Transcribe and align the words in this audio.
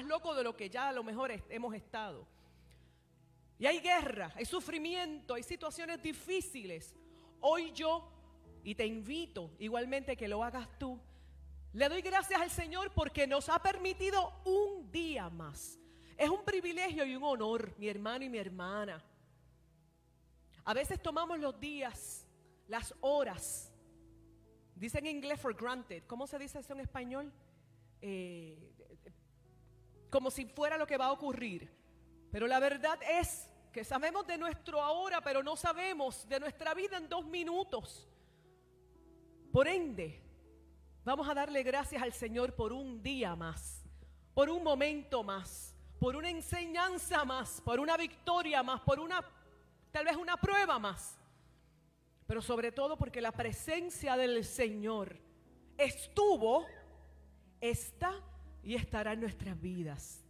más 0.00 0.08
loco 0.08 0.34
de 0.34 0.42
lo 0.42 0.56
que 0.56 0.70
ya 0.70 0.88
a 0.88 0.92
lo 0.92 1.04
mejor 1.04 1.30
hemos 1.50 1.74
estado. 1.74 2.26
Y 3.58 3.66
hay 3.66 3.80
guerra, 3.80 4.32
hay 4.34 4.46
sufrimiento, 4.46 5.34
hay 5.34 5.42
situaciones 5.42 6.02
difíciles. 6.02 6.94
Hoy 7.40 7.70
yo, 7.72 8.10
y 8.64 8.74
te 8.74 8.86
invito 8.86 9.50
igualmente 9.58 10.16
que 10.16 10.26
lo 10.26 10.42
hagas 10.42 10.66
tú, 10.78 10.98
le 11.74 11.86
doy 11.88 12.00
gracias 12.00 12.40
al 12.40 12.50
Señor 12.50 12.92
porque 12.94 13.26
nos 13.26 13.50
ha 13.50 13.60
permitido 13.60 14.40
un 14.46 14.90
día 14.90 15.28
más. 15.28 15.78
Es 16.16 16.30
un 16.30 16.44
privilegio 16.44 17.04
y 17.04 17.14
un 17.14 17.22
honor, 17.22 17.74
mi 17.76 17.88
hermano 17.88 18.24
y 18.24 18.30
mi 18.30 18.38
hermana. 18.38 19.04
A 20.64 20.72
veces 20.72 21.02
tomamos 21.02 21.38
los 21.38 21.60
días, 21.60 22.26
las 22.68 22.94
horas. 23.00 23.70
Dicen 24.74 25.04
en 25.06 25.16
inglés 25.16 25.38
for 25.38 25.54
granted. 25.54 26.04
¿Cómo 26.06 26.26
se 26.26 26.38
dice 26.38 26.60
eso 26.60 26.72
en 26.72 26.80
español? 26.80 27.30
Eh, 28.00 28.70
como 30.10 30.30
si 30.30 30.44
fuera 30.44 30.76
lo 30.76 30.86
que 30.86 30.96
va 30.96 31.06
a 31.06 31.12
ocurrir. 31.12 31.70
Pero 32.30 32.46
la 32.46 32.60
verdad 32.60 32.98
es 33.02 33.48
que 33.72 33.84
sabemos 33.84 34.26
de 34.26 34.36
nuestro 34.36 34.82
ahora, 34.82 35.20
pero 35.20 35.42
no 35.42 35.56
sabemos 35.56 36.28
de 36.28 36.40
nuestra 36.40 36.74
vida 36.74 36.96
en 36.96 37.08
dos 37.08 37.24
minutos. 37.24 38.08
Por 39.52 39.66
ende, 39.66 40.22
vamos 41.04 41.28
a 41.28 41.34
darle 41.34 41.62
gracias 41.62 42.02
al 42.02 42.12
Señor 42.12 42.54
por 42.54 42.72
un 42.72 43.02
día 43.02 43.34
más, 43.34 43.84
por 44.34 44.48
un 44.48 44.62
momento 44.62 45.22
más, 45.22 45.74
por 45.98 46.16
una 46.16 46.30
enseñanza 46.30 47.24
más, 47.24 47.60
por 47.60 47.80
una 47.80 47.96
victoria 47.96 48.62
más, 48.62 48.80
por 48.82 49.00
una, 49.00 49.24
tal 49.90 50.04
vez 50.04 50.16
una 50.16 50.36
prueba 50.36 50.78
más. 50.78 51.16
Pero 52.26 52.42
sobre 52.42 52.70
todo 52.70 52.96
porque 52.96 53.20
la 53.20 53.32
presencia 53.32 54.16
del 54.16 54.44
Señor 54.44 55.16
estuvo, 55.76 56.66
está 57.60 58.22
y 58.62 58.74
estará 58.74 59.12
en 59.12 59.20
nuestras 59.20 59.60
vidas. 59.60 60.24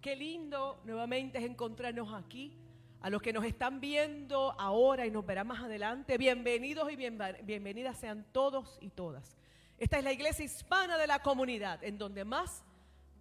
Qué 0.00 0.16
lindo 0.16 0.80
nuevamente 0.84 1.38
es 1.38 1.44
encontrarnos 1.44 2.12
aquí. 2.12 2.56
A 3.02 3.08
los 3.08 3.22
que 3.22 3.32
nos 3.32 3.44
están 3.46 3.80
viendo 3.80 4.54
ahora 4.60 5.06
y 5.06 5.10
nos 5.10 5.24
verán 5.24 5.46
más 5.46 5.62
adelante, 5.62 6.18
bienvenidos 6.18 6.92
y 6.92 6.96
bienvenidas 6.96 7.96
sean 7.96 8.26
todos 8.30 8.78
y 8.82 8.90
todas. 8.90 9.38
Esta 9.78 9.96
es 9.96 10.04
la 10.04 10.12
iglesia 10.12 10.44
hispana 10.44 10.98
de 10.98 11.06
la 11.06 11.20
comunidad, 11.20 11.82
en 11.82 11.96
donde 11.96 12.26
más 12.26 12.62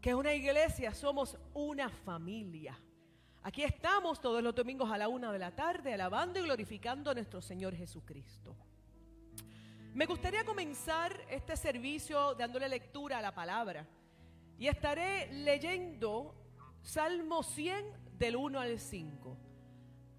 que 0.02 0.14
una 0.14 0.34
iglesia 0.34 0.94
somos 0.94 1.38
una 1.54 1.90
familia. 1.90 2.78
Aquí 3.42 3.64
estamos 3.64 4.20
todos 4.20 4.44
los 4.44 4.54
domingos 4.54 4.92
a 4.92 4.98
la 4.98 5.08
una 5.08 5.32
de 5.32 5.40
la 5.40 5.56
tarde, 5.56 5.94
alabando 5.94 6.40
y 6.40 6.44
glorificando 6.44 7.10
a 7.10 7.14
nuestro 7.14 7.42
Señor 7.42 7.74
Jesucristo. 7.74 8.58
Me 9.94 10.06
gustaría 10.06 10.44
comenzar 10.44 11.20
este 11.30 11.56
servicio 11.56 12.36
dándole 12.36 12.68
lectura 12.68 13.20
a 13.20 13.22
la 13.22 13.34
palabra. 13.34 13.88
Y 14.60 14.68
estaré 14.68 15.32
leyendo 15.32 16.36
Salmo 16.82 17.44
100 17.44 18.18
del 18.20 18.36
1 18.36 18.60
al 18.60 18.78
5. 18.78 19.38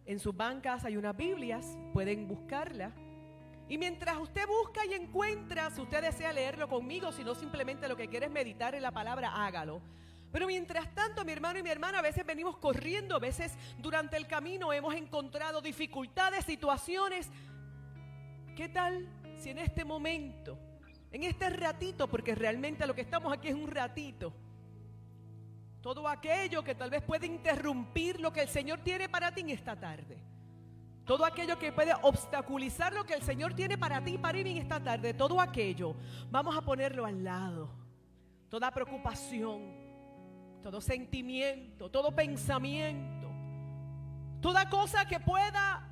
En 0.06 0.18
sus 0.18 0.34
bancas 0.34 0.86
hay 0.86 0.96
unas 0.96 1.14
Biblias, 1.14 1.78
pueden 1.92 2.26
buscarla. 2.26 2.90
Y 3.68 3.76
mientras 3.76 4.16
usted 4.16 4.46
busca 4.46 4.86
y 4.86 4.94
encuentra, 4.94 5.70
si 5.70 5.82
usted 5.82 6.00
desea 6.00 6.32
leerlo 6.32 6.68
conmigo, 6.68 7.12
si 7.12 7.22
no 7.22 7.34
simplemente 7.34 7.86
lo 7.86 7.96
que 7.96 8.08
quiere 8.08 8.26
es 8.26 8.32
meditar 8.32 8.74
en 8.74 8.82
la 8.82 8.90
palabra, 8.90 9.44
hágalo. 9.44 9.82
Pero 10.32 10.46
mientras 10.46 10.94
tanto, 10.94 11.22
mi 11.22 11.32
hermano 11.32 11.58
y 11.58 11.62
mi 11.62 11.70
hermana, 11.70 11.98
a 11.98 12.02
veces 12.02 12.24
venimos 12.24 12.56
corriendo, 12.56 13.16
a 13.16 13.18
veces 13.18 13.58
durante 13.78 14.16
el 14.16 14.26
camino 14.26 14.72
hemos 14.72 14.94
encontrado 14.94 15.60
dificultades, 15.60 16.46
situaciones. 16.46 17.28
¿Qué 18.56 18.70
tal 18.70 19.06
si 19.36 19.50
en 19.50 19.58
este 19.58 19.84
momento, 19.84 20.58
en 21.12 21.24
este 21.24 21.50
ratito, 21.50 22.08
porque 22.08 22.34
realmente 22.34 22.86
lo 22.86 22.94
que 22.94 23.00
estamos 23.00 23.32
aquí 23.32 23.48
es 23.48 23.54
un 23.54 23.68
ratito, 23.68 24.32
todo 25.80 26.06
aquello 26.08 26.62
que 26.62 26.74
tal 26.74 26.90
vez 26.90 27.02
puede 27.02 27.26
interrumpir 27.26 28.20
lo 28.20 28.32
que 28.32 28.42
el 28.42 28.48
Señor 28.48 28.80
tiene 28.80 29.08
para 29.08 29.32
ti 29.32 29.40
en 29.40 29.50
esta 29.50 29.78
tarde. 29.78 30.18
Todo 31.06 31.24
aquello 31.24 31.58
que 31.58 31.72
puede 31.72 31.92
obstaculizar 32.02 32.92
lo 32.92 33.04
que 33.04 33.14
el 33.14 33.22
Señor 33.22 33.54
tiene 33.54 33.78
para 33.78 34.04
ti 34.04 34.18
para 34.18 34.34
mí 34.34 34.50
en 34.50 34.58
esta 34.58 34.78
tarde. 34.78 35.14
Todo 35.14 35.40
aquello, 35.40 35.96
vamos 36.30 36.56
a 36.56 36.60
ponerlo 36.60 37.06
al 37.06 37.24
lado. 37.24 37.70
Toda 38.50 38.70
preocupación, 38.70 39.74
todo 40.62 40.80
sentimiento, 40.80 41.90
todo 41.90 42.14
pensamiento, 42.14 43.28
toda 44.40 44.68
cosa 44.68 45.06
que 45.06 45.18
pueda 45.18 45.86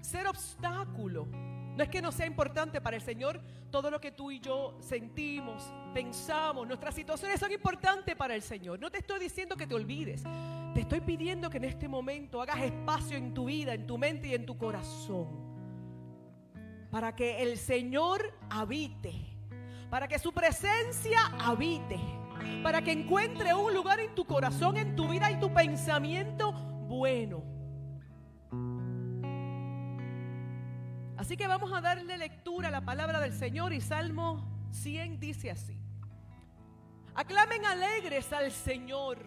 ser 0.00 0.26
obstáculo 0.26 1.26
no 1.76 1.82
es 1.82 1.90
que 1.90 2.00
no 2.00 2.10
sea 2.10 2.26
importante 2.26 2.80
para 2.80 2.96
el 2.96 3.02
Señor 3.02 3.40
todo 3.70 3.90
lo 3.90 4.00
que 4.00 4.10
tú 4.10 4.30
y 4.30 4.40
yo 4.40 4.78
sentimos, 4.80 5.62
pensamos, 5.92 6.66
nuestras 6.66 6.94
situaciones 6.94 7.38
son 7.38 7.52
importantes 7.52 8.16
para 8.16 8.34
el 8.34 8.40
Señor. 8.40 8.80
No 8.80 8.90
te 8.90 8.98
estoy 8.98 9.20
diciendo 9.20 9.56
que 9.56 9.66
te 9.66 9.74
olvides. 9.74 10.22
Te 10.72 10.80
estoy 10.80 11.00
pidiendo 11.00 11.50
que 11.50 11.58
en 11.58 11.64
este 11.64 11.86
momento 11.86 12.40
hagas 12.40 12.60
espacio 12.60 13.16
en 13.18 13.34
tu 13.34 13.44
vida, 13.46 13.74
en 13.74 13.86
tu 13.86 13.98
mente 13.98 14.28
y 14.28 14.34
en 14.34 14.46
tu 14.46 14.56
corazón. 14.56 15.28
Para 16.90 17.14
que 17.14 17.42
el 17.42 17.58
Señor 17.58 18.32
habite. 18.48 19.12
Para 19.90 20.08
que 20.08 20.18
su 20.18 20.32
presencia 20.32 21.18
habite. 21.38 22.00
Para 22.62 22.80
que 22.80 22.92
encuentre 22.92 23.52
un 23.52 23.74
lugar 23.74 24.00
en 24.00 24.14
tu 24.14 24.24
corazón, 24.24 24.78
en 24.78 24.96
tu 24.96 25.08
vida 25.08 25.30
y 25.30 25.38
tu 25.38 25.52
pensamiento 25.52 26.52
bueno 26.88 27.55
Así 31.26 31.36
que 31.36 31.48
vamos 31.48 31.72
a 31.72 31.80
darle 31.80 32.16
lectura 32.18 32.68
a 32.68 32.70
la 32.70 32.84
palabra 32.84 33.18
del 33.18 33.32
Señor 33.32 33.72
y 33.72 33.80
Salmo 33.80 34.48
100 34.70 35.18
dice 35.18 35.50
así. 35.50 35.76
Aclamen 37.16 37.66
alegres 37.66 38.32
al 38.32 38.52
Señor, 38.52 39.18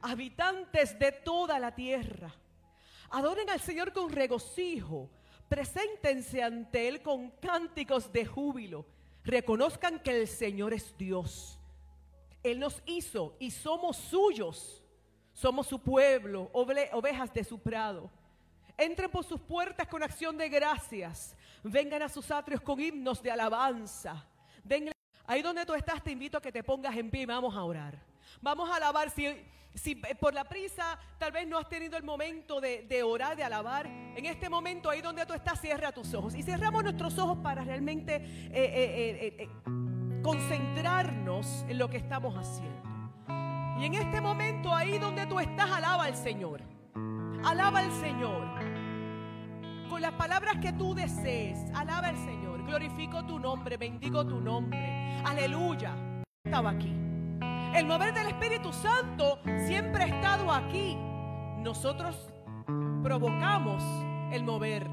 habitantes 0.00 0.98
de 0.98 1.12
toda 1.12 1.58
la 1.58 1.74
tierra. 1.74 2.34
Adoren 3.10 3.50
al 3.50 3.60
Señor 3.60 3.92
con 3.92 4.10
regocijo. 4.10 5.10
Preséntense 5.50 6.42
ante 6.42 6.88
Él 6.88 7.02
con 7.02 7.28
cánticos 7.32 8.10
de 8.10 8.24
júbilo. 8.24 8.86
Reconozcan 9.22 9.98
que 9.98 10.22
el 10.22 10.28
Señor 10.28 10.72
es 10.72 10.96
Dios. 10.96 11.60
Él 12.42 12.58
nos 12.58 12.82
hizo 12.86 13.36
y 13.38 13.50
somos 13.50 13.98
suyos. 13.98 14.82
Somos 15.34 15.66
su 15.66 15.78
pueblo, 15.78 16.48
ovejas 16.54 17.34
de 17.34 17.44
su 17.44 17.58
prado. 17.58 18.10
Entren 18.78 19.10
por 19.10 19.24
sus 19.24 19.40
puertas 19.40 19.88
con 19.88 20.02
acción 20.04 20.38
de 20.38 20.48
gracias. 20.48 21.36
Vengan 21.64 22.02
a 22.02 22.08
sus 22.08 22.30
atrios 22.30 22.60
con 22.60 22.80
himnos 22.80 23.20
de 23.20 23.32
alabanza. 23.32 24.24
Ahí 25.26 25.42
donde 25.42 25.66
tú 25.66 25.74
estás, 25.74 26.02
te 26.02 26.12
invito 26.12 26.38
a 26.38 26.40
que 26.40 26.52
te 26.52 26.62
pongas 26.62 26.96
en 26.96 27.10
pie 27.10 27.22
y 27.22 27.26
vamos 27.26 27.54
a 27.56 27.64
orar. 27.64 28.00
Vamos 28.40 28.70
a 28.70 28.76
alabar. 28.76 29.10
Si, 29.10 29.26
si 29.74 29.96
por 29.96 30.32
la 30.32 30.44
prisa 30.44 30.98
tal 31.18 31.32
vez 31.32 31.46
no 31.46 31.58
has 31.58 31.68
tenido 31.68 31.96
el 31.96 32.04
momento 32.04 32.60
de, 32.60 33.02
orar, 33.02 33.36
de 33.36 33.44
alabar, 33.44 33.86
en 33.86 34.24
este 34.24 34.48
momento 34.48 34.88
ahí 34.88 35.02
donde 35.02 35.26
tú 35.26 35.34
estás, 35.34 35.60
cierra 35.60 35.92
tus 35.92 36.14
ojos. 36.14 36.34
Y 36.34 36.42
cerramos 36.42 36.82
nuestros 36.84 37.18
ojos 37.18 37.38
para 37.42 37.64
realmente 37.64 38.16
eh, 38.16 38.52
eh, 38.52 39.36
eh, 39.38 39.48
concentrarnos 40.22 41.64
en 41.68 41.78
lo 41.78 41.90
que 41.90 41.96
estamos 41.96 42.34
haciendo. 42.36 42.78
Y 43.80 43.86
en 43.86 43.94
este 43.94 44.20
momento 44.20 44.74
ahí 44.74 44.98
donde 44.98 45.26
tú 45.26 45.38
estás, 45.38 45.70
alaba 45.70 46.04
al 46.04 46.16
Señor. 46.16 46.62
Alaba 47.44 47.80
al 47.80 47.92
Señor. 47.92 48.57
Con 49.88 50.02
las 50.02 50.12
palabras 50.12 50.56
que 50.60 50.72
tú 50.72 50.94
desees, 50.94 51.58
alaba 51.74 52.08
al 52.08 52.16
Señor. 52.16 52.64
Glorifico 52.64 53.24
tu 53.24 53.38
nombre, 53.38 53.76
bendigo 53.76 54.26
tu 54.26 54.40
nombre. 54.40 55.20
Aleluya. 55.24 55.94
Estaba 56.44 56.70
aquí. 56.70 56.92
El 57.74 57.86
mover 57.86 58.12
del 58.12 58.28
Espíritu 58.28 58.72
Santo 58.72 59.40
siempre 59.66 60.04
ha 60.04 60.06
estado 60.06 60.52
aquí. 60.52 60.96
Nosotros 61.58 62.32
provocamos 63.02 63.82
el 64.32 64.44
mover. 64.44 64.86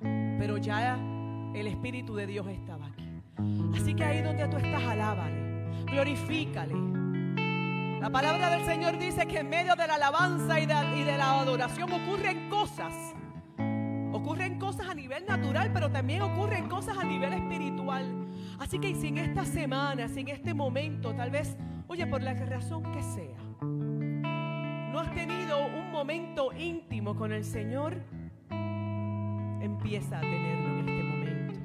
Pero 0.00 0.58
ya 0.58 0.98
el 1.54 1.66
Espíritu 1.66 2.14
de 2.14 2.26
Dios 2.26 2.46
estaba 2.48 2.86
aquí. 2.86 3.08
Así 3.74 3.94
que 3.94 4.04
ahí 4.04 4.22
donde 4.22 4.46
tú 4.48 4.58
estás, 4.58 4.82
alábale. 4.82 5.84
Glorifícale. 5.86 6.74
La 8.00 8.10
palabra 8.10 8.50
del 8.50 8.64
Señor 8.64 8.98
dice 8.98 9.26
que 9.26 9.38
en 9.38 9.48
medio 9.48 9.74
de 9.74 9.86
la 9.86 9.94
alabanza 9.94 10.60
y 10.60 10.66
de, 10.66 11.16
la 11.16 11.40
adoración 11.40 11.90
ocurren 11.92 12.48
cosas. 12.50 13.15
Ocurren 14.16 14.58
cosas 14.58 14.88
a 14.88 14.94
nivel 14.94 15.26
natural, 15.26 15.70
pero 15.74 15.90
también 15.90 16.22
ocurren 16.22 16.70
cosas 16.70 16.96
a 16.96 17.04
nivel 17.04 17.34
espiritual. 17.34 18.26
Así 18.58 18.78
que 18.78 18.94
si 18.94 19.08
en 19.08 19.18
esta 19.18 19.44
semana, 19.44 20.08
si 20.08 20.20
en 20.20 20.28
este 20.28 20.54
momento, 20.54 21.14
tal 21.14 21.30
vez, 21.30 21.54
oye, 21.86 22.06
por 22.06 22.22
la 22.22 22.32
razón 22.32 22.82
que 22.92 23.02
sea, 23.02 23.36
no 23.60 25.00
has 25.00 25.14
tenido 25.14 25.66
un 25.66 25.90
momento 25.90 26.50
íntimo 26.54 27.14
con 27.14 27.30
el 27.30 27.44
Señor, 27.44 28.02
empieza 29.60 30.16
a 30.16 30.22
tenerlo 30.22 30.78
en 30.78 30.88
este 30.88 31.02
momento. 31.02 31.60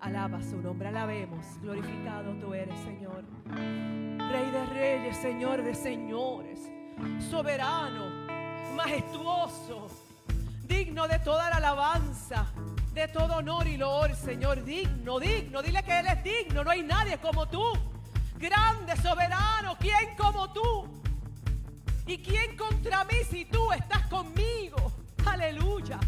Alaba 0.00 0.42
su 0.42 0.62
nombre, 0.62 0.88
alabemos, 0.88 1.44
glorificado 1.60 2.32
tú 2.36 2.54
eres, 2.54 2.78
Señor. 2.80 3.22
Rey 3.46 4.50
de 4.50 4.66
reyes, 4.72 5.16
Señor 5.18 5.62
de 5.62 5.74
señores, 5.74 6.72
soberano, 7.18 8.06
majestuoso, 8.74 10.03
digno 10.78 11.06
de 11.06 11.20
toda 11.20 11.50
la 11.50 11.56
alabanza, 11.56 12.46
de 12.92 13.06
todo 13.08 13.36
honor 13.36 13.66
y 13.68 13.76
loor, 13.76 14.14
Señor, 14.16 14.64
digno, 14.64 15.20
digno. 15.20 15.62
Dile 15.62 15.82
que 15.84 16.00
Él 16.00 16.06
es 16.06 16.24
digno, 16.24 16.64
no 16.64 16.70
hay 16.70 16.82
nadie 16.82 17.18
como 17.18 17.46
tú. 17.46 17.64
Grande, 18.36 18.96
soberano, 18.96 19.76
¿quién 19.78 20.16
como 20.16 20.52
tú? 20.52 21.02
¿Y 22.06 22.18
quién 22.18 22.56
contra 22.56 23.04
mí 23.04 23.18
si 23.30 23.44
tú 23.44 23.72
estás 23.72 24.02
conmigo? 24.08 24.92
Aleluya. 25.24 25.98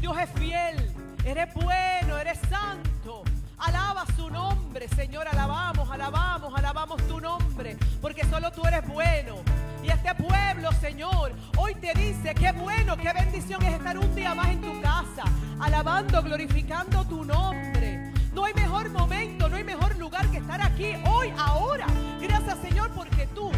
Dios 0.00 0.16
es 0.18 0.30
fiel, 0.30 0.92
eres 1.24 1.54
bueno, 1.54 2.18
eres 2.18 2.38
santo. 2.50 3.22
Alaba 3.58 4.04
su 4.14 4.28
nombre, 4.28 4.86
Señor, 4.88 5.26
alabamos, 5.26 5.90
alabamos, 5.90 6.52
alabamos 6.54 7.06
tu 7.08 7.20
nombre, 7.20 7.76
porque 8.02 8.24
solo 8.26 8.50
tú 8.52 8.66
eres 8.66 8.86
bueno. 8.86 9.36
Y 9.82 9.88
este 9.88 10.14
pueblo, 10.14 10.70
Señor, 10.72 11.32
hoy 11.56 11.74
te 11.76 11.94
dice, 11.94 12.34
qué 12.34 12.52
bueno, 12.52 12.96
qué 12.96 13.12
bendición 13.12 13.62
es 13.62 13.74
estar 13.74 13.96
un 13.98 14.14
día 14.14 14.34
más 14.34 14.48
en 14.48 14.60
tu 14.60 14.80
casa, 14.82 15.24
alabando, 15.58 16.22
glorificando 16.22 17.04
tu 17.06 17.24
nombre. 17.24 18.12
No 18.34 18.44
hay 18.44 18.52
mejor 18.52 18.90
momento, 18.90 19.48
no 19.48 19.56
hay 19.56 19.64
mejor 19.64 19.96
lugar 19.96 20.26
que 20.28 20.38
estar 20.38 20.60
aquí 20.60 20.94
hoy, 21.08 21.32
ahora. 21.38 21.86
Gracias, 22.20 22.58
Señor, 22.58 22.90
porque 22.90 23.26
tú 23.28 23.50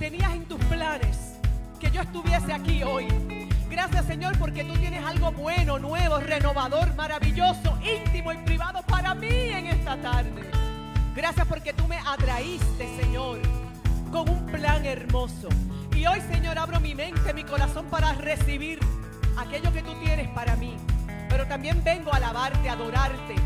tenías 0.00 0.32
en 0.32 0.44
tus 0.46 0.58
planes 0.64 1.38
que 1.78 1.90
yo 1.92 2.00
estuviese 2.00 2.52
aquí 2.52 2.82
hoy. 2.82 3.47
Gracias 3.78 4.06
Señor 4.06 4.36
porque 4.40 4.64
tú 4.64 4.74
tienes 4.74 5.04
algo 5.04 5.30
bueno, 5.30 5.78
nuevo, 5.78 6.18
renovador, 6.18 6.92
maravilloso, 6.96 7.78
íntimo 7.80 8.32
y 8.32 8.38
privado 8.38 8.82
para 8.82 9.14
mí 9.14 9.28
en 9.28 9.68
esta 9.68 9.96
tarde. 9.98 10.50
Gracias 11.14 11.46
porque 11.46 11.72
tú 11.72 11.86
me 11.86 11.96
atraíste 11.96 12.88
Señor 13.00 13.38
con 14.10 14.28
un 14.28 14.46
plan 14.46 14.84
hermoso. 14.84 15.48
Y 15.94 16.04
hoy 16.06 16.20
Señor 16.22 16.58
abro 16.58 16.80
mi 16.80 16.96
mente, 16.96 17.32
mi 17.32 17.44
corazón 17.44 17.86
para 17.86 18.14
recibir 18.14 18.80
aquello 19.36 19.72
que 19.72 19.82
tú 19.84 19.94
tienes 20.02 20.28
para 20.30 20.56
mí. 20.56 20.76
Pero 21.28 21.46
también 21.46 21.80
vengo 21.84 22.12
a 22.12 22.16
alabarte, 22.16 22.68
a 22.68 22.72
adorarte. 22.72 23.36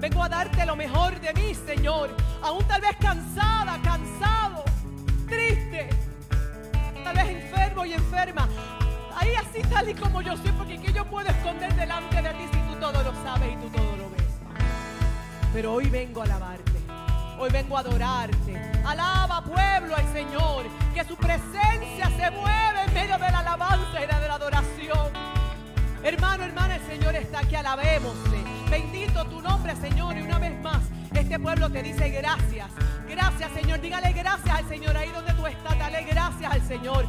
Vengo 0.00 0.24
a 0.24 0.28
darte 0.28 0.66
lo 0.66 0.74
mejor 0.74 1.20
de 1.20 1.32
mí 1.32 1.54
Señor. 1.54 2.10
Aún 2.42 2.64
tal 2.64 2.80
vez 2.80 2.96
cansada, 3.00 3.78
cansado, 3.84 4.64
tal 9.80 9.88
y 9.88 9.94
como 9.94 10.20
yo 10.20 10.36
soy, 10.36 10.52
porque 10.52 10.78
¿qué 10.78 10.92
yo 10.92 11.04
puedo 11.06 11.26
esconder 11.28 11.74
delante 11.74 12.20
de 12.20 12.28
ti 12.30 12.44
si 12.52 12.60
tú 12.68 12.78
todo 12.78 13.02
lo 13.02 13.12
sabes 13.22 13.52
y 13.52 13.56
tú 13.56 13.70
todo 13.70 13.96
lo 13.96 14.10
ves? 14.10 14.22
Pero 15.54 15.72
hoy 15.72 15.88
vengo 15.88 16.20
a 16.20 16.24
alabarte, 16.24 16.80
hoy 17.38 17.50
vengo 17.50 17.76
a 17.78 17.80
adorarte. 17.80 18.82
Alaba 18.84 19.42
pueblo 19.42 19.96
al 19.96 20.12
Señor, 20.12 20.66
que 20.94 21.02
su 21.04 21.16
presencia 21.16 22.10
se 22.14 22.30
mueve 22.30 22.82
en 22.86 22.94
medio 22.94 23.14
de 23.14 23.30
la 23.30 23.38
alabanza 23.38 24.04
y 24.04 24.06
de 24.06 24.28
la 24.28 24.34
adoración. 24.34 25.08
Hermano, 26.02 26.44
hermana, 26.44 26.76
el 26.76 26.86
Señor 26.86 27.14
está 27.16 27.38
aquí, 27.40 27.54
alabémosle. 27.54 28.38
Bendito 28.70 29.24
tu 29.26 29.40
nombre, 29.40 29.74
Señor, 29.76 30.16
y 30.18 30.22
una 30.22 30.38
vez 30.38 30.60
más, 30.60 30.82
este 31.14 31.38
pueblo 31.38 31.70
te 31.70 31.82
dice 31.82 32.10
gracias. 32.10 32.68
Gracias, 33.10 33.50
Señor. 33.52 33.80
Dígale 33.80 34.12
gracias 34.12 34.56
al 34.56 34.68
Señor 34.68 34.96
ahí 34.96 35.10
donde 35.10 35.32
tú 35.32 35.44
estás. 35.44 35.76
Dale 35.76 36.04
gracias 36.04 36.52
al 36.52 36.62
Señor. 36.62 37.06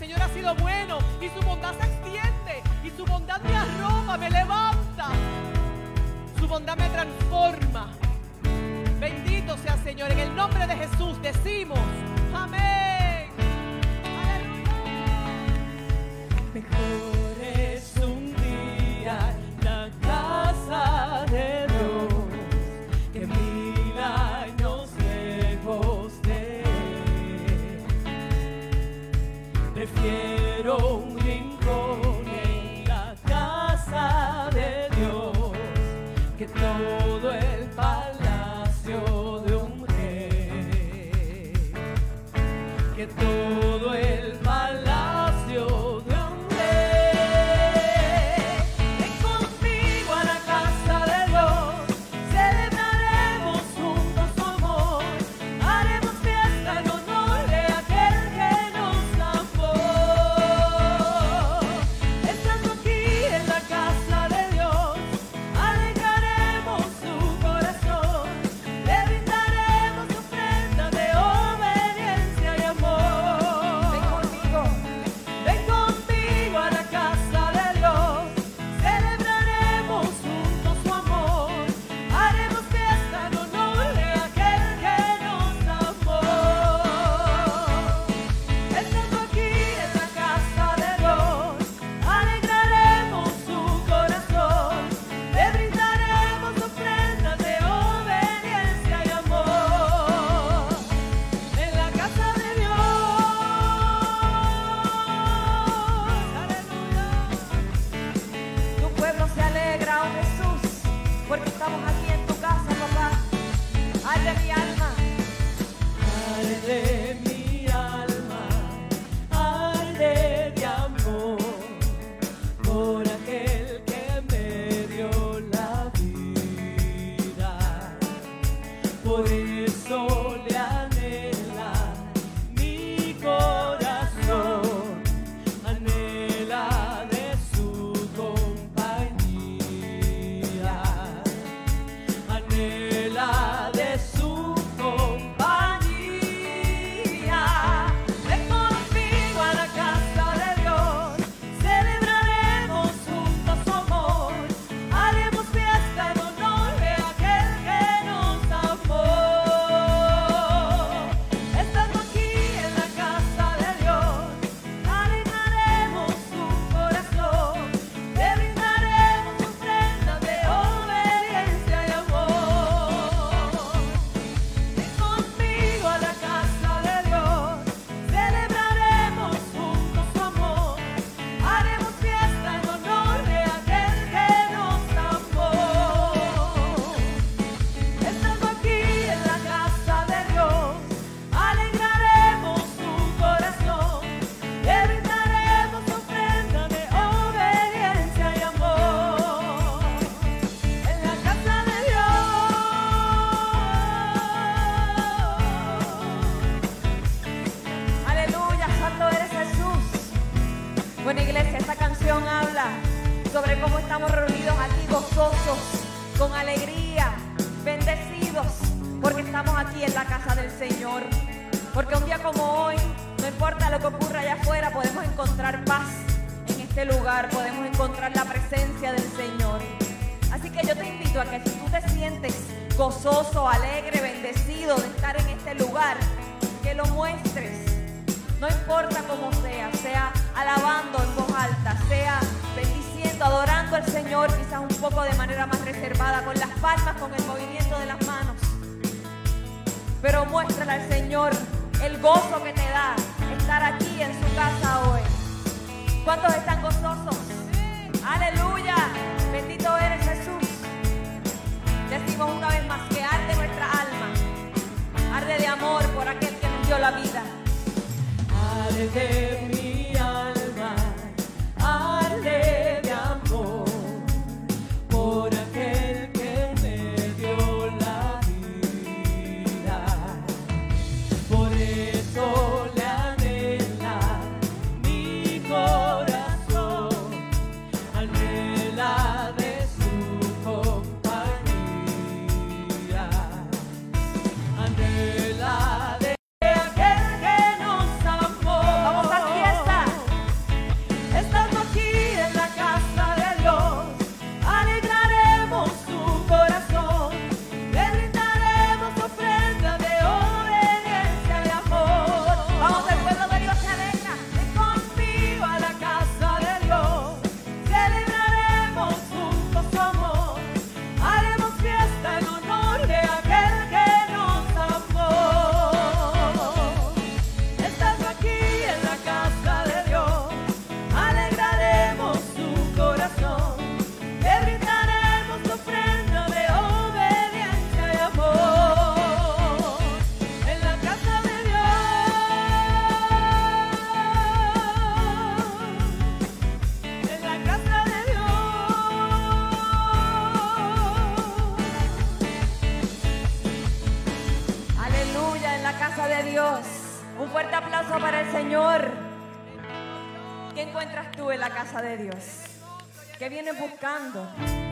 Señor 0.00 0.22
ha 0.22 0.28
sido 0.30 0.54
bueno 0.54 0.98
y 1.20 1.28
su 1.28 1.46
bondad 1.46 1.74
se 1.78 1.86
extiende. 1.86 2.62
Y 2.82 2.88
su 2.88 3.04
bondad 3.04 3.38
me 3.42 3.54
arroba, 3.54 4.16
me 4.16 4.30
levanta. 4.30 5.10
Su 6.38 6.48
bondad 6.48 6.74
me 6.78 6.88
transforma. 6.88 7.92
Bendito 8.98 9.58
sea 9.58 9.76
Señor. 9.76 10.10
En 10.10 10.20
el 10.20 10.34
nombre 10.34 10.66
de 10.66 10.74
Jesús 10.74 11.20
decimos, 11.20 11.78
amén. 12.32 13.28
Aleluya. 16.54 17.09
Todo 36.54 37.32
el 37.32 37.66
palacio 37.76 39.42
de 39.46 39.56
un 39.56 39.86
rey 39.86 41.52
que 42.96 43.06
todo 43.06 43.69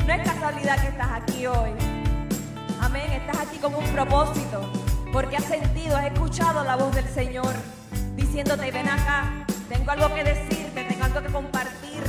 No 0.07 0.15
es 0.15 0.27
casualidad 0.27 0.81
que 0.81 0.89
estás 0.89 1.09
aquí 1.11 1.47
hoy. 1.47 1.71
Amén, 2.81 3.13
estás 3.13 3.47
aquí 3.47 3.59
con 3.59 3.75
un 3.75 3.85
propósito, 3.93 4.73
porque 5.13 5.37
has 5.37 5.45
sentido, 5.45 5.99
has 5.99 6.07
escuchado 6.07 6.65
la 6.65 6.77
voz 6.77 6.95
del 6.95 7.07
Señor 7.07 7.53
diciéndote, 8.17 8.71
ven 8.71 8.89
acá, 8.89 9.45
tengo 9.69 9.91
algo 9.91 10.15
que 10.15 10.25
decirte, 10.25 10.83
tengo 10.83 11.05
algo 11.05 11.21
que 11.21 11.29
compartir. 11.29 12.03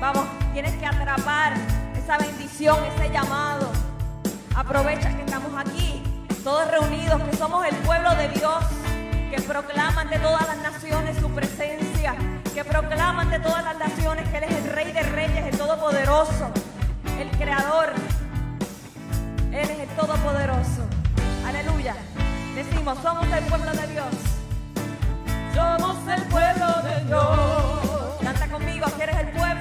Vamos, 0.00 0.24
tienes 0.54 0.74
que 0.76 0.86
atrapar 0.86 1.52
esa 1.94 2.16
bendición, 2.16 2.78
ese 2.84 3.10
llamado. 3.10 3.70
Aprovecha 4.56 5.14
que 5.14 5.22
estamos 5.22 5.52
aquí, 5.54 6.02
todos 6.42 6.66
reunidos, 6.70 7.20
que 7.24 7.36
somos 7.36 7.66
el 7.66 7.76
pueblo 7.76 8.14
de 8.14 8.28
Dios, 8.30 8.64
que 9.30 9.42
proclaman 9.42 10.08
de 10.08 10.18
todas 10.18 10.46
las 10.46 10.58
naciones 10.62 11.18
su 11.18 11.28
presencia 11.28 12.14
que 12.54 12.64
proclaman 12.64 13.30
de 13.30 13.40
todas 13.40 13.64
las 13.64 13.76
naciones 13.76 14.28
que 14.28 14.36
Él 14.36 14.44
es 14.44 14.52
el 14.52 14.70
Rey 14.70 14.92
de 14.92 15.02
Reyes, 15.02 15.44
el 15.44 15.58
Todopoderoso, 15.58 16.52
el 17.18 17.28
Creador. 17.36 17.92
Él 19.50 19.70
es 19.70 19.80
el 19.80 19.88
Todopoderoso. 19.96 20.86
Aleluya. 21.44 21.96
Decimos, 22.54 22.96
somos 23.02 23.26
el 23.26 23.44
pueblo 23.46 23.72
de 23.72 23.86
Dios. 23.88 24.06
Somos 25.52 25.96
el 26.06 26.22
pueblo 26.28 26.66
de 26.82 27.04
Dios. 27.06 28.20
Canta 28.22 28.46
conmigo, 28.46 28.86
que 28.96 29.02
eres 29.02 29.16
el 29.16 29.28
pueblo. 29.30 29.53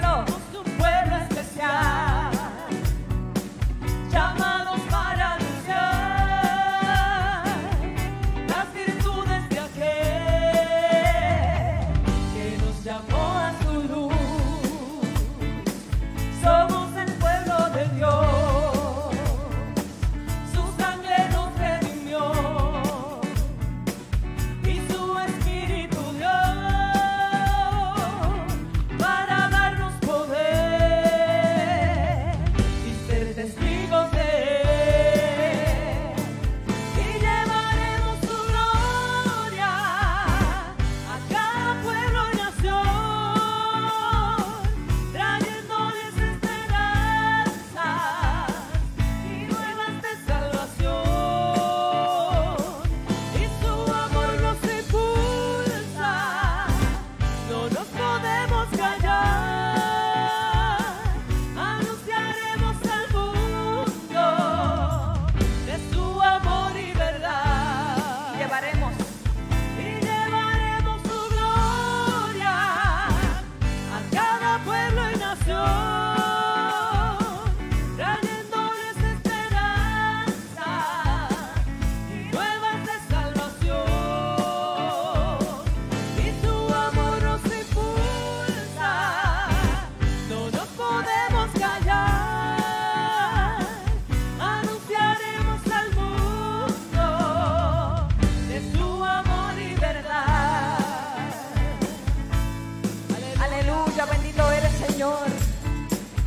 Señor. 104.94 105.26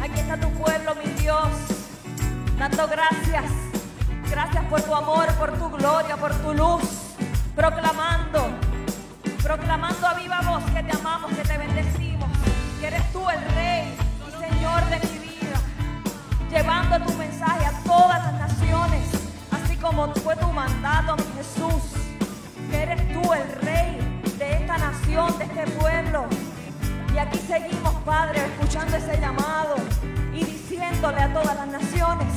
Aquí 0.02 0.18
está 0.18 0.36
tu 0.40 0.50
pueblo, 0.54 0.96
mi 0.96 1.08
Dios, 1.22 1.48
dando 2.58 2.88
gracias. 2.88 3.44
Gracias 4.28 4.64
por 4.64 4.82
tu 4.82 4.92
amor, 4.92 5.28
por 5.34 5.52
tu 5.56 5.70
gloria, 5.70 6.16
por 6.16 6.34
tu 6.34 6.52
luz. 6.52 6.82
Proclamando, 7.54 8.48
proclamando 9.40 10.04
a 10.04 10.14
viva 10.14 10.40
voz 10.40 10.64
que 10.72 10.82
te 10.82 10.98
amamos, 10.98 11.30
que 11.30 11.42
te 11.44 11.58
bendecimos, 11.58 12.28
que 12.80 12.88
eres 12.88 13.12
tú 13.12 13.22
el 13.30 13.40
Rey 13.54 13.96
y 14.26 14.48
Señor 14.48 14.84
de 14.86 14.98
mi 14.98 15.18
vida. 15.20 15.58
Llevando 16.50 17.06
tu 17.06 17.12
mensaje 17.18 17.66
a 17.66 17.72
todas 17.84 18.18
las 18.24 18.34
naciones, 18.48 19.04
así 19.52 19.76
como 19.76 20.12
fue 20.14 20.34
tu 20.34 20.50
mandato, 20.50 21.14
mi 21.16 21.32
Jesús, 21.36 21.84
que 22.68 22.82
eres 22.82 23.12
tú 23.12 23.32
el 23.32 23.48
Rey 23.62 24.20
de 24.38 24.52
esta 24.54 24.76
nación, 24.76 25.38
de 25.38 25.44
este 25.44 25.70
pueblo. 25.78 26.26
Y 27.16 27.18
aquí 27.18 27.38
seguimos, 27.48 27.94
Padre, 28.04 28.44
escuchando 28.44 28.94
ese 28.94 29.18
llamado 29.18 29.76
y 30.34 30.44
diciéndole 30.44 31.18
a 31.18 31.32
todas 31.32 31.56
las 31.56 31.66
naciones 31.66 32.28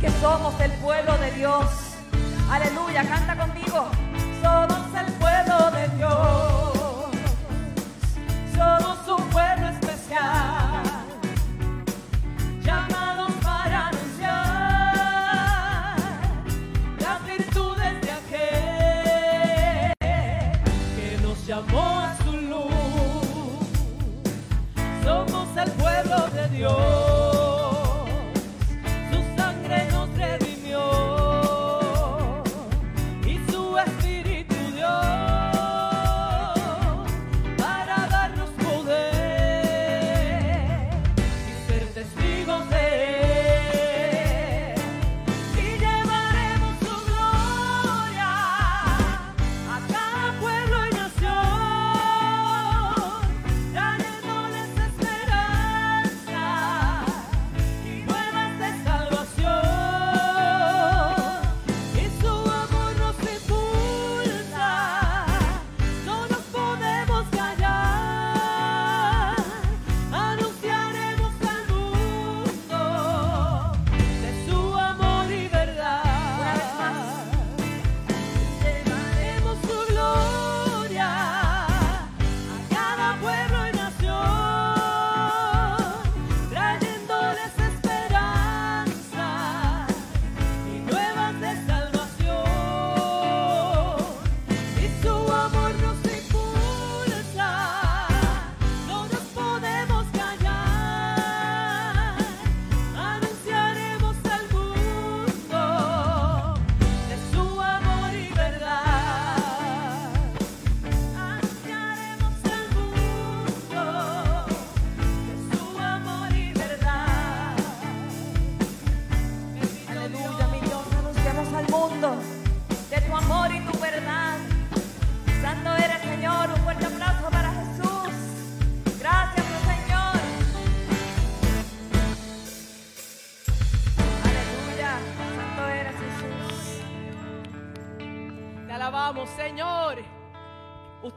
que 0.00 0.10
somos 0.20 0.60
el 0.60 0.72
pueblo 0.72 1.16
de 1.18 1.30
Dios. 1.30 1.64
Aleluya, 2.50 3.04
canta 3.08 3.36
conmigo. 3.36 3.86
Somos 4.42 5.00
el 5.00 5.12
pueblo 5.12 5.70
de 5.70 5.96
Dios. 5.96 6.55
Pueblo 26.56 26.76
de 26.76 27.05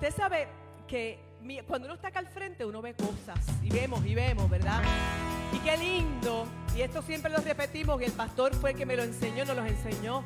Usted 0.01 0.15
sabe 0.15 0.47
que 0.87 1.19
cuando 1.67 1.87
uno 1.87 1.95
está 1.95 2.07
acá 2.07 2.19
al 2.19 2.27
frente 2.27 2.65
uno 2.65 2.81
ve 2.81 2.93
cosas 2.93 3.37
y 3.61 3.69
vemos 3.69 4.05
y 4.05 4.15
vemos, 4.15 4.49
¿verdad? 4.49 4.81
Y 5.51 5.59
qué 5.59 5.75
lindo, 5.75 6.47
y 6.73 6.79
esto 6.79 7.01
siempre 7.01 7.29
lo 7.29 7.39
repetimos, 7.39 8.01
y 8.01 8.05
el 8.05 8.13
pastor 8.13 8.55
fue 8.55 8.71
el 8.71 8.77
que 8.77 8.85
me 8.85 8.95
lo 8.95 9.03
enseñó, 9.03 9.43
nos 9.43 9.57
los 9.57 9.67
enseñó. 9.67 10.23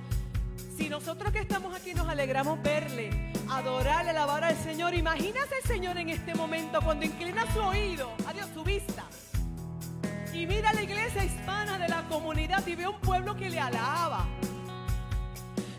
Si 0.77 0.89
nosotros 0.89 1.33
que 1.33 1.39
estamos 1.39 1.75
aquí 1.75 1.95
nos 1.95 2.07
alegramos 2.07 2.61
verle, 2.61 3.31
adorarle, 3.49 4.11
alabar 4.11 4.43
al 4.43 4.55
Señor, 4.57 4.93
imagínate 4.93 5.55
el 5.63 5.67
Señor 5.67 5.97
en 5.97 6.09
este 6.09 6.35
momento 6.35 6.79
cuando 6.79 7.05
inclina 7.05 7.51
su 7.51 7.59
oído, 7.59 8.11
adiós, 8.27 8.49
su 8.53 8.63
vista, 8.63 9.05
y 10.35 10.45
mira 10.45 10.71
la 10.71 10.83
iglesia 10.83 11.23
hispana 11.23 11.79
de 11.79 11.87
la 11.87 12.03
comunidad 12.09 12.63
y 12.67 12.75
ve 12.75 12.87
un 12.87 13.01
pueblo 13.01 13.35
que 13.35 13.49
le 13.49 13.59
alaba. 13.59 14.27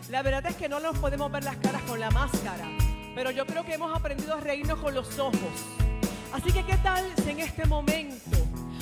La 0.09 0.21
verdad 0.21 0.45
es 0.47 0.57
que 0.57 0.67
no 0.67 0.81
nos 0.81 0.97
podemos 0.97 1.31
ver 1.31 1.45
las 1.45 1.55
caras 1.55 1.81
con 1.83 1.97
la 1.97 2.11
máscara, 2.11 2.67
pero 3.15 3.31
yo 3.31 3.45
creo 3.45 3.65
que 3.65 3.73
hemos 3.73 3.95
aprendido 3.95 4.33
a 4.35 4.41
reírnos 4.41 4.77
con 4.79 4.93
los 4.93 5.17
ojos. 5.17 5.39
Así 6.33 6.51
que, 6.51 6.65
¿qué 6.65 6.75
tal 6.77 7.05
si 7.23 7.29
en 7.29 7.39
este 7.39 7.65
momento, 7.65 8.37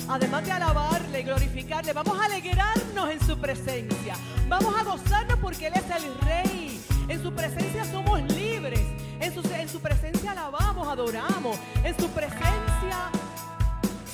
además 0.08 0.44
de 0.44 0.50
alabarle 0.50 1.20
y 1.20 1.22
glorificarle, 1.22 1.92
vamos 1.92 2.18
a 2.18 2.24
alegrarnos 2.24 3.10
en 3.10 3.20
su 3.24 3.38
presencia? 3.38 4.16
Vamos 4.48 4.74
a 4.76 4.82
gozarnos 4.82 5.38
porque 5.38 5.68
Él 5.68 5.74
es 5.76 6.04
el 6.04 6.18
Rey. 6.18 6.84
En 7.08 7.22
su 7.22 7.32
presencia 7.32 7.84
somos 7.84 8.20
libres. 8.22 8.80
En 9.20 9.32
su, 9.32 9.40
en 9.54 9.68
su 9.68 9.80
presencia 9.80 10.32
alabamos, 10.32 10.88
adoramos. 10.88 11.56
En 11.84 11.96
su 11.96 12.08
presencia 12.08 13.10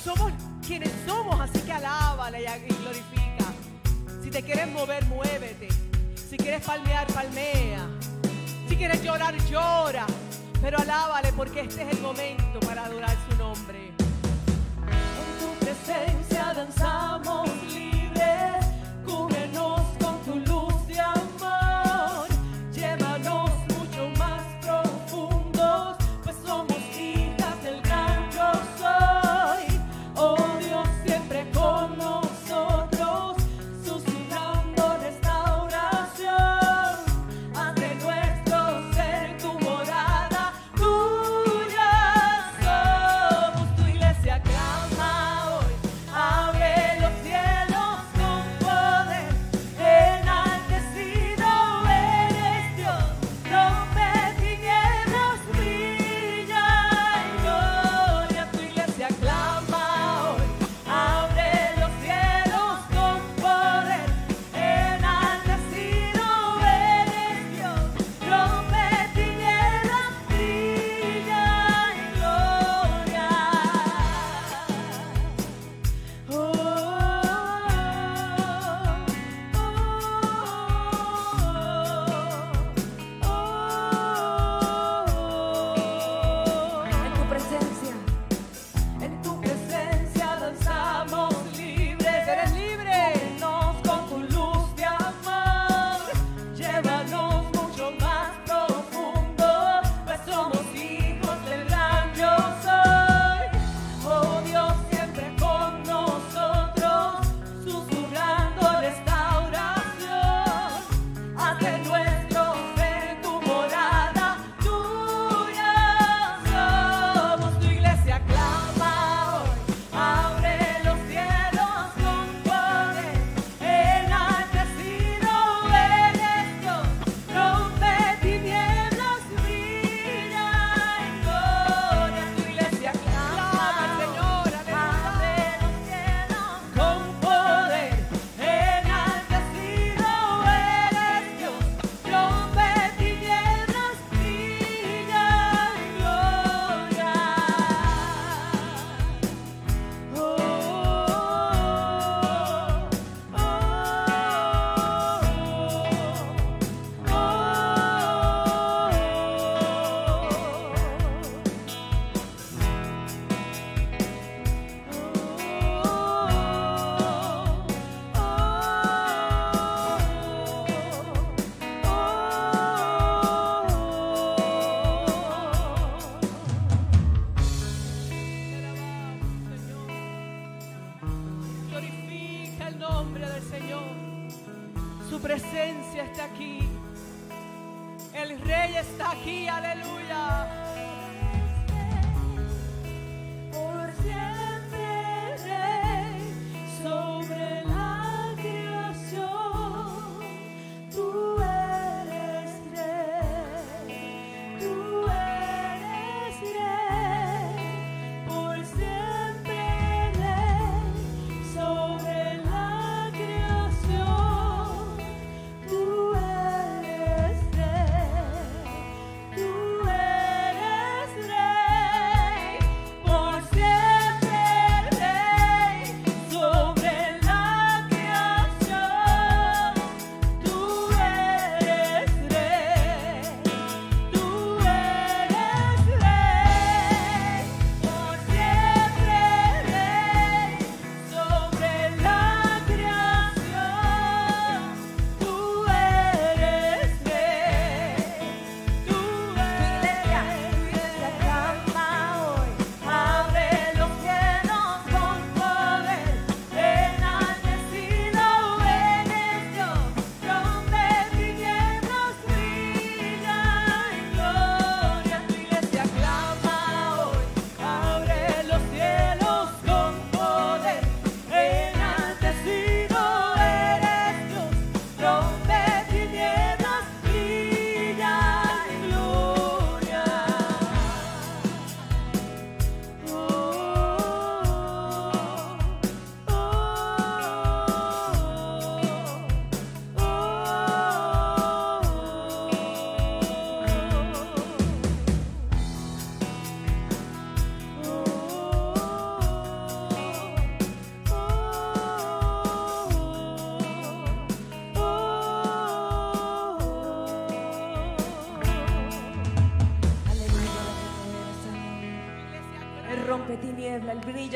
somos 0.03 0.31
quienes 0.65 0.91
somos, 1.07 1.41
así 1.41 1.59
que 1.61 1.71
alábale 1.73 2.41
y 2.41 2.73
glorifica. 2.73 3.51
Si 4.21 4.29
te 4.29 4.43
quieres 4.43 4.67
mover, 4.67 5.03
muévete. 5.05 5.67
Si 6.29 6.37
quieres 6.37 6.63
palmear, 6.63 7.07
palmea. 7.07 7.89
Quieres 8.81 9.03
llorar, 9.03 9.37
llora. 9.47 10.07
Pero 10.59 10.79
alábale 10.79 11.31
porque 11.33 11.59
este 11.61 11.83
es 11.83 11.89
el 11.95 12.01
momento 12.01 12.59
para 12.61 12.85
adorar 12.85 13.15
su 13.29 13.37
nombre. 13.37 13.89
En 13.89 15.39
tu 15.39 15.53
presencia 15.63 16.51
danzamos 16.55 17.47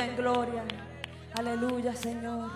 en 0.03 0.17
gloria. 0.17 0.63
Aleluya, 1.37 1.95
Señor. 1.95 2.49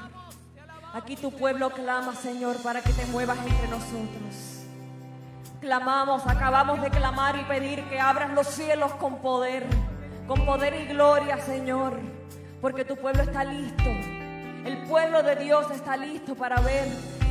Aquí 0.93 1.15
tu 1.15 1.31
pueblo 1.31 1.69
clama, 1.69 2.13
Señor, 2.15 2.61
para 2.61 2.81
que 2.81 2.91
te 2.91 3.05
muevas 3.05 3.37
entre 3.37 3.67
nosotros. 3.67 4.65
Clamamos, 5.61 6.25
acabamos 6.27 6.81
de 6.81 6.89
clamar 6.89 7.37
y 7.37 7.43
pedir 7.45 7.83
que 7.89 7.99
abras 7.99 8.31
los 8.31 8.47
cielos 8.47 8.91
con 8.93 9.19
poder, 9.19 9.65
con 10.27 10.45
poder 10.45 10.73
y 10.81 10.87
gloria, 10.87 11.37
Señor, 11.37 11.99
porque 12.61 12.83
tu 12.83 12.95
pueblo 12.97 13.23
está 13.23 13.43
listo. 13.43 13.89
El 14.65 14.77
pueblo 14.89 15.23
de 15.23 15.35
Dios 15.37 15.69
está 15.71 15.95
listo 15.95 16.35
para 16.35 16.59
ver 16.61 16.87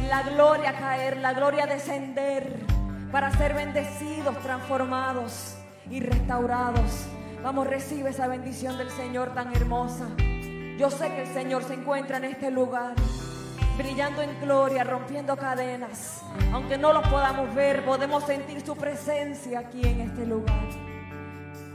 la 0.09 0.23
gloria 0.23 0.73
caer, 0.79 1.19
la 1.19 1.33
gloria 1.35 1.67
descender, 1.67 2.61
para 3.13 3.31
ser 3.33 3.55
bendecidos, 3.55 4.39
transformados 4.39 5.57
y 5.91 6.01
restaurados. 6.01 7.09
Vamos, 7.43 7.67
recibe 7.69 8.11
esa 8.11 8.27
bendición 8.27 8.77
del 8.79 8.91
Señor 8.91 9.33
tan 9.33 9.55
hermosa. 9.55 10.09
Yo 10.77 10.91
sé 10.91 11.09
que 11.09 11.23
el 11.23 11.29
Señor 11.29 11.63
se 11.65 11.75
encuentra 11.75 12.17
en 12.17 12.25
este 12.25 12.51
lugar, 12.51 12.95
brillando 13.77 14.23
en 14.23 14.41
gloria, 14.41 14.83
rompiendo 14.85 15.37
cadenas. 15.37 16.23
Aunque 16.53 16.77
no 16.77 16.93
lo 16.93 17.03
podamos 17.03 17.55
ver, 17.55 17.85
podemos 17.85 18.25
sentir 18.25 18.61
su 18.65 18.77
presencia 18.77 19.61
aquí 19.61 19.83
en 19.85 20.01
este 20.01 20.27
lugar. 20.27 20.69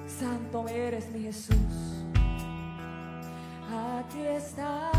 Santo 0.05 0.67
eres 0.67 1.09
mi 1.11 1.23
Jesús. 1.23 1.55
Aquí 3.99 4.21
estás, 4.27 4.91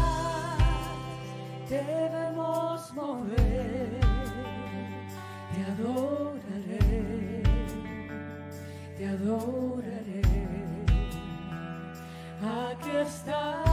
debemos 1.68 2.92
mover, 2.94 4.00
te 5.54 5.64
adoraré, 5.72 7.42
te 8.96 9.06
adoraré. 9.06 10.33
Aquí 12.44 12.90
estás, 12.90 13.64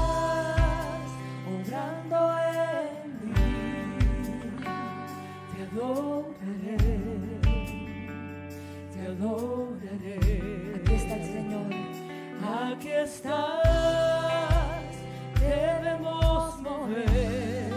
obrando 1.45 2.19
en 2.39 3.09
mí, 3.21 3.43
te 5.51 5.59
adoraré, 5.63 6.77
te 8.93 9.01
adoraré. 9.07 10.19
Aquí 10.77 10.93
está 10.93 11.15
el 11.15 11.23
Señor. 11.25 11.69
Aquí 12.71 12.91
estás, 12.91 13.61
debemos 15.41 16.61
mover, 16.61 17.73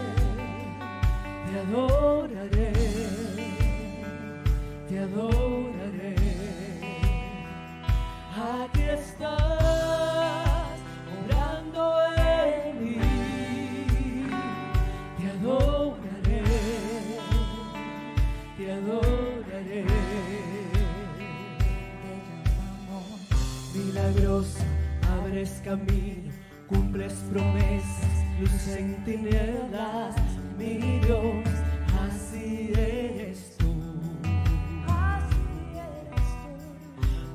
te 1.45 1.53
adoraré, 1.59 2.71
te 4.87 4.95
adoraré. 4.99 6.15
Aquí 8.37 8.83
estás, 8.83 9.64
abres 25.35 25.61
camino, 25.65 26.31
cumples 26.65 27.13
promesas, 27.29 28.07
luz 28.39 28.67
en 28.69 29.03
tinieblas, 29.03 30.15
mi 30.57 30.99
Dios, 30.99 31.43
así 32.07 32.71
eres 32.73 33.57
tú. 33.57 33.75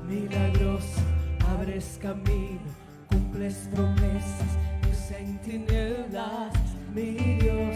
Milagroso, 0.07 0.99
abres 1.47 1.99
camino, 2.01 2.71
cumples 3.07 3.69
promesas, 3.71 4.51
luz 4.83 5.11
en 5.11 5.37
tinieblas, 5.41 6.53
mi 6.95 7.11
Dios, 7.37 7.75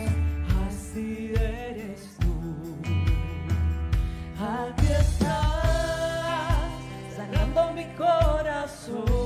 así 0.68 1.34
eres 1.40 2.18
tú. 2.20 2.80
Aquí 4.40 4.88
estás, 4.88 6.58
sanando 7.16 7.74
mi 7.74 7.86
corazón. 7.96 9.25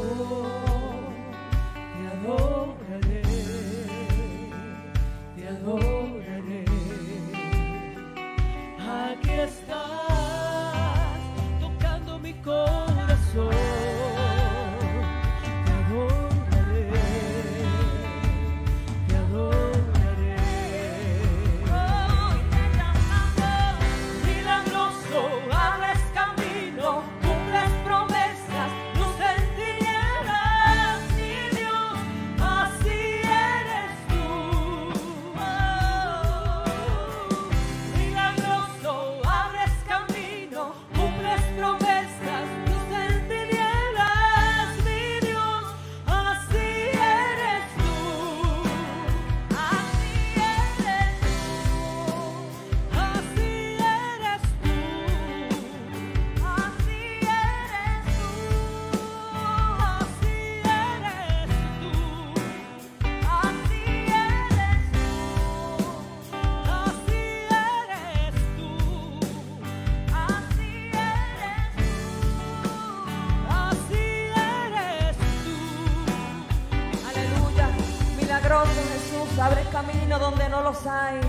hay. 80.85 81.19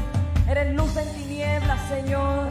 Eres 0.48 0.74
luz 0.74 0.94
en 0.96 1.12
tinieblas, 1.14 1.88
Señor. 1.88 2.48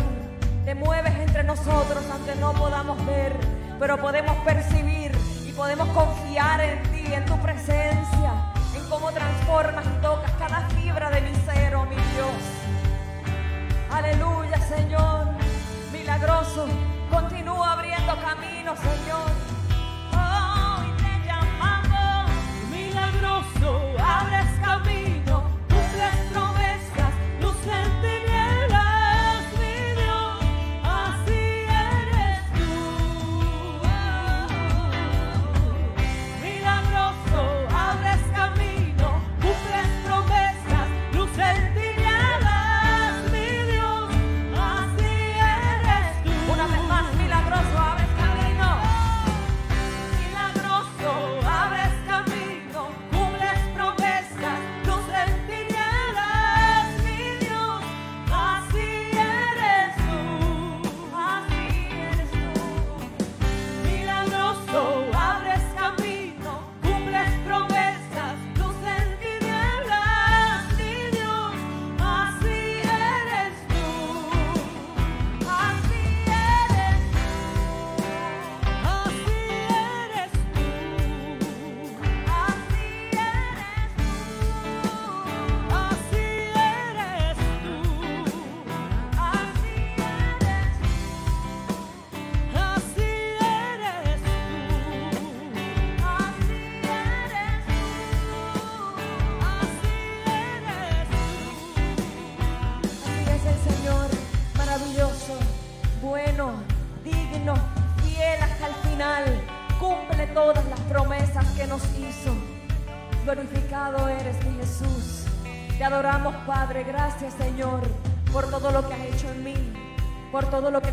Te 0.66 0.74
mueves 0.74 1.14
entre 1.20 1.44
nosotros 1.44 2.04
aunque 2.12 2.36
no 2.36 2.54
podamos 2.54 3.06
ver, 3.06 3.34
pero 3.80 3.98
podemos 3.98 4.36
percibir 4.38 5.12
y 5.46 5.52
podemos 5.52 5.88
confiar 5.90 6.62
en 6.62 6.82
ti, 6.92 7.14
en 7.14 7.26
tu 7.26 7.38
presencia, 7.40 8.32
en 8.76 8.90
cómo 8.90 9.12
transformas 9.12 9.86
y 9.86 10.02
tocas 10.02 10.32
cada 10.40 10.68
fibra 10.70 11.12
de 11.12 11.22
mi 11.22 11.36
ser, 11.36 11.76
oh 11.76 11.86
mi 11.86 11.96
Dios. 11.96 12.42
Aleluya, 13.92 14.60
Señor. 14.62 15.28
Milagroso. 15.92 16.66
Continúa 17.12 17.74
abriendo 17.74 18.16
camino, 18.20 18.76
Señor. 18.76 19.49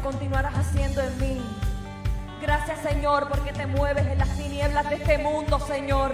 continuarás 0.07 0.55
haciendo 0.55 1.03
en 1.03 1.19
mí. 1.19 1.42
Gracias 2.40 2.79
Señor 2.79 3.29
porque 3.29 3.53
te 3.53 3.66
mueves 3.66 4.07
en 4.07 4.19
las 4.19 4.29
tinieblas 4.37 4.88
de 4.88 4.95
este 4.95 5.19
mundo, 5.19 5.59
Señor. 5.59 6.12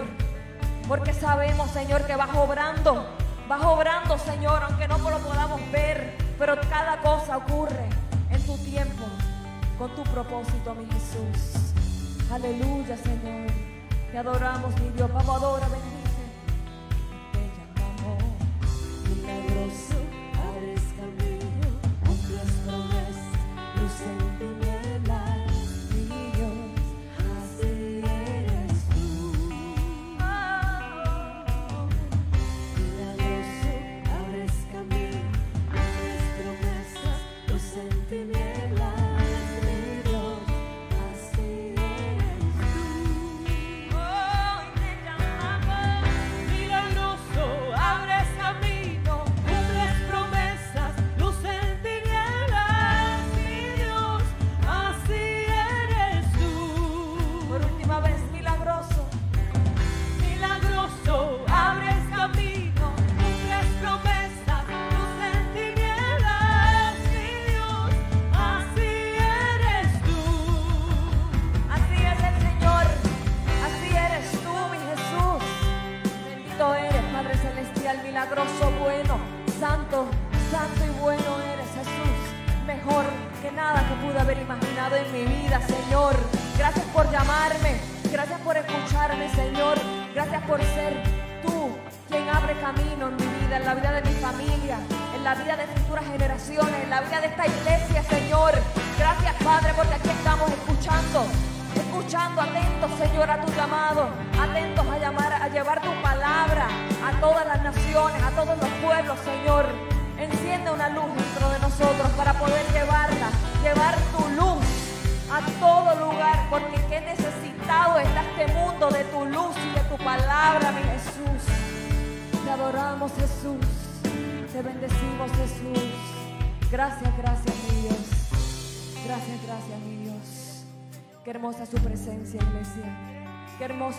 Porque 0.89 1.13
sabemos, 1.13 1.71
Señor, 1.73 2.07
que 2.07 2.17
vas 2.17 2.35
obrando. 2.35 3.07
Vas 3.49 3.63
obrando, 3.63 4.17
Señor, 4.17 4.63
aunque 4.63 4.89
no 4.89 4.97
lo 4.97 5.19
podamos 5.19 5.61
ver. 5.71 6.17
Pero 6.39 6.59
cada 6.71 7.03
cosa 7.03 7.37
ocurre 7.37 7.87
en 8.31 8.43
tu 8.47 8.57
tiempo, 8.65 9.05
con 9.77 9.95
tu 9.95 10.05
propósito, 10.05 10.75
mi 10.75 10.87
Jesús. 10.87 11.75
Aleluya, 12.33 12.97
Señor. 12.97 13.51
Te 14.11 14.17
adoramos, 14.17 14.75
mi 14.81 14.89
Dios. 14.89 15.13
Vamos, 15.13 15.37
adora, 15.37 15.69
ven. 15.69 15.92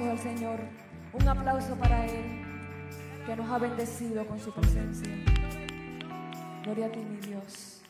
al 0.02 0.18
Señor, 0.18 0.60
un 1.14 1.28
aplauso 1.28 1.76
para 1.76 2.04
Él, 2.08 2.42
que 3.28 3.36
nos 3.36 3.48
ha 3.52 3.60
bendecido 3.60 4.26
con 4.26 4.40
su 4.40 4.52
presencia. 4.52 5.14
Gloria 6.64 6.88
a 6.88 6.92
ti, 6.92 7.00
mi 7.00 7.18
Dios. 7.18 7.84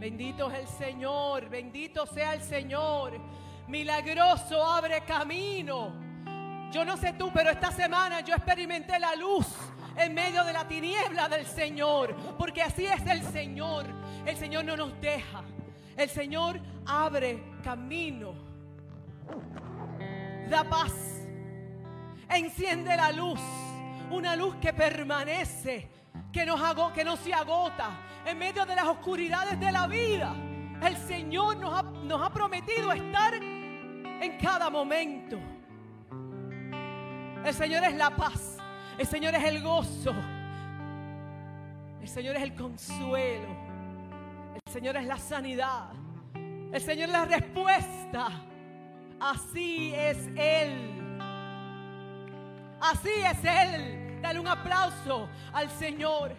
Bendito 0.00 0.50
es 0.50 0.60
el 0.60 0.66
Señor, 0.66 1.50
bendito 1.50 2.06
sea 2.06 2.32
el 2.32 2.40
Señor. 2.40 3.20
Milagroso 3.68 4.64
abre 4.64 5.02
camino. 5.02 5.92
Yo 6.72 6.86
no 6.86 6.96
sé 6.96 7.12
tú, 7.12 7.30
pero 7.34 7.50
esta 7.50 7.70
semana 7.70 8.22
yo 8.22 8.34
experimenté 8.34 8.98
la 8.98 9.14
luz 9.14 9.46
en 9.94 10.14
medio 10.14 10.42
de 10.42 10.54
la 10.54 10.66
tiniebla 10.66 11.28
del 11.28 11.44
Señor, 11.44 12.16
porque 12.38 12.62
así 12.62 12.86
es 12.86 13.06
el 13.06 13.22
Señor. 13.24 13.84
El 14.24 14.36
Señor 14.38 14.64
no 14.64 14.74
nos 14.74 14.98
deja. 15.02 15.44
El 15.96 16.08
Señor 16.08 16.60
abre 16.86 17.42
camino, 17.62 18.34
da 20.48 20.64
paz, 20.64 20.92
enciende 22.28 22.96
la 22.96 23.12
luz, 23.12 23.40
una 24.10 24.36
luz 24.36 24.56
que 24.56 24.72
permanece, 24.72 25.88
que, 26.32 26.46
no 26.46 26.56
se 27.16 27.34
agota 27.34 27.90
en 28.24 28.38
medio 28.38 28.64
de 28.64 28.74
las 28.74 28.86
oscuridades 28.86 29.58
de 29.58 29.72
la 29.72 29.86
vida. 29.86 30.34
El 30.82 30.96
Señor 30.96 31.56
nos 31.58 32.22
ha 32.22 32.30
prometido 32.30 32.92
estar 32.92 33.34
en 33.34 34.38
cada 34.38 34.70
momento. 34.70 35.38
El 37.44 37.54
Señor 37.54 37.84
es 37.84 37.94
la 37.94 38.10
paz, 38.10 38.58
el 38.98 39.06
Señor 39.06 39.34
es 39.34 39.44
el 39.44 39.62
gozo, 39.62 40.14
el 42.00 42.08
Señor 42.08 42.36
es 42.36 42.42
el 42.42 42.54
consuelo 42.54 43.59
el 44.70 44.74
Señor 44.74 44.96
es 44.98 45.06
la 45.06 45.18
sanidad, 45.18 45.90
el 46.72 46.80
Señor 46.80 47.08
es 47.08 47.12
la 47.12 47.24
respuesta. 47.24 48.28
Así 49.18 49.92
es 49.92 50.28
Él. 50.36 51.18
Así 52.80 53.08
es 53.08 53.44
Él. 53.44 54.20
Dale 54.22 54.38
un 54.38 54.46
aplauso 54.46 55.28
al 55.52 55.68
Señor, 55.70 56.36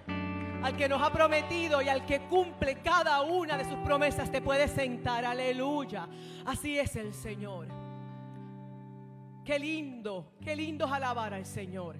al 0.63 0.77
que 0.77 0.87
nos 0.87 1.01
ha 1.01 1.11
prometido 1.11 1.81
y 1.81 1.89
al 1.89 2.05
que 2.05 2.21
cumple 2.21 2.77
cada 2.77 3.21
una 3.21 3.57
de 3.57 3.65
sus 3.65 3.77
promesas. 3.79 4.31
Te 4.31 4.41
puedes 4.41 4.71
sentar, 4.71 5.25
aleluya. 5.25 6.07
Así 6.45 6.79
es 6.79 6.95
el 6.95 7.13
Señor. 7.13 7.67
Qué 9.43 9.59
lindo, 9.59 10.35
qué 10.41 10.55
lindo 10.55 10.85
es 10.85 10.91
alabar 10.93 11.33
al 11.33 11.45
Señor. 11.45 11.97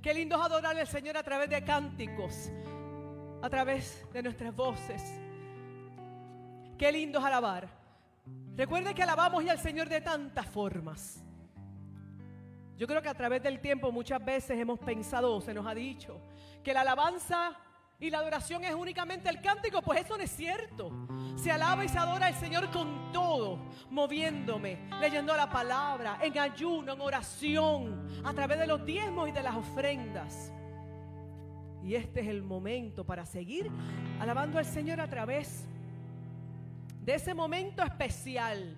Qué 0.00 0.14
lindo 0.14 0.36
es 0.36 0.46
adorar 0.46 0.78
al 0.78 0.86
Señor 0.86 1.18
a 1.18 1.22
través 1.22 1.50
de 1.50 1.62
cánticos, 1.62 2.50
a 3.42 3.50
través 3.50 4.06
de 4.14 4.22
nuestras 4.22 4.56
voces. 4.56 5.27
Qué 6.78 6.92
lindo 6.92 7.18
es 7.18 7.24
alabar. 7.24 7.68
Recuerde 8.56 8.94
que 8.94 9.02
alabamos 9.02 9.44
al 9.48 9.58
Señor 9.58 9.88
de 9.88 10.00
tantas 10.00 10.46
formas. 10.46 11.22
Yo 12.76 12.86
creo 12.86 13.02
que 13.02 13.08
a 13.08 13.14
través 13.14 13.42
del 13.42 13.60
tiempo 13.60 13.90
muchas 13.90 14.24
veces 14.24 14.56
hemos 14.56 14.78
pensado 14.78 15.40
se 15.40 15.52
nos 15.52 15.66
ha 15.66 15.74
dicho 15.74 16.20
que 16.62 16.72
la 16.72 16.82
alabanza 16.82 17.58
y 17.98 18.10
la 18.10 18.18
adoración 18.18 18.62
es 18.62 18.72
únicamente 18.72 19.28
el 19.28 19.40
cántico, 19.40 19.82
pues 19.82 20.02
eso 20.04 20.16
no 20.16 20.22
es 20.22 20.30
cierto. 20.30 20.92
Se 21.34 21.50
alaba 21.50 21.84
y 21.84 21.88
se 21.88 21.98
adora 21.98 22.26
al 22.26 22.34
Señor 22.34 22.70
con 22.70 23.10
todo, 23.12 23.58
moviéndome, 23.90 24.88
leyendo 25.00 25.36
la 25.36 25.50
palabra, 25.50 26.20
en 26.22 26.38
ayuno, 26.38 26.92
en 26.92 27.00
oración, 27.00 28.22
a 28.24 28.32
través 28.32 28.60
de 28.60 28.68
los 28.68 28.84
diezmos 28.84 29.28
y 29.28 29.32
de 29.32 29.42
las 29.42 29.56
ofrendas. 29.56 30.52
Y 31.82 31.96
este 31.96 32.20
es 32.20 32.28
el 32.28 32.44
momento 32.44 33.04
para 33.04 33.26
seguir 33.26 33.68
alabando 34.20 34.58
al 34.58 34.64
Señor 34.64 35.00
a 35.00 35.08
través 35.08 35.66
de 37.08 37.14
ese 37.14 37.32
momento 37.32 37.82
especial. 37.82 38.76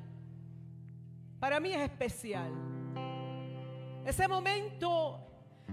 Para 1.40 1.58
mí 1.58 1.72
es 1.72 1.80
especial. 1.80 2.52
Ese 4.06 4.28
momento 4.28 5.18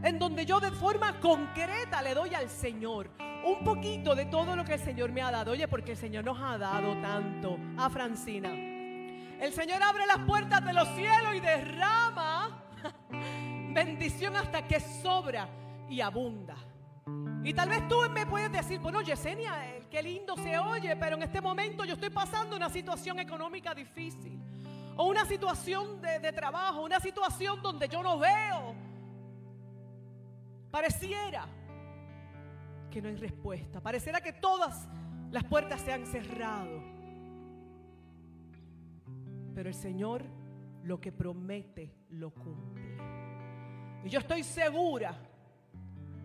en 0.02 0.18
donde 0.18 0.44
yo 0.44 0.60
de 0.60 0.72
forma 0.72 1.20
concreta 1.20 2.02
le 2.02 2.16
doy 2.16 2.34
al 2.34 2.50
Señor 2.50 3.12
un 3.46 3.64
poquito 3.64 4.16
de 4.16 4.26
todo 4.26 4.56
lo 4.56 4.66
que 4.66 4.74
el 4.74 4.80
Señor 4.80 5.12
me 5.12 5.22
ha 5.22 5.30
dado. 5.30 5.52
Oye, 5.52 5.68
porque 5.68 5.92
el 5.92 5.98
Señor 5.98 6.24
nos 6.24 6.42
ha 6.42 6.58
dado 6.58 7.00
tanto 7.00 7.60
a 7.78 7.92
Francina. 7.92 8.50
El 8.52 9.54
Señor 9.54 9.84
abre 9.84 10.08
las 10.08 10.26
puertas 10.26 10.66
de 10.66 10.74
los 10.74 10.88
cielos 10.96 11.36
y 11.36 11.40
derrama 11.40 12.64
bendición 13.76 14.36
hasta 14.36 14.68
que 14.68 14.80
sobra 14.80 15.48
y 15.88 16.02
abunda. 16.02 16.56
Y 17.44 17.54
tal 17.54 17.70
vez 17.70 17.88
tú 17.88 17.98
me 18.12 18.26
puedes 18.26 18.52
decir, 18.52 18.80
bueno, 18.80 19.02
Yesenia, 19.02 19.77
qué 19.90 20.02
lindo 20.02 20.36
se 20.36 20.58
oye, 20.58 20.96
pero 20.96 21.16
en 21.16 21.24
este 21.24 21.42
momento 21.42 21.86
yo 21.86 21.94
estoy 21.94 22.10
pasando 22.10 22.56
una 22.56 22.70
situación 22.70 23.20
económica 23.20 23.74
difícil. 23.74 24.40
O 24.96 25.06
una 25.06 25.26
situación 25.26 26.02
de, 26.02 26.32
trabajo, 26.34 26.84
una 26.84 27.00
situación 27.00 27.62
donde 27.62 27.88
yo 27.88 28.02
no 28.02 28.18
veo. 28.18 28.74
Pareciera 30.72 31.48
que 32.90 33.02
no 33.02 33.10
hay 33.10 33.16
respuesta. 33.16 33.80
Pareciera 33.80 34.22
que 34.22 34.34
todas 34.34 34.88
las 35.32 35.44
puertas 35.44 35.82
se 35.82 35.94
han 35.94 36.06
cerrado. 36.08 36.82
Pero 39.54 39.70
el 39.70 39.76
Señor 39.76 40.24
lo 40.84 41.00
que 41.00 41.12
promete 41.12 41.94
lo 42.10 42.32
cumple. 42.32 42.98
Y 44.04 44.10
yo 44.10 44.20
estoy 44.20 44.44
segura 44.44 45.16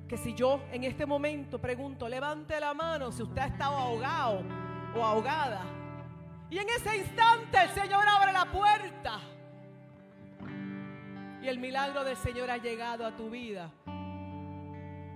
que 0.09 0.17
si 0.17 0.35
yo 0.35 0.61
en 0.73 0.85
este 0.85 1.07
momento 1.07 1.61
pregunto, 1.61 2.09
levante 2.09 2.59
la 2.61 2.75
mano 2.75 3.11
si 3.13 3.23
usted 3.23 3.41
ha 3.41 3.47
estado 3.47 3.77
ahogado 3.77 4.43
o 4.95 5.05
ahogada. 5.05 5.63
Y 6.51 6.59
en 6.59 6.69
ese 6.69 6.99
instante 6.99 7.59
el 7.63 7.71
Señor 7.71 8.05
abre 8.07 8.33
la 8.33 8.45
puerta. 8.45 9.21
Y 11.43 11.49
el 11.49 11.59
milagro 11.59 12.05
del 12.05 12.17
Señor 12.17 12.51
ha 12.51 12.59
llegado 12.59 13.07
a 13.07 13.17
tu 13.17 13.31
vida. 13.31 13.71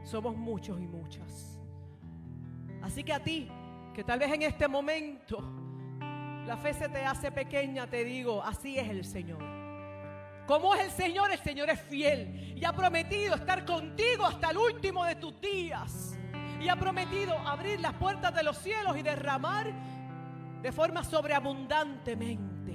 Somos 0.03 0.37
muchos 0.37 0.81
y 0.81 0.87
muchas. 0.87 1.61
Así 2.83 3.05
que 3.05 3.13
a 3.13 3.23
ti, 3.23 3.51
que 3.95 4.03
tal 4.03 4.19
vez 4.19 4.33
en 4.33 4.43
este 4.43 4.67
momento 4.67 5.43
la 6.47 6.57
fe 6.57 6.73
se 6.73 6.89
te 6.89 7.05
hace 7.05 7.33
pequeña, 7.33 7.87
te 7.89 8.05
digo, 8.05 8.43
así 8.43 8.79
es 8.79 8.89
el 8.89 9.05
Señor. 9.05 9.66
¿Cómo 10.47 10.75
es 10.75 10.85
el 10.85 10.91
Señor? 10.91 11.31
El 11.33 11.39
Señor 11.39 11.71
es 11.71 11.81
fiel 11.81 12.55
y 12.57 12.65
ha 12.65 12.73
prometido 12.73 13.35
estar 13.35 13.65
contigo 13.65 14.25
hasta 14.25 14.51
el 14.51 14.59
último 14.59 15.05
de 15.05 15.17
tus 15.17 15.41
días. 15.41 16.17
Y 16.61 16.69
ha 16.69 16.77
prometido 16.77 17.37
abrir 17.39 17.81
las 17.81 17.95
puertas 17.95 18.35
de 18.35 18.43
los 18.43 18.57
cielos 18.59 18.97
y 18.97 19.03
derramar 19.03 19.73
de 20.63 20.73
forma 20.73 21.05
sobreabundantemente. 21.05 22.73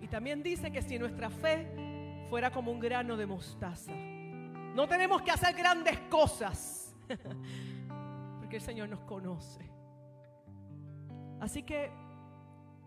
Y 0.00 0.08
también 0.08 0.42
dice 0.42 0.72
que 0.72 0.82
si 0.82 0.98
nuestra 0.98 1.30
fe 1.30 1.68
fuera 2.28 2.50
como 2.50 2.72
un 2.72 2.80
grano 2.80 3.16
de 3.16 3.26
mostaza, 3.26 3.92
no 3.92 4.88
tenemos 4.88 5.22
que 5.22 5.30
hacer 5.30 5.54
grandes 5.54 5.98
cosas, 6.10 6.94
porque 8.40 8.56
el 8.56 8.62
Señor 8.62 8.88
nos 8.88 9.00
conoce. 9.00 9.70
Así 11.40 11.62
que 11.62 11.90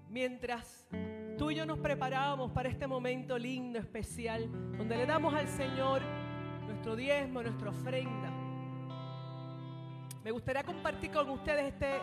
mientras 0.09 0.87
tú 1.37 1.51
y 1.51 1.55
yo 1.55 1.65
nos 1.65 1.79
preparamos 1.79 2.51
para 2.51 2.69
este 2.69 2.87
momento 2.87 3.37
lindo, 3.37 3.79
especial, 3.79 4.49
donde 4.77 4.97
le 4.97 5.05
damos 5.05 5.33
al 5.33 5.47
Señor 5.47 6.01
nuestro 6.65 6.95
diezmo, 6.95 7.41
nuestra 7.43 7.69
ofrenda, 7.69 8.31
me 10.25 10.31
gustaría 10.31 10.63
compartir 10.63 11.11
con 11.11 11.29
ustedes 11.29 11.65
este 11.65 11.99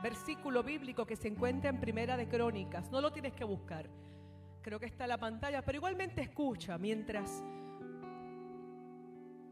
versículo 0.00 0.62
bíblico 0.62 1.04
que 1.04 1.16
se 1.16 1.26
encuentra 1.26 1.68
en 1.68 1.80
Primera 1.80 2.16
de 2.16 2.28
Crónicas. 2.28 2.92
No 2.92 3.00
lo 3.00 3.12
tienes 3.12 3.32
que 3.32 3.42
buscar. 3.42 3.90
Creo 4.62 4.78
que 4.78 4.86
está 4.86 5.02
en 5.02 5.08
la 5.08 5.18
pantalla, 5.18 5.62
pero 5.62 5.74
igualmente 5.74 6.22
escucha 6.22 6.78
mientras 6.78 7.42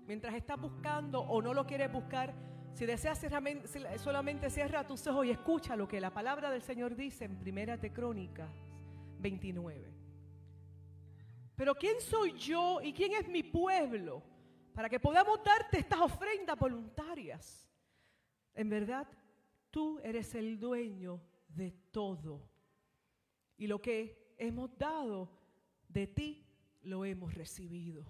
mientras 0.07 0.35
estás 0.35 0.61
buscando 0.61 1.23
o 1.23 1.43
no 1.43 1.53
lo 1.53 1.67
quieres 1.67 1.91
buscar. 1.93 2.33
Si 2.75 2.87
deseas 2.87 3.21
solamente 3.97 4.49
cierra 4.49 4.87
tus 4.87 5.05
ojos 5.09 5.27
y 5.27 5.31
escucha 5.31 5.75
lo 5.75 5.89
que 5.89 6.01
la 6.01 6.11
palabra 6.11 6.51
del 6.51 6.63
Señor 6.63 6.95
dice 6.95 7.25
en 7.25 7.37
Primera 7.37 7.77
de 7.77 7.93
Crónicas 7.93 8.74
29. 9.25 9.95
Pero 11.57 11.75
¿quién 11.75 11.99
soy 11.99 12.33
yo 12.33 12.81
y 12.83 12.93
quién 12.93 13.15
es 13.15 13.27
mi 13.27 13.43
pueblo 13.43 14.23
para 14.75 14.89
que 14.89 15.01
podamos 15.01 15.43
darte 15.43 15.79
estas 15.79 16.01
ofrendas 16.01 16.59
voluntarias? 16.59 17.67
En 18.55 18.69
verdad, 18.69 19.09
tú 19.71 19.99
eres 20.05 20.35
el 20.35 20.61
dueño 20.61 21.23
de 21.49 21.71
todo. 21.91 22.47
Y 23.57 23.67
lo 23.67 23.81
que 23.81 24.35
hemos 24.37 24.77
dado 24.77 25.31
de 25.89 26.07
ti, 26.07 26.47
lo 26.83 27.07
hemos 27.07 27.33
recibido. 27.33 28.05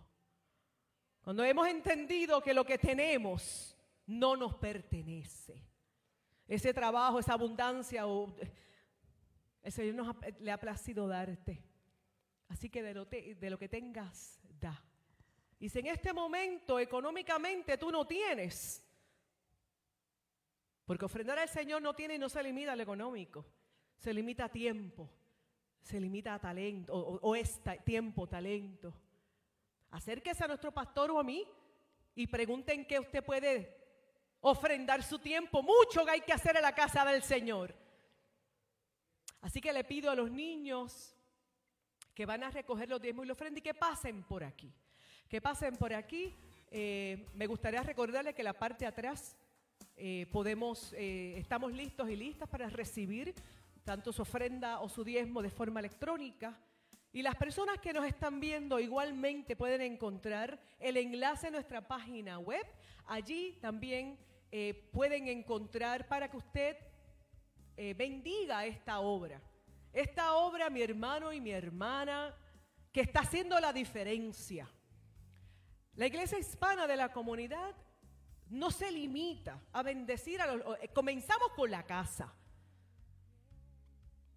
Cuando 1.22 1.44
hemos 1.44 1.68
entendido 1.68 2.40
que 2.40 2.52
lo 2.52 2.64
que 2.64 2.76
tenemos 2.76 3.78
no 4.06 4.36
nos 4.36 4.54
pertenece. 4.56 5.62
Ese 6.48 6.74
trabajo, 6.74 7.20
esa 7.20 7.34
abundancia, 7.34 8.06
o, 8.06 8.34
el 9.64 9.72
Señor 9.72 9.94
nos 9.96 10.08
ha- 10.08 10.28
le 10.38 10.52
ha 10.52 10.58
placido 10.60 11.08
darte. 11.08 11.60
Así 12.48 12.70
que 12.70 12.82
de 12.82 12.94
lo, 12.94 13.06
te- 13.08 13.34
de 13.34 13.50
lo 13.50 13.58
que 13.58 13.68
tengas, 13.68 14.38
da. 14.60 14.80
Y 15.58 15.68
si 15.68 15.80
en 15.80 15.86
este 15.88 16.12
momento 16.12 16.78
económicamente 16.78 17.76
tú 17.78 17.90
no 17.90 18.06
tienes, 18.06 18.80
porque 20.84 21.04
ofrendar 21.06 21.38
al 21.38 21.48
Señor 21.48 21.80
no 21.80 21.94
tiene 21.94 22.14
y 22.14 22.18
no 22.18 22.28
se 22.28 22.42
limita 22.42 22.72
al 22.72 22.80
económico, 22.80 23.46
se 23.96 24.12
limita 24.12 24.44
a 24.44 24.48
tiempo, 24.50 25.10
se 25.80 25.98
limita 25.98 26.34
a 26.34 26.38
talento, 26.38 26.94
o, 26.94 27.18
o- 27.30 27.34
es 27.34 27.60
tiempo, 27.84 28.26
talento. 28.28 28.92
Acérquese 29.90 30.44
a 30.44 30.48
nuestro 30.48 30.72
pastor 30.72 31.10
o 31.12 31.18
a 31.18 31.24
mí 31.24 31.46
y 32.14 32.26
pregunten 32.26 32.84
qué 32.84 32.98
usted 33.00 33.24
puede 33.24 33.74
ofrendar 34.40 35.02
su 35.02 35.18
tiempo. 35.18 35.62
Mucho 35.62 36.04
que 36.04 36.10
hay 36.10 36.20
que 36.20 36.32
hacer 36.32 36.56
en 36.56 36.62
la 36.62 36.74
casa 36.74 37.04
del 37.06 37.22
Señor. 37.22 37.74
Así 39.44 39.60
que 39.60 39.74
le 39.74 39.84
pido 39.84 40.10
a 40.10 40.14
los 40.14 40.30
niños 40.30 41.14
que 42.14 42.24
van 42.24 42.42
a 42.44 42.50
recoger 42.50 42.88
los 42.88 42.98
diezmos 42.98 43.26
y 43.26 43.28
la 43.28 43.34
ofrenda 43.34 43.58
y 43.58 43.62
que 43.62 43.74
pasen 43.74 44.22
por 44.22 44.42
aquí. 44.42 44.72
Que 45.28 45.38
pasen 45.42 45.76
por 45.76 45.92
aquí. 45.92 46.34
Eh, 46.70 47.26
me 47.34 47.46
gustaría 47.46 47.82
recordarles 47.82 48.34
que 48.34 48.42
la 48.42 48.54
parte 48.54 48.86
atrás 48.86 49.36
eh, 49.96 50.26
podemos, 50.32 50.94
eh, 50.94 51.34
estamos 51.36 51.74
listos 51.74 52.08
y 52.08 52.16
listas 52.16 52.48
para 52.48 52.70
recibir 52.70 53.34
tanto 53.84 54.14
su 54.14 54.22
ofrenda 54.22 54.80
o 54.80 54.88
su 54.88 55.04
diezmo 55.04 55.42
de 55.42 55.50
forma 55.50 55.80
electrónica. 55.80 56.58
Y 57.12 57.20
las 57.20 57.36
personas 57.36 57.78
que 57.80 57.92
nos 57.92 58.06
están 58.06 58.40
viendo 58.40 58.80
igualmente 58.80 59.56
pueden 59.56 59.82
encontrar 59.82 60.58
el 60.80 60.96
enlace 60.96 61.48
a 61.48 61.50
nuestra 61.50 61.86
página 61.86 62.38
web. 62.38 62.64
Allí 63.04 63.58
también 63.60 64.18
eh, 64.50 64.88
pueden 64.90 65.28
encontrar 65.28 66.08
para 66.08 66.30
que 66.30 66.38
usted 66.38 66.78
eh, 67.76 67.94
bendiga 67.94 68.64
esta 68.66 69.00
obra. 69.00 69.40
Esta 69.92 70.34
obra, 70.34 70.70
mi 70.70 70.82
hermano 70.82 71.32
y 71.32 71.40
mi 71.40 71.50
hermana, 71.50 72.34
que 72.92 73.00
está 73.00 73.20
haciendo 73.20 73.58
la 73.60 73.72
diferencia. 73.72 74.68
La 75.94 76.06
iglesia 76.06 76.38
hispana 76.38 76.86
de 76.86 76.96
la 76.96 77.12
comunidad 77.12 77.74
no 78.50 78.70
se 78.70 78.90
limita 78.90 79.60
a 79.72 79.82
bendecir 79.82 80.40
a 80.40 80.46
los... 80.54 80.78
eh, 80.80 80.88
Comenzamos 80.88 81.48
con 81.56 81.70
la 81.70 81.84
casa. 81.84 82.32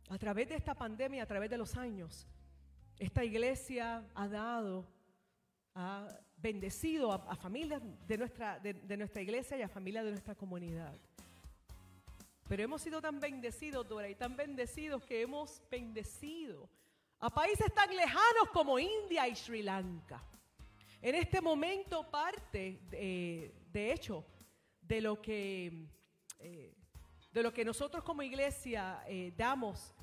A 0.10 0.18
través 0.18 0.48
de 0.50 0.56
esta 0.56 0.74
pandemia, 0.74 1.24
a 1.24 1.28
través 1.28 1.50
de 1.50 1.58
los 1.58 1.76
años, 1.76 2.28
esta 2.98 3.24
iglesia 3.24 4.08
ha 4.16 4.28
dado, 4.28 4.88
ha 5.76 6.08
bendecido 6.38 7.12
a, 7.12 7.36
familias 7.36 7.82
de 8.08 8.18
nuestra, 8.18 8.60
de 8.60 8.98
nuestra 8.98 9.22
iglesia 9.22 9.58
y 9.58 9.64
a 9.64 9.68
familias 9.68 10.06
de 10.06 10.12
nuestra 10.12 10.36
comunidad. 10.36 10.96
Pero 12.48 12.64
hemos 12.64 12.82
sido 12.82 13.02
tan 13.02 13.20
bendecidos, 13.20 13.88
Dora, 13.88 14.08
y 14.10 14.16
tan 14.16 14.36
bendecidos 14.36 15.04
que 15.04 15.22
hemos 15.22 15.62
bendecido 15.70 16.70
a 17.20 17.30
países 17.30 17.74
tan 17.74 17.94
lejanos 17.96 18.50
como 18.54 18.80
India 18.80 19.28
y 19.28 19.36
Sri 19.36 19.64
Lanka. 19.64 20.24
En 21.02 21.16
este 21.16 21.42
momento 21.42 22.10
parte, 22.10 22.80
de, 22.90 23.54
de 23.72 23.92
hecho, 23.92 24.26
de 24.82 25.02
lo 25.02 25.22
que, 25.22 25.88
eh, 26.40 26.74
de 27.32 27.44
lo 27.44 27.54
que 27.54 27.66
nosotros 27.66 28.04
como 28.04 28.24
iglesia 28.24 29.04
eh, 29.08 29.34
damos, 29.36 29.94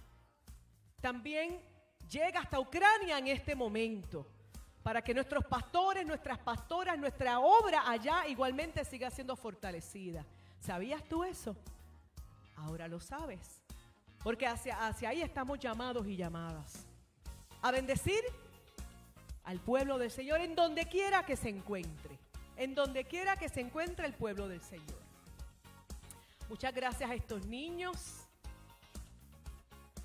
también 1.01 1.61
llega 2.09 2.41
hasta 2.41 2.61
Ucrania 2.61 3.19
en 3.19 3.29
este 3.29 3.55
momento, 3.55 4.27
para 4.83 5.03
que 5.03 5.15
nuestros 5.15 5.45
pastores, 5.47 6.07
nuestras 6.07 6.39
pastoras, 6.39 6.99
nuestra 6.99 7.41
obra 7.41 7.89
allá 7.89 8.27
igualmente 8.29 8.85
siga 8.85 9.11
siendo 9.11 9.35
fortalecida. 9.35 10.27
¿Sabías 10.61 11.03
tú 11.09 11.25
eso? 11.25 11.57
Ahora 12.57 12.89
lo 12.89 13.01
sabes, 13.01 13.61
porque 14.23 14.47
hacia, 14.47 14.87
hacia 14.87 15.11
ahí 15.11 15.23
estamos 15.23 15.59
llamados 15.59 16.07
y 16.07 16.17
llamadas. 16.17 16.87
A 17.63 17.71
bendecir 17.71 18.23
al 19.45 19.61
pueblo 19.61 19.99
del 19.99 20.11
Señor 20.11 20.41
en 20.41 20.55
donde 20.55 20.87
quiera 20.87 21.25
que 21.25 21.37
se 21.37 21.49
encuentre, 21.49 22.19
en 22.57 22.75
donde 22.75 23.05
quiera 23.05 23.37
que 23.37 23.49
se 23.49 23.61
encuentre 23.61 24.07
el 24.07 24.15
pueblo 24.15 24.49
del 24.49 24.63
Señor. 24.63 25.05
Muchas 26.49 26.75
gracias 26.75 27.11
a 27.11 27.15
estos 27.15 27.47
niños. 27.47 28.27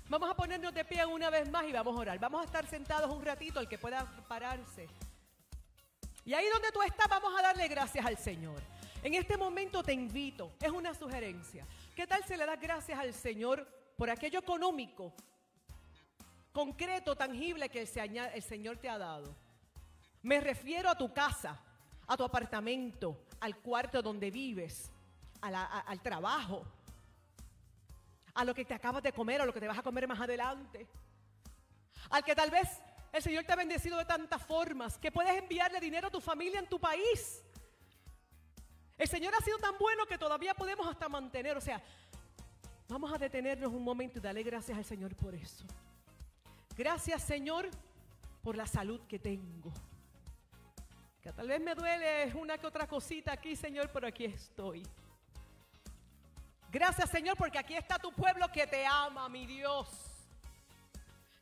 Vamos 0.08 0.28
a 0.28 0.34
ponernos 0.34 0.74
de 0.74 0.84
pie 0.84 1.06
una 1.06 1.30
vez 1.30 1.48
más 1.50 1.64
y 1.66 1.72
vamos 1.72 1.96
a 1.96 2.00
orar. 2.00 2.18
Vamos 2.18 2.42
a 2.42 2.44
estar 2.44 2.66
sentados 2.66 3.14
un 3.14 3.24
ratito, 3.24 3.60
el 3.60 3.68
que 3.68 3.78
pueda 3.78 4.04
pararse. 4.26 4.88
Y 6.24 6.34
ahí 6.34 6.46
donde 6.52 6.72
tú 6.72 6.82
estás, 6.82 7.08
vamos 7.08 7.32
a 7.38 7.42
darle 7.42 7.68
gracias 7.68 8.04
al 8.04 8.18
Señor. 8.18 8.60
En 9.02 9.14
este 9.14 9.36
momento 9.36 9.82
te 9.82 9.92
invito, 9.92 10.52
es 10.60 10.70
una 10.70 10.94
sugerencia. 10.94 11.66
¿Qué 12.00 12.06
tal 12.06 12.24
si 12.24 12.34
le 12.34 12.46
das 12.46 12.58
gracias 12.58 12.98
al 12.98 13.12
Señor 13.12 13.68
por 13.94 14.08
aquello 14.08 14.38
económico, 14.38 15.12
concreto, 16.50 17.14
tangible 17.14 17.68
que 17.68 17.82
el 17.82 18.42
Señor, 18.42 18.78
te 18.78 18.88
ha 18.88 18.96
dado? 18.96 19.36
Me 20.22 20.40
refiero 20.40 20.88
a 20.88 20.96
tu 20.96 21.12
casa, 21.12 21.60
a 22.06 22.16
tu 22.16 22.24
apartamento, 22.24 23.26
al 23.40 23.58
cuarto 23.58 24.00
donde 24.00 24.30
vives, 24.30 24.90
a 25.42 25.48
a- 25.48 25.80
al 25.80 26.00
trabajo, 26.00 26.64
a 28.32 28.46
lo 28.46 28.54
que 28.54 28.64
te 28.64 28.72
acabas 28.72 29.02
de 29.02 29.12
comer 29.12 29.42
o 29.42 29.44
lo 29.44 29.52
que 29.52 29.60
te 29.60 29.68
vas 29.68 29.76
a 29.76 29.82
comer 29.82 30.08
más 30.08 30.22
adelante. 30.22 30.86
Al 32.08 32.24
que 32.24 32.34
tal 32.34 32.50
vez 32.50 32.80
el 33.12 33.22
Señor 33.22 33.44
te 33.44 33.52
ha 33.52 33.56
bendecido 33.56 33.98
de 33.98 34.06
tantas 34.06 34.42
formas 34.46 34.96
que 34.96 35.12
puedes 35.12 35.36
enviarle 35.36 35.78
dinero 35.78 36.08
a 36.08 36.10
tu 36.10 36.22
familia 36.22 36.60
en 36.60 36.66
tu 36.66 36.80
país. 36.80 37.44
El 39.00 39.08
Señor 39.08 39.34
ha 39.34 39.42
sido 39.42 39.56
tan 39.56 39.78
bueno 39.78 40.04
que 40.04 40.18
todavía 40.18 40.52
podemos 40.52 40.86
hasta 40.86 41.08
mantener. 41.08 41.56
O 41.56 41.60
sea, 41.62 41.82
vamos 42.86 43.10
a 43.10 43.16
detenernos 43.16 43.72
un 43.72 43.82
momento 43.82 44.18
y 44.18 44.20
darle 44.20 44.42
gracias 44.42 44.76
al 44.76 44.84
Señor 44.84 45.16
por 45.16 45.34
eso. 45.34 45.64
Gracias 46.76 47.22
Señor 47.22 47.70
por 48.42 48.58
la 48.58 48.66
salud 48.66 49.00
que 49.08 49.18
tengo. 49.18 49.72
Que 51.22 51.32
tal 51.32 51.48
vez 51.48 51.62
me 51.62 51.74
duele 51.74 52.30
una 52.34 52.58
que 52.58 52.66
otra 52.66 52.86
cosita 52.86 53.32
aquí, 53.32 53.56
Señor, 53.56 53.88
pero 53.90 54.06
aquí 54.06 54.26
estoy. 54.26 54.86
Gracias 56.70 57.08
Señor 57.08 57.38
porque 57.38 57.58
aquí 57.58 57.74
está 57.74 57.98
tu 57.98 58.12
pueblo 58.12 58.52
que 58.52 58.66
te 58.66 58.84
ama, 58.84 59.30
mi 59.30 59.46
Dios. 59.46 59.88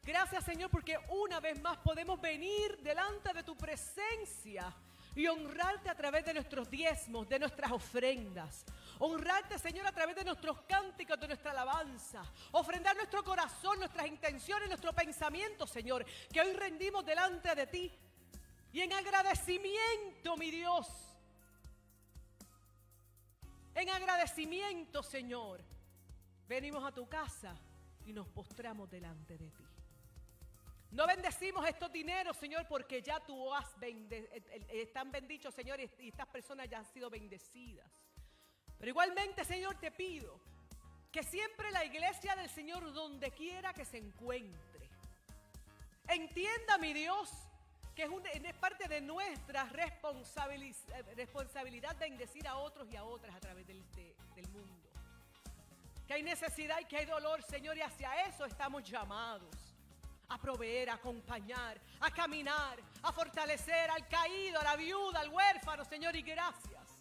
Gracias 0.04 0.44
Señor 0.44 0.70
porque 0.70 0.96
una 1.08 1.40
vez 1.40 1.60
más 1.60 1.76
podemos 1.78 2.20
venir 2.20 2.78
delante 2.84 3.32
de 3.32 3.42
tu 3.42 3.56
presencia 3.56 4.72
y 5.18 5.26
honrarte 5.26 5.90
a 5.90 5.96
través 5.96 6.24
de 6.24 6.32
nuestros 6.32 6.70
diezmos, 6.70 7.28
de 7.28 7.40
nuestras 7.40 7.72
ofrendas. 7.72 8.64
Honrarte 9.00 9.58
Señor 9.58 9.84
a 9.84 9.90
través 9.90 10.14
de 10.14 10.24
nuestros 10.24 10.60
cánticos, 10.60 11.18
de 11.18 11.26
nuestra 11.26 11.50
alabanza. 11.50 12.22
Ofrendar 12.52 12.94
nuestro 12.94 13.24
corazón, 13.24 13.80
nuestras 13.80 14.06
intenciones, 14.06 14.68
nuestro 14.68 14.92
pensamiento 14.92 15.66
Señor, 15.66 16.06
que 16.32 16.40
hoy 16.40 16.52
rendimos 16.52 17.04
delante 17.04 17.52
de 17.52 17.66
ti. 17.66 17.92
Y 18.72 18.80
en 18.80 18.92
agradecimiento, 18.92 20.36
mi 20.36 20.52
Dios, 20.52 20.86
en 23.74 23.90
agradecimiento, 23.90 25.02
Señor, 25.02 25.60
venimos 26.46 26.84
a 26.84 26.92
tu 26.92 27.08
casa 27.08 27.56
y 28.06 28.12
nos 28.12 28.28
postramos 28.28 28.88
delante 28.88 29.36
de 29.36 29.50
ti. 29.50 29.67
No 30.90 31.06
bendecimos 31.06 31.66
estos 31.68 31.92
dineros, 31.92 32.36
Señor, 32.36 32.66
porque 32.66 33.02
ya 33.02 33.20
tú 33.20 33.52
has 33.54 33.78
bende- 33.78 34.28
eh, 34.32 34.42
eh, 34.50 34.82
están 34.82 35.10
bendichos, 35.12 35.54
Señor, 35.54 35.78
y 35.80 36.08
estas 36.08 36.26
personas 36.28 36.68
ya 36.68 36.78
han 36.78 36.86
sido 36.86 37.10
bendecidas. 37.10 37.86
Pero 38.78 38.88
igualmente, 38.90 39.44
Señor, 39.44 39.78
te 39.78 39.90
pido 39.90 40.40
que 41.12 41.22
siempre 41.22 41.70
la 41.72 41.84
iglesia 41.84 42.34
del 42.36 42.48
Señor, 42.48 42.92
donde 42.92 43.30
quiera 43.32 43.74
que 43.74 43.84
se 43.84 43.98
encuentre, 43.98 44.88
entienda, 46.08 46.78
mi 46.78 46.92
Dios, 46.94 47.30
que 47.94 48.04
es, 48.04 48.54
parte 48.54 48.88
de 48.88 49.00
nuestra 49.00 49.64
eh, 49.64 51.02
responsabilidad 51.16 51.96
bendecir 51.98 52.46
a 52.48 52.56
otros 52.56 52.88
y 52.90 52.96
a 52.96 53.04
otras 53.04 53.34
a 53.34 53.40
través 53.40 53.66
del, 53.66 53.84
de- 53.92 54.14
del 54.36 54.48
mundo. 54.48 54.88
Que 56.06 56.14
hay 56.14 56.22
necesidad 56.22 56.78
y 56.80 56.86
que 56.86 56.96
hay 56.96 57.04
dolor, 57.06 57.42
Señor, 57.42 57.76
y 57.76 57.82
hacia 57.82 58.24
eso 58.26 58.46
estamos 58.46 58.82
llamados. 58.84 59.67
A 60.28 60.38
proveer, 60.38 60.90
a 60.90 60.94
acompañar, 60.94 61.80
a 62.00 62.10
caminar, 62.10 62.78
a 63.02 63.12
fortalecer 63.12 63.90
al 63.90 64.06
caído, 64.08 64.60
a 64.60 64.64
la 64.64 64.76
viuda, 64.76 65.20
al 65.20 65.30
huérfano, 65.30 65.84
Señor, 65.84 66.14
y 66.16 66.22
gracias. 66.22 66.98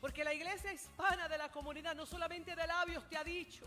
Porque 0.00 0.24
la 0.24 0.32
iglesia 0.32 0.72
hispana 0.72 1.28
de 1.28 1.36
la 1.36 1.50
comunidad 1.50 1.94
no 1.94 2.06
solamente 2.06 2.54
de 2.54 2.66
labios 2.66 3.08
te 3.08 3.16
ha 3.16 3.24
dicho 3.24 3.66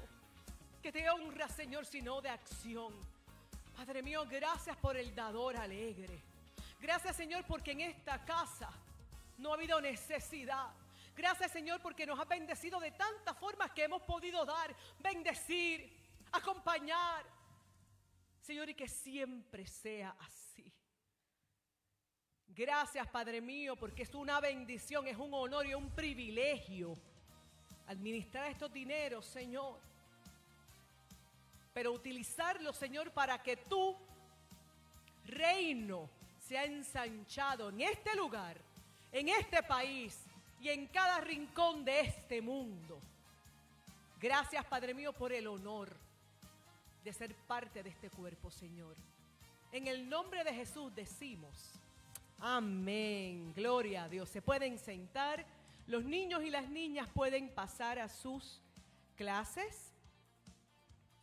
que 0.82 0.92
te 0.92 1.10
honra, 1.10 1.48
Señor, 1.48 1.86
sino 1.86 2.22
de 2.22 2.30
acción. 2.30 2.94
Padre 3.76 4.02
mío, 4.02 4.26
gracias 4.30 4.76
por 4.78 4.98
el 4.98 5.14
dador 5.16 5.56
alegre. 5.58 6.22
Gracias, 6.80 7.16
Señor, 7.16 7.46
porque 7.46 7.72
en 7.72 7.82
esta 7.82 8.24
casa 8.26 8.70
no 9.38 9.52
ha 9.52 9.56
habido 9.56 9.80
necesidad. 9.80 10.68
Gracias, 11.16 11.52
Señor, 11.52 11.82
porque 11.82 12.06
nos 12.06 12.20
has 12.20 12.28
bendecido 12.28 12.80
de 12.80 12.92
tantas 12.92 13.38
formas 13.38 13.72
que 13.72 13.84
hemos 13.84 14.02
podido 14.02 14.44
dar, 14.46 14.76
bendecir, 15.00 15.90
acompañar. 16.32 17.24
Señor, 18.44 18.70
y 18.70 18.74
que 18.74 18.90
siempre 18.90 19.66
sea 19.66 20.18
así. 20.20 20.70
Gracias, 22.50 23.08
Padre 23.08 23.40
mío, 23.40 23.78
porque 23.78 24.04
es 24.04 24.14
una 24.14 24.42
bendición, 24.42 25.08
es 25.08 25.18
un 25.18 25.34
honor 25.34 25.66
y 25.66 25.74
un 25.74 25.90
privilegio 25.92 26.94
administrar 27.88 28.52
estos 28.52 28.72
dineros, 28.74 29.26
Señor. 29.26 29.80
Pero 31.74 31.94
utilizarlos, 31.94 32.76
Señor, 32.76 33.12
para 33.12 33.42
que 33.42 33.56
tu 33.56 33.96
reino 35.26 36.10
sea 36.38 36.66
ensanchado 36.66 37.70
en 37.70 37.80
este 37.80 38.14
lugar, 38.14 38.58
en 39.14 39.30
este 39.30 39.64
país 39.64 40.20
y 40.60 40.68
en 40.68 40.88
cada 40.88 41.22
rincón 41.22 41.86
de 41.86 42.02
este 42.02 42.42
mundo. 42.42 43.00
Gracias, 44.20 44.66
Padre 44.66 44.94
mío, 44.94 45.14
por 45.14 45.32
el 45.32 45.48
honor 45.48 46.04
de 47.04 47.14
ser 47.14 47.36
parte 47.36 47.84
de 47.84 47.90
este 47.90 48.10
cuerpo, 48.10 48.50
Señor. 48.50 48.96
En 49.72 49.88
el 49.88 50.08
nombre 50.08 50.44
de 50.44 50.54
Jesús 50.54 50.94
decimos, 50.96 51.74
amén, 52.40 53.54
gloria 53.54 54.04
a 54.04 54.10
Dios. 54.10 54.30
Se 54.30 54.42
pueden 54.42 54.78
sentar, 54.78 55.46
los 55.88 56.06
niños 56.06 56.44
y 56.44 56.50
las 56.50 56.70
niñas 56.70 57.08
pueden 57.14 57.50
pasar 57.50 58.00
a 58.00 58.08
sus 58.08 58.62
clases. 59.16 59.92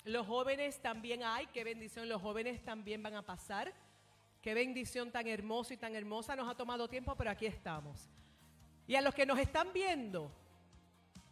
Los 0.04 0.26
jóvenes 0.26 0.80
también 0.80 1.22
hay, 1.22 1.46
qué 1.48 1.64
bendición, 1.64 2.08
los 2.08 2.20
jóvenes 2.20 2.62
también 2.64 3.02
van 3.02 3.14
a 3.14 3.22
pasar. 3.22 3.72
Qué 4.42 4.54
bendición 4.54 5.10
tan 5.10 5.26
hermosa 5.26 5.74
y 5.74 5.76
tan 5.76 5.94
hermosa. 5.94 6.34
Nos 6.34 6.48
ha 6.48 6.56
tomado 6.56 6.88
tiempo, 6.88 7.14
pero 7.14 7.30
aquí 7.30 7.46
estamos. 7.46 8.08
Y 8.86 8.96
a 8.96 9.00
los 9.00 9.14
que 9.14 9.26
nos 9.26 9.38
están 9.38 9.72
viendo, 9.72 10.32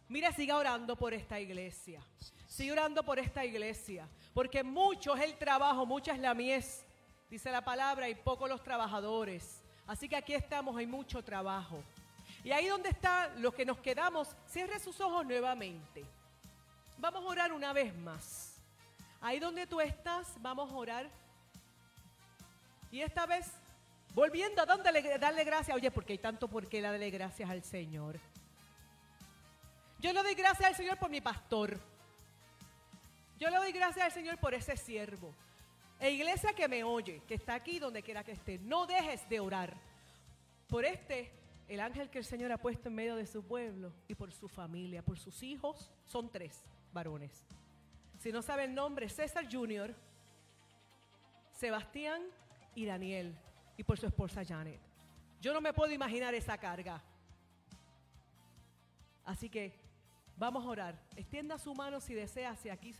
mira, 0.09 0.31
siga 0.33 0.57
orando 0.57 0.95
por 0.95 1.13
esta 1.13 1.39
iglesia. 1.39 2.01
Siga 2.47 2.73
orando 2.73 3.03
por 3.03 3.19
esta 3.19 3.45
iglesia. 3.45 4.07
Porque 4.33 4.63
mucho 4.63 5.15
es 5.15 5.23
el 5.23 5.37
trabajo, 5.37 5.85
mucha 5.85 6.11
es 6.11 6.19
la 6.19 6.33
mies 6.33 6.83
dice 7.29 7.51
la 7.51 7.63
palabra, 7.63 8.09
y 8.09 8.15
pocos 8.15 8.49
los 8.49 8.63
trabajadores. 8.63 9.61
Así 9.85 10.09
que 10.09 10.15
aquí 10.15 10.33
estamos, 10.33 10.75
hay 10.75 10.87
mucho 10.87 11.23
trabajo. 11.23 11.83
Y 12.43 12.51
ahí 12.51 12.67
donde 12.67 12.89
están 12.89 13.41
los 13.41 13.53
que 13.53 13.65
nos 13.65 13.79
quedamos, 13.79 14.35
cierre 14.47 14.79
sus 14.79 14.99
ojos 14.99 15.25
nuevamente. 15.25 16.03
Vamos 16.97 17.23
a 17.23 17.27
orar 17.27 17.53
una 17.53 17.73
vez 17.73 17.95
más. 17.97 18.55
Ahí 19.21 19.39
donde 19.39 19.67
tú 19.67 19.79
estás, 19.79 20.27
vamos 20.39 20.71
a 20.71 20.75
orar. 20.75 21.09
Y 22.91 23.01
esta 23.01 23.25
vez, 23.25 23.51
volviendo 24.13 24.61
a 24.61 24.65
darle, 24.65 25.17
darle 25.17 25.43
gracias, 25.43 25.75
oye, 25.75 25.91
porque 25.91 26.13
hay 26.13 26.19
tanto 26.19 26.47
por 26.47 26.67
qué 26.67 26.81
darle 26.81 27.09
gracias 27.11 27.49
al 27.49 27.63
Señor. 27.63 28.19
Yo 29.99 30.13
le 30.13 30.23
doy 30.23 30.33
gracias 30.33 30.69
al 30.69 30.75
Señor 30.75 30.97
por 30.97 31.09
mi 31.09 31.19
pastor. 31.19 31.77
Yo 33.37 33.49
le 33.49 33.57
doy 33.57 33.71
gracias 33.71 34.05
al 34.05 34.11
Señor 34.11 34.37
por 34.37 34.53
ese 34.53 34.77
siervo. 34.77 35.33
E 35.99 36.11
iglesia 36.11 36.53
que 36.53 36.69
me 36.69 36.83
oye, 36.83 37.21
que 37.27 37.33
está 37.33 37.53
aquí 37.55 37.79
donde 37.79 38.01
quiera 38.01 38.23
que 38.23 38.31
esté, 38.31 38.57
no 38.59 38.87
dejes 38.87 39.27
de 39.27 39.41
orar 39.41 39.75
por 40.69 40.85
este, 40.85 41.31
el 41.67 41.81
ángel 41.81 42.09
que 42.09 42.19
el 42.19 42.25
Señor 42.25 42.51
ha 42.53 42.57
puesto 42.57 42.87
en 42.87 42.95
medio 42.95 43.17
de 43.17 43.25
su 43.25 43.43
pueblo 43.43 43.91
y 44.07 44.15
por 44.15 44.31
su 44.31 44.47
familia, 44.47 45.03
por 45.03 45.19
sus 45.19 45.43
hijos, 45.43 45.91
son 46.05 46.29
tres 46.29 46.63
varones. 46.93 47.43
Si 48.19 48.31
no 48.31 48.41
sabe 48.41 48.63
el 48.65 48.73
nombre, 48.73 49.09
César 49.09 49.47
Jr., 49.51 49.93
Sebastián 51.51 52.21
y 52.73 52.85
Daniel, 52.85 53.35
y 53.75 53.83
por 53.83 53.97
su 53.97 54.05
esposa 54.05 54.45
Janet. 54.45 54.79
Yo 55.41 55.53
no 55.53 55.59
me 55.59 55.73
puedo 55.73 55.91
imaginar 55.91 56.33
esa 56.33 56.57
carga. 56.57 57.01
Así 59.25 59.49
que 59.49 59.88
vamos 60.39 60.65
a 60.65 60.69
orar. 60.69 60.95
Extienda 61.15 61.59
su 61.59 61.75
mano 61.75 61.99
si 61.99 62.13
desea 62.13 62.51
hacia 62.51 62.73
aquí, 62.73 62.95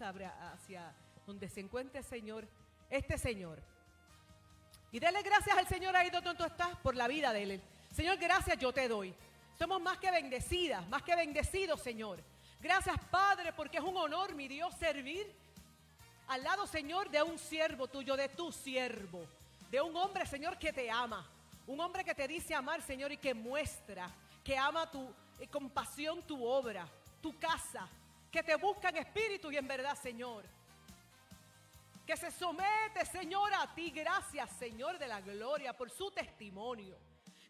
hacia 0.54 0.94
donde 1.26 1.50
se 1.50 1.62
encuentre 1.62 2.04
Señor 2.04 2.48
este 2.90 3.18
Señor. 3.18 3.60
Y 4.92 5.00
dele 5.00 5.22
gracias 5.24 5.58
al 5.58 5.68
Señor 5.68 5.96
ahí 5.96 6.10
donde 6.10 6.36
tú 6.36 6.44
estás 6.44 6.76
por 6.80 6.96
la 6.96 7.08
vida 7.08 7.32
de 7.32 7.44
Él. 7.44 7.62
Señor, 7.92 8.18
gracias 8.18 8.58
yo 8.58 8.74
te 8.74 8.88
doy. 8.88 9.14
Somos 9.58 9.82
más 9.82 9.98
que 9.98 10.12
bendecidas, 10.12 10.88
más 10.90 11.02
que 11.04 11.16
bendecidos, 11.16 11.82
Señor. 11.82 12.22
Gracias, 12.60 12.98
Padre, 13.10 13.54
porque 13.54 13.78
es 13.78 13.84
un 13.84 13.96
honor, 13.96 14.36
mi 14.36 14.48
Dios, 14.48 14.74
servir 14.76 15.34
al 16.28 16.44
lado, 16.44 16.68
Señor, 16.68 17.10
de 17.10 17.24
un 17.24 17.40
siervo 17.40 17.88
tuyo, 17.88 18.16
de 18.16 18.30
tu 18.30 18.52
siervo. 18.52 19.26
De 19.72 19.82
un 19.82 19.96
hombre, 19.96 20.26
Señor, 20.26 20.58
que 20.58 20.74
te 20.74 20.90
ama. 20.90 21.28
Un 21.68 21.80
hombre 21.80 22.04
que 22.04 22.16
te 22.16 22.28
dice 22.28 22.54
amar, 22.54 22.82
Señor, 22.82 23.12
y 23.12 23.18
que 23.18 23.34
muestra 23.34 24.12
que 24.44 24.58
ama 24.58 24.90
tu 24.90 25.14
eh, 25.40 25.48
compasión, 25.48 26.22
tu 26.24 26.44
obra, 26.44 26.88
tu 27.22 27.38
casa. 27.40 27.88
Que 28.32 28.44
te 28.44 28.56
busca 28.56 28.90
en 28.90 28.98
espíritu 28.98 29.52
y 29.52 29.58
en 29.58 29.68
verdad, 29.68 29.96
Señor 29.96 30.46
que 32.10 32.18
se 32.18 32.32
somete, 32.32 33.06
Señor, 33.06 33.54
a 33.54 33.72
ti. 33.76 33.92
Gracias, 33.92 34.50
Señor 34.58 34.98
de 34.98 35.06
la 35.06 35.22
gloria, 35.22 35.78
por 35.78 35.92
su 35.92 36.10
testimonio. 36.10 36.98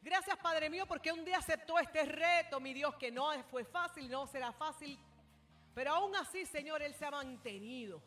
Gracias, 0.01 0.37
Padre 0.37 0.69
mío, 0.69 0.85
porque 0.85 1.13
un 1.13 1.23
día 1.23 1.37
aceptó 1.37 1.79
este 1.79 2.03
reto, 2.03 2.59
mi 2.59 2.73
Dios, 2.73 2.93
que 2.95 3.09
no 3.09 3.31
fue 3.43 3.63
fácil, 3.63 4.09
no 4.09 4.27
será 4.27 4.51
fácil. 4.51 4.99
Pero 5.73 5.93
aún 5.93 6.13
así, 6.17 6.45
Señor, 6.45 6.81
Él 6.81 6.93
se 6.93 7.05
ha 7.05 7.11
mantenido. 7.11 8.01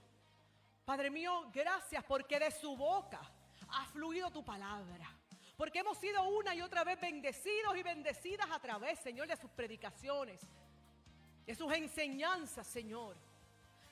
Padre 0.85 1.09
mío, 1.09 1.51
gracias 1.55 2.05
porque 2.05 2.39
de 2.39 2.51
su 2.51 2.77
boca 2.77 3.23
ha 3.69 3.87
fluido 3.87 4.31
tu 4.31 4.45
palabra. 4.45 5.11
Porque 5.57 5.79
hemos 5.79 5.97
sido 5.97 6.23
una 6.25 6.55
y 6.55 6.61
otra 6.61 6.85
vez 6.85 7.01
bendecidos 7.01 7.75
y 7.79 7.83
bendecidas 7.83 8.51
a 8.51 8.59
través, 8.59 8.99
Señor, 8.99 9.27
de 9.27 9.39
sus 9.39 9.51
predicaciones, 9.53 10.47
de 11.47 11.55
sus 11.55 11.73
enseñanzas, 11.73 12.67
Señor. 12.67 13.17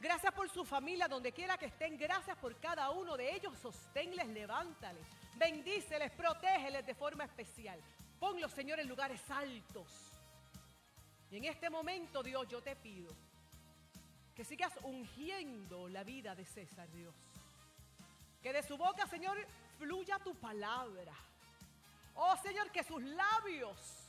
Gracias 0.00 0.32
por 0.32 0.48
su 0.48 0.64
familia, 0.64 1.08
donde 1.08 1.32
quiera 1.32 1.58
que 1.58 1.66
estén. 1.66 1.98
Gracias 1.98 2.36
por 2.38 2.58
cada 2.58 2.90
uno 2.90 3.16
de 3.16 3.34
ellos. 3.34 3.58
Sosténles, 3.58 4.28
levántales. 4.28 5.06
Bendíceles, 5.36 6.10
protégeles 6.12 6.86
de 6.86 6.94
forma 6.94 7.24
especial. 7.24 7.78
Ponlos, 8.18 8.50
Señor, 8.52 8.80
en 8.80 8.88
lugares 8.88 9.20
altos. 9.30 9.88
Y 11.30 11.36
en 11.36 11.44
este 11.44 11.68
momento, 11.68 12.22
Dios, 12.22 12.48
yo 12.48 12.62
te 12.62 12.74
pido 12.76 13.14
que 14.34 14.44
sigas 14.44 14.72
ungiendo 14.84 15.86
la 15.88 16.02
vida 16.02 16.34
de 16.34 16.46
César, 16.46 16.90
Dios. 16.90 17.14
Que 18.42 18.54
de 18.54 18.62
su 18.62 18.78
boca, 18.78 19.06
Señor, 19.06 19.36
fluya 19.78 20.18
tu 20.18 20.34
palabra. 20.34 21.12
Oh, 22.14 22.34
Señor, 22.38 22.70
que 22.70 22.82
sus 22.82 23.02
labios 23.02 23.99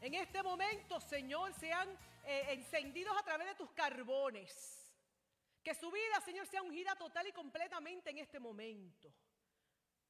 en 0.00 0.14
este 0.14 0.42
momento, 0.42 1.00
Señor, 1.00 1.52
sean 1.54 1.88
eh, 2.24 2.46
encendidos 2.50 3.16
a 3.18 3.22
través 3.22 3.48
de 3.48 3.54
tus 3.54 3.70
carbones. 3.72 4.76
Que 5.62 5.74
su 5.74 5.90
vida, 5.90 6.20
Señor, 6.22 6.46
sea 6.46 6.62
ungida 6.62 6.96
total 6.96 7.26
y 7.26 7.32
completamente 7.32 8.10
en 8.10 8.18
este 8.18 8.40
momento. 8.40 9.12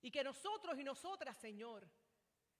Y 0.02 0.10
que 0.10 0.22
nosotros 0.22 0.78
y 0.78 0.84
nosotras, 0.84 1.36
Señor, 1.36 1.86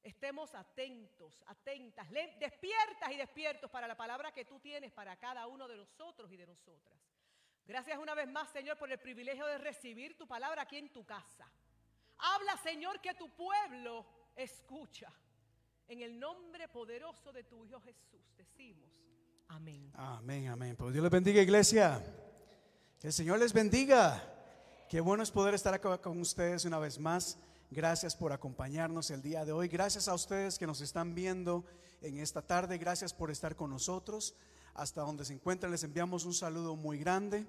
estemos 0.03 0.55
atentos, 0.55 1.43
atentas, 1.47 2.11
despiertas 2.11 3.13
y 3.13 3.17
despiertos 3.17 3.71
para 3.71 3.87
la 3.87 3.97
palabra 3.97 4.33
que 4.33 4.45
tú 4.45 4.59
tienes 4.59 4.93
para 4.93 5.17
cada 5.17 5.47
uno 5.47 5.69
de 5.69 5.77
nosotros 5.77 6.31
y 6.33 6.37
de 6.37 6.47
nosotras. 6.47 6.99
Gracias 7.65 7.99
una 7.99 8.15
vez 8.15 8.29
más, 8.29 8.51
Señor, 8.51 8.77
por 8.77 8.91
el 8.91 8.99
privilegio 8.99 9.47
de 9.47 9.59
recibir 9.59 10.19
tu 10.19 10.27
palabra 10.27 10.63
aquí 10.63 10.77
en 10.77 10.93
tu 10.93 11.05
casa. 11.05 11.49
Habla, 12.19 12.57
Señor, 12.57 13.01
que 13.01 13.15
tu 13.15 13.29
pueblo 13.31 14.05
escucha. 14.35 15.13
En 15.91 16.03
el 16.03 16.21
nombre 16.21 16.69
poderoso 16.69 17.33
de 17.33 17.43
tu 17.43 17.65
Hijo 17.65 17.81
Jesús 17.81 18.23
decimos. 18.39 18.89
Amén. 19.49 19.91
Amén, 19.95 20.47
amén. 20.47 20.77
Pues 20.77 20.93
Dios 20.93 21.03
les 21.03 21.11
bendiga, 21.11 21.43
iglesia. 21.43 22.01
Que 23.01 23.09
el 23.09 23.13
Señor 23.13 23.41
les 23.41 23.53
bendiga. 23.53 24.23
Qué 24.89 25.01
bueno 25.01 25.25
es 25.25 25.33
poder 25.33 25.53
estar 25.53 25.75
acá 25.75 25.99
con 25.99 26.21
ustedes 26.21 26.65
una 26.65 26.79
vez 26.79 27.01
más. 27.01 27.41
Gracias 27.73 28.15
por 28.15 28.33
acompañarnos 28.33 29.11
el 29.11 29.21
día 29.21 29.45
de 29.45 29.51
hoy. 29.51 29.67
Gracias 29.67 30.07
a 30.07 30.15
ustedes 30.15 30.61
que 30.61 30.67
nos 30.69 30.81
están 30.81 31.13
viendo 31.13 31.65
en 32.03 32.21
esta 32.21 32.41
tarde. 32.41 32.79
Gracias 32.79 33.13
por 33.13 33.33
estar 33.33 33.57
con 33.57 33.71
nosotros. 33.71 34.37
Hasta 34.75 35.01
donde 35.01 35.25
se 35.25 35.33
encuentran 35.33 35.73
les 35.73 35.83
enviamos 35.83 36.25
un 36.25 36.35
saludo 36.35 36.77
muy 36.77 36.99
grande. 36.99 37.49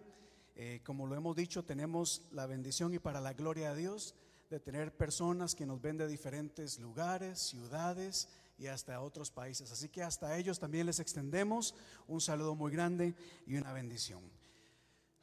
Eh, 0.56 0.82
como 0.84 1.06
lo 1.06 1.14
hemos 1.14 1.36
dicho, 1.36 1.64
tenemos 1.64 2.24
la 2.32 2.48
bendición 2.48 2.92
y 2.92 2.98
para 2.98 3.22
la 3.22 3.34
gloria 3.34 3.76
de 3.76 3.82
Dios 3.82 4.16
de 4.52 4.60
tener 4.60 4.94
personas 4.94 5.56
que 5.56 5.66
nos 5.66 5.82
ven 5.82 5.98
de 5.98 6.10
diferentes 6.10 6.78
lugares, 6.78 7.40
ciudades 7.40 8.28
y 8.58 8.68
hasta 8.68 9.00
otros 9.00 9.32
países. 9.32 9.72
Así 9.72 9.88
que 9.88 10.04
hasta 10.04 10.38
ellos 10.38 10.60
también 10.60 10.86
les 10.86 11.00
extendemos 11.00 11.74
un 12.06 12.20
saludo 12.20 12.54
muy 12.54 12.70
grande 12.70 13.16
y 13.48 13.56
una 13.56 13.72
bendición. 13.72 14.22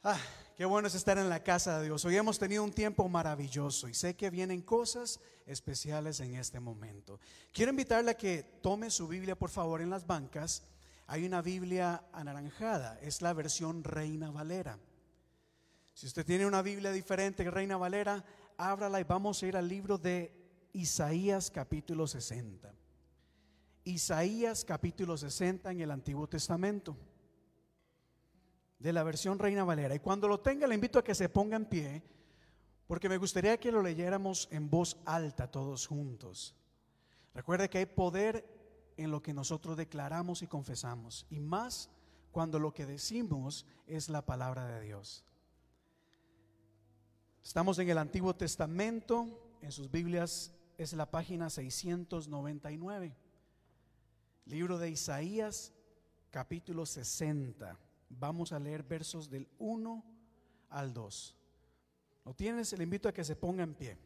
Ah, 0.01 0.19
qué 0.57 0.65
bueno 0.65 0.87
es 0.87 0.95
estar 0.95 1.19
en 1.19 1.29
la 1.29 1.43
casa 1.43 1.77
de 1.77 1.85
Dios. 1.85 2.03
Hoy 2.05 2.17
hemos 2.17 2.39
tenido 2.39 2.63
un 2.63 2.73
tiempo 2.73 3.07
maravilloso 3.07 3.87
y 3.87 3.93
sé 3.93 4.15
que 4.15 4.31
vienen 4.31 4.63
cosas 4.63 5.19
especiales 5.45 6.19
en 6.21 6.33
este 6.33 6.59
momento. 6.59 7.19
Quiero 7.53 7.69
invitarle 7.69 8.11
a 8.11 8.17
que 8.17 8.41
tome 8.63 8.89
su 8.89 9.07
Biblia, 9.07 9.37
por 9.37 9.51
favor, 9.51 9.81
en 9.81 9.91
las 9.91 10.07
bancas. 10.07 10.63
Hay 11.05 11.23
una 11.23 11.43
Biblia 11.43 12.03
anaranjada, 12.13 12.97
es 12.99 13.21
la 13.21 13.33
versión 13.33 13.83
Reina 13.83 14.31
Valera. 14.31 14.79
Si 15.93 16.07
usted 16.07 16.25
tiene 16.25 16.45
una 16.45 16.61
Biblia 16.61 16.91
diferente 16.93 17.43
que 17.43 17.51
Reina 17.51 17.75
Valera, 17.75 18.23
ábrala 18.59 18.99
y 18.99 19.05
vamos 19.05 19.41
a 19.41 19.47
ir 19.47 19.55
al 19.55 19.67
libro 19.67 19.97
de 19.97 20.35
Isaías 20.73 21.49
capítulo 21.49 22.05
60. 22.05 22.71
Isaías 23.85 24.65
capítulo 24.65 25.17
60 25.17 25.71
en 25.71 25.79
el 25.79 25.89
Antiguo 25.89 26.27
Testamento, 26.27 26.97
de 28.77 28.93
la 28.93 29.03
versión 29.03 29.39
Reina 29.39 29.63
Valera. 29.63 29.95
Y 29.95 29.99
cuando 29.99 30.27
lo 30.27 30.41
tenga, 30.41 30.67
le 30.67 30.75
invito 30.75 30.99
a 30.99 31.03
que 31.03 31.15
se 31.15 31.29
ponga 31.29 31.55
en 31.55 31.65
pie, 31.65 32.03
porque 32.85 33.07
me 33.07 33.17
gustaría 33.17 33.57
que 33.57 33.71
lo 33.71 33.81
leyéramos 33.81 34.49
en 34.51 34.69
voz 34.69 34.97
alta 35.05 35.49
todos 35.49 35.87
juntos. 35.87 36.53
Recuerde 37.33 37.69
que 37.69 37.77
hay 37.77 37.85
poder 37.85 38.45
en 38.97 39.09
lo 39.09 39.21
que 39.21 39.33
nosotros 39.33 39.77
declaramos 39.77 40.41
y 40.41 40.47
confesamos, 40.47 41.25
y 41.29 41.39
más 41.39 41.89
cuando 42.33 42.59
lo 42.59 42.73
que 42.73 42.85
decimos 42.85 43.65
es 43.87 44.09
la 44.09 44.25
palabra 44.25 44.65
de 44.65 44.81
Dios. 44.81 45.23
Estamos 47.49 47.79
en 47.79 47.89
el 47.89 47.97
Antiguo 47.97 48.35
Testamento, 48.35 49.57
en 49.63 49.71
sus 49.71 49.89
Biblias 49.89 50.51
es 50.77 50.93
la 50.93 51.09
página 51.09 51.49
699. 51.49 53.17
Libro 54.45 54.77
de 54.77 54.91
Isaías, 54.91 55.73
capítulo 56.29 56.85
60. 56.85 57.75
Vamos 58.07 58.51
a 58.51 58.59
leer 58.59 58.83
versos 58.83 59.31
del 59.31 59.47
1 59.57 60.05
al 60.69 60.93
2. 60.93 61.35
¿Lo 62.23 62.35
tienes? 62.35 62.71
Le 62.73 62.83
invito 62.83 63.09
a 63.09 63.13
que 63.13 63.23
se 63.23 63.35
ponga 63.35 63.63
en 63.63 63.73
pie. 63.73 63.97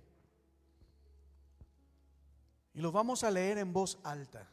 Y 2.73 2.79
lo 2.79 2.93
vamos 2.93 3.25
a 3.25 3.29
leer 3.29 3.57
en 3.57 3.73
voz 3.73 3.99
alta. 4.05 4.49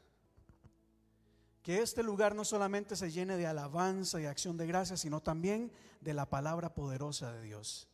Que 1.62 1.80
este 1.80 2.02
lugar 2.02 2.34
no 2.34 2.44
solamente 2.44 2.96
se 2.96 3.12
llene 3.12 3.36
de 3.36 3.46
alabanza 3.46 4.20
y 4.20 4.24
acción 4.24 4.56
de 4.56 4.66
gracias, 4.66 5.02
sino 5.02 5.22
también 5.22 5.70
de 6.00 6.12
la 6.12 6.28
palabra 6.28 6.74
poderosa 6.74 7.32
de 7.32 7.42
Dios. 7.42 7.86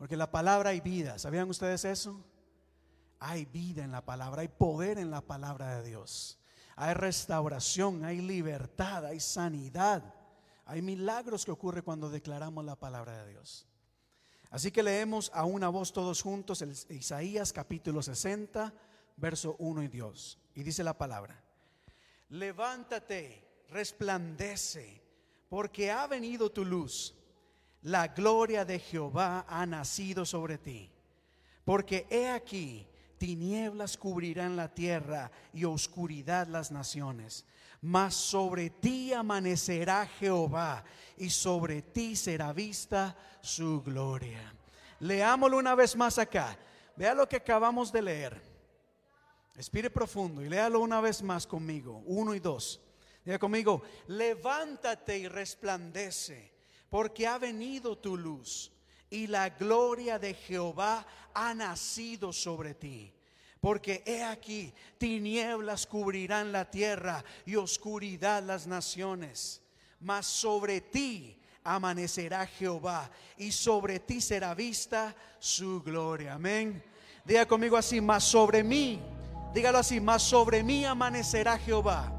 Porque 0.00 0.16
la 0.16 0.32
palabra 0.32 0.70
hay 0.70 0.80
vida. 0.80 1.20
¿Sabían 1.20 1.48
ustedes 1.48 1.84
eso? 1.84 2.20
Hay 3.20 3.44
vida 3.44 3.84
en 3.84 3.92
la 3.92 4.04
palabra, 4.04 4.40
hay 4.40 4.48
poder 4.48 4.98
en 4.98 5.12
la 5.12 5.20
palabra 5.20 5.76
de 5.76 5.88
Dios 5.88 6.40
hay 6.80 6.94
restauración, 6.94 8.06
hay 8.06 8.22
libertad, 8.22 9.04
hay 9.04 9.20
sanidad, 9.20 10.02
hay 10.64 10.80
milagros 10.80 11.44
que 11.44 11.50
ocurren 11.50 11.84
cuando 11.84 12.08
declaramos 12.08 12.64
la 12.64 12.74
palabra 12.74 13.22
de 13.22 13.32
Dios. 13.32 13.66
Así 14.48 14.70
que 14.70 14.82
leemos 14.82 15.30
a 15.34 15.44
una 15.44 15.68
voz 15.68 15.92
todos 15.92 16.22
juntos 16.22 16.62
el 16.62 16.74
Isaías 16.88 17.52
capítulo 17.52 18.00
60, 18.00 18.72
verso 19.18 19.56
1 19.58 19.82
y 19.82 19.88
2. 19.88 20.38
Y 20.54 20.62
dice 20.62 20.82
la 20.82 20.96
palabra, 20.96 21.44
levántate, 22.30 23.46
resplandece, 23.68 25.02
porque 25.50 25.90
ha 25.90 26.06
venido 26.06 26.50
tu 26.50 26.64
luz. 26.64 27.14
La 27.82 28.08
gloria 28.08 28.64
de 28.64 28.78
Jehová 28.78 29.46
ha 29.48 29.64
nacido 29.66 30.24
sobre 30.24 30.58
ti. 30.58 30.90
Porque 31.64 32.06
he 32.10 32.28
aquí, 32.28 32.86
tinieblas 33.18 33.96
cubrirán 33.96 34.56
la 34.56 34.68
tierra 34.68 35.30
y 35.52 35.64
oscuridad 35.64 36.46
las 36.46 36.70
naciones. 36.70 37.46
Mas 37.82 38.14
sobre 38.14 38.70
ti 38.70 39.12
amanecerá 39.12 40.06
Jehová 40.06 40.84
y 41.16 41.30
sobre 41.30 41.80
ti 41.82 42.16
será 42.16 42.52
vista 42.52 43.16
su 43.40 43.82
gloria. 43.82 44.54
Leámoslo 45.00 45.56
una 45.56 45.74
vez 45.74 45.96
más 45.96 46.18
acá. 46.18 46.58
Vea 46.96 47.14
lo 47.14 47.26
que 47.28 47.36
acabamos 47.36 47.90
de 47.90 48.02
leer. 48.02 48.50
Respire 49.54 49.90
profundo 49.90 50.42
y 50.42 50.48
léalo 50.48 50.80
una 50.80 51.00
vez 51.00 51.22
más 51.22 51.46
conmigo. 51.46 52.02
Uno 52.06 52.34
y 52.34 52.40
dos. 52.40 52.80
Diga 53.24 53.38
conmigo, 53.38 53.82
levántate 54.08 55.18
y 55.18 55.28
resplandece, 55.28 56.52
porque 56.90 57.26
ha 57.26 57.38
venido 57.38 57.96
tu 57.96 58.16
luz 58.16 58.70
y 59.08 59.28
la 59.28 59.48
gloria 59.48 60.18
de 60.18 60.34
Jehová 60.34 61.06
ha 61.32 61.54
nacido 61.54 62.32
sobre 62.32 62.74
ti. 62.74 63.12
Porque 63.60 64.02
he 64.06 64.22
aquí, 64.22 64.72
tinieblas 64.98 65.86
cubrirán 65.86 66.50
la 66.50 66.70
tierra 66.70 67.24
y 67.44 67.56
oscuridad 67.56 68.42
las 68.42 68.66
naciones. 68.66 69.62
Mas 70.00 70.26
sobre 70.26 70.80
ti 70.80 71.38
amanecerá 71.62 72.46
Jehová 72.46 73.10
y 73.36 73.52
sobre 73.52 74.00
ti 74.00 74.20
será 74.20 74.54
vista 74.54 75.14
su 75.38 75.82
gloria. 75.82 76.34
Amén. 76.34 76.82
Diga 77.24 77.46
conmigo 77.46 77.76
así, 77.76 78.00
mas 78.00 78.24
sobre 78.24 78.64
mí, 78.64 78.98
dígalo 79.52 79.78
así, 79.78 80.00
mas 80.00 80.22
sobre 80.22 80.62
mí 80.62 80.86
amanecerá 80.86 81.58
Jehová 81.58 82.12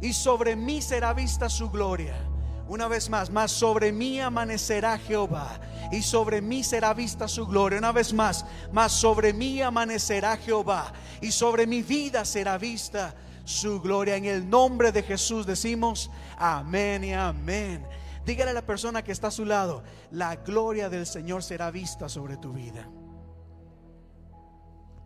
y 0.00 0.12
sobre 0.12 0.56
mí 0.56 0.82
será 0.82 1.12
vista 1.12 1.48
su 1.48 1.70
gloria. 1.70 2.27
Una 2.68 2.86
vez 2.86 3.08
más, 3.08 3.30
más 3.30 3.50
sobre 3.50 3.92
mí 3.92 4.20
amanecerá 4.20 4.98
Jehová 4.98 5.58
y 5.90 6.02
sobre 6.02 6.42
mí 6.42 6.62
será 6.62 6.92
vista 6.92 7.26
su 7.26 7.46
gloria. 7.46 7.78
Una 7.78 7.92
vez 7.92 8.12
más, 8.12 8.44
más 8.72 8.92
sobre 8.92 9.32
mí 9.32 9.62
amanecerá 9.62 10.36
Jehová 10.36 10.92
y 11.22 11.32
sobre 11.32 11.66
mi 11.66 11.82
vida 11.82 12.26
será 12.26 12.58
vista 12.58 13.14
su 13.44 13.80
gloria. 13.80 14.16
En 14.16 14.26
el 14.26 14.48
nombre 14.48 14.92
de 14.92 15.02
Jesús 15.02 15.46
decimos 15.46 16.10
amén 16.36 17.04
y 17.04 17.14
amén. 17.14 17.86
Dígale 18.26 18.50
a 18.50 18.54
la 18.54 18.66
persona 18.66 19.02
que 19.02 19.12
está 19.12 19.28
a 19.28 19.30
su 19.30 19.46
lado, 19.46 19.82
la 20.10 20.36
gloria 20.36 20.90
del 20.90 21.06
Señor 21.06 21.42
será 21.42 21.70
vista 21.70 22.10
sobre 22.10 22.36
tu 22.36 22.52
vida. 22.52 22.86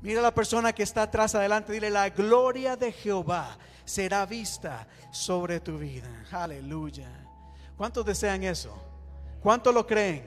Mira 0.00 0.18
a 0.18 0.24
la 0.24 0.34
persona 0.34 0.72
que 0.72 0.82
está 0.82 1.02
atrás 1.02 1.36
adelante, 1.36 1.72
dile, 1.72 1.90
la 1.90 2.10
gloria 2.10 2.74
de 2.74 2.90
Jehová 2.90 3.56
será 3.84 4.26
vista 4.26 4.88
sobre 5.12 5.60
tu 5.60 5.78
vida. 5.78 6.26
Aleluya. 6.32 7.21
¿Cuántos 7.82 8.06
desean 8.06 8.44
eso? 8.44 8.72
¿Cuántos 9.42 9.74
lo 9.74 9.84
creen? 9.84 10.24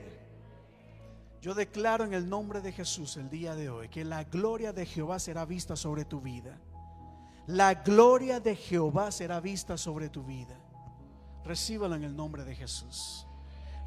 Yo 1.40 1.54
declaro 1.54 2.04
en 2.04 2.12
el 2.12 2.28
nombre 2.28 2.60
de 2.60 2.70
Jesús 2.70 3.16
el 3.16 3.30
día 3.30 3.54
de 3.54 3.70
hoy 3.70 3.88
que 3.88 4.04
la 4.04 4.24
gloria 4.24 4.74
de 4.74 4.84
Jehová 4.84 5.18
será 5.18 5.46
vista 5.46 5.74
sobre 5.74 6.04
tu 6.04 6.20
vida. 6.20 6.58
La 7.46 7.72
gloria 7.76 8.40
de 8.40 8.56
Jehová 8.56 9.10
será 9.10 9.40
vista 9.40 9.78
sobre 9.78 10.10
tu 10.10 10.22
vida. 10.22 10.54
Recíbalo 11.46 11.94
en 11.94 12.04
el 12.04 12.14
nombre 12.14 12.44
de 12.44 12.54
Jesús. 12.54 13.26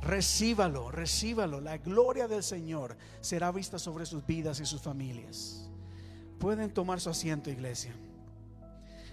Recíbalo, 0.01 0.89
recíbalo. 0.89 1.61
La 1.61 1.77
gloria 1.77 2.27
del 2.27 2.41
Señor 2.41 2.97
será 3.21 3.51
vista 3.51 3.77
sobre 3.77 4.07
sus 4.07 4.25
vidas 4.25 4.59
y 4.59 4.65
sus 4.65 4.81
familias. 4.81 5.69
Pueden 6.39 6.73
tomar 6.73 6.99
su 6.99 7.11
asiento, 7.11 7.51
iglesia. 7.51 7.93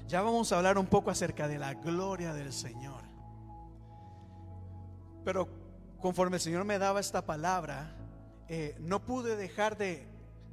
Ya 0.08 0.22
vamos 0.22 0.50
a 0.50 0.56
hablar 0.56 0.78
un 0.78 0.86
poco 0.86 1.10
acerca 1.10 1.46
de 1.46 1.58
la 1.58 1.74
gloria 1.74 2.32
del 2.32 2.54
Señor. 2.54 2.95
Pero 5.26 5.48
conforme 6.00 6.36
el 6.36 6.40
Señor 6.40 6.64
me 6.64 6.78
daba 6.78 7.00
esta 7.00 7.26
palabra, 7.26 7.96
eh, 8.48 8.76
no 8.78 9.04
pude 9.04 9.34
dejar 9.34 9.76
de, 9.76 10.06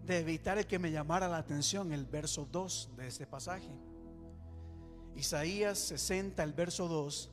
de 0.03 0.17
evitar 0.17 0.57
el 0.57 0.65
que 0.65 0.79
me 0.79 0.89
llamara 0.89 1.27
la 1.27 1.37
atención 1.37 1.93
el 1.93 2.05
verso 2.05 2.47
2 2.51 2.89
de 2.97 3.07
este 3.07 3.27
pasaje. 3.27 3.69
Isaías 5.15 5.77
60, 5.77 6.41
el 6.41 6.53
verso 6.53 6.87
2, 6.87 7.29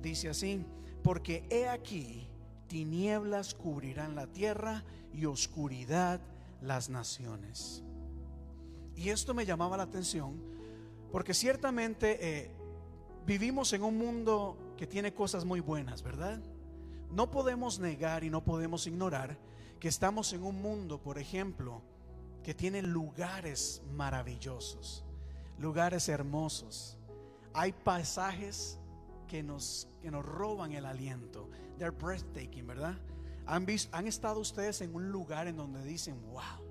dice 0.00 0.28
así, 0.28 0.64
porque 1.02 1.44
he 1.50 1.68
aquí, 1.68 2.28
tinieblas 2.68 3.54
cubrirán 3.54 4.14
la 4.14 4.28
tierra 4.28 4.84
y 5.12 5.24
oscuridad 5.24 6.20
las 6.62 6.88
naciones. 6.88 7.82
Y 8.94 9.08
esto 9.08 9.34
me 9.34 9.44
llamaba 9.44 9.76
la 9.76 9.82
atención 9.82 10.40
porque 11.10 11.34
ciertamente 11.34 12.18
eh, 12.20 12.50
vivimos 13.26 13.72
en 13.72 13.82
un 13.82 13.98
mundo 13.98 14.56
que 14.76 14.86
tiene 14.86 15.12
cosas 15.12 15.44
muy 15.44 15.58
buenas, 15.58 16.04
¿verdad? 16.04 16.40
No 17.10 17.30
podemos 17.30 17.78
negar 17.78 18.24
y 18.24 18.30
no 18.30 18.44
podemos 18.44 18.86
ignorar 18.86 19.38
que 19.80 19.88
estamos 19.88 20.32
en 20.32 20.42
un 20.42 20.60
mundo, 20.60 21.00
por 21.00 21.18
ejemplo, 21.18 21.82
que 22.42 22.54
tiene 22.54 22.82
lugares 22.82 23.82
maravillosos, 23.94 25.04
lugares 25.58 26.08
hermosos. 26.08 26.96
Hay 27.52 27.72
pasajes 27.72 28.78
que 29.26 29.42
nos, 29.42 29.88
que 30.00 30.10
nos 30.10 30.24
roban 30.24 30.72
el 30.72 30.86
aliento. 30.86 31.48
They're 31.78 31.90
breathtaking, 31.90 32.66
¿verdad? 32.66 32.96
¿Han, 33.46 33.66
visto, 33.66 33.96
¿Han 33.96 34.06
estado 34.06 34.40
ustedes 34.40 34.80
en 34.80 34.94
un 34.94 35.10
lugar 35.10 35.46
en 35.46 35.56
donde 35.56 35.84
dicen, 35.84 36.20
wow, 36.32 36.64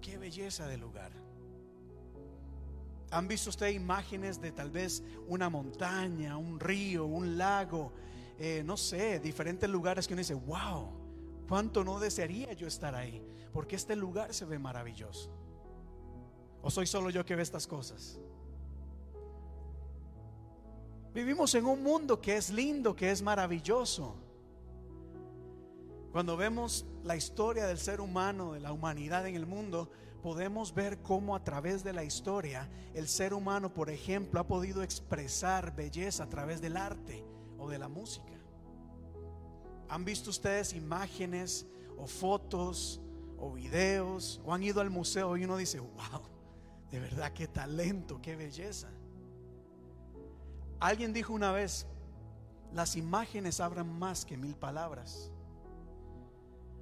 qué 0.00 0.18
belleza 0.18 0.66
de 0.66 0.78
lugar? 0.78 1.12
¿Han 3.10 3.28
visto 3.28 3.50
ustedes 3.50 3.74
imágenes 3.74 4.40
de 4.40 4.52
tal 4.52 4.70
vez 4.70 5.02
una 5.28 5.50
montaña, 5.50 6.36
un 6.36 6.58
río, 6.58 7.04
un 7.04 7.36
lago? 7.36 7.92
Eh, 8.44 8.64
no 8.64 8.76
sé, 8.76 9.20
diferentes 9.20 9.70
lugares 9.70 10.08
que 10.08 10.14
uno 10.14 10.18
dice, 10.18 10.34
wow, 10.34 10.88
cuánto 11.48 11.84
no 11.84 12.00
desearía 12.00 12.52
yo 12.54 12.66
estar 12.66 12.92
ahí, 12.92 13.24
porque 13.52 13.76
este 13.76 13.94
lugar 13.94 14.34
se 14.34 14.44
ve 14.44 14.58
maravilloso. 14.58 15.30
¿O 16.60 16.68
soy 16.68 16.88
solo 16.88 17.10
yo 17.10 17.24
que 17.24 17.36
ve 17.36 17.42
estas 17.42 17.68
cosas? 17.68 18.18
Vivimos 21.14 21.54
en 21.54 21.66
un 21.66 21.84
mundo 21.84 22.20
que 22.20 22.36
es 22.36 22.50
lindo, 22.50 22.96
que 22.96 23.12
es 23.12 23.22
maravilloso. 23.22 24.16
Cuando 26.10 26.36
vemos 26.36 26.84
la 27.04 27.14
historia 27.14 27.68
del 27.68 27.78
ser 27.78 28.00
humano, 28.00 28.54
de 28.54 28.60
la 28.60 28.72
humanidad 28.72 29.24
en 29.28 29.36
el 29.36 29.46
mundo, 29.46 29.88
podemos 30.20 30.74
ver 30.74 31.00
cómo 31.00 31.36
a 31.36 31.44
través 31.44 31.84
de 31.84 31.92
la 31.92 32.02
historia 32.02 32.68
el 32.92 33.06
ser 33.06 33.34
humano, 33.34 33.72
por 33.72 33.88
ejemplo, 33.88 34.40
ha 34.40 34.48
podido 34.48 34.82
expresar 34.82 35.76
belleza 35.76 36.24
a 36.24 36.28
través 36.28 36.60
del 36.60 36.76
arte 36.76 37.24
o 37.56 37.70
de 37.70 37.78
la 37.78 37.88
música. 37.88 38.31
¿Han 39.92 40.06
visto 40.06 40.30
ustedes 40.30 40.72
imágenes 40.72 41.66
o 41.98 42.06
fotos 42.06 42.98
o 43.36 43.52
videos 43.52 44.40
o 44.42 44.54
han 44.54 44.62
ido 44.62 44.80
al 44.80 44.88
museo 44.88 45.36
y 45.36 45.44
uno 45.44 45.58
dice, 45.58 45.80
wow, 45.80 46.22
de 46.90 46.98
verdad 46.98 47.30
qué 47.34 47.46
talento, 47.46 48.18
qué 48.22 48.34
belleza? 48.34 48.88
Alguien 50.80 51.12
dijo 51.12 51.34
una 51.34 51.52
vez, 51.52 51.86
las 52.72 52.96
imágenes 52.96 53.60
hablan 53.60 53.86
más 53.98 54.24
que 54.24 54.38
mil 54.38 54.56
palabras. 54.56 55.30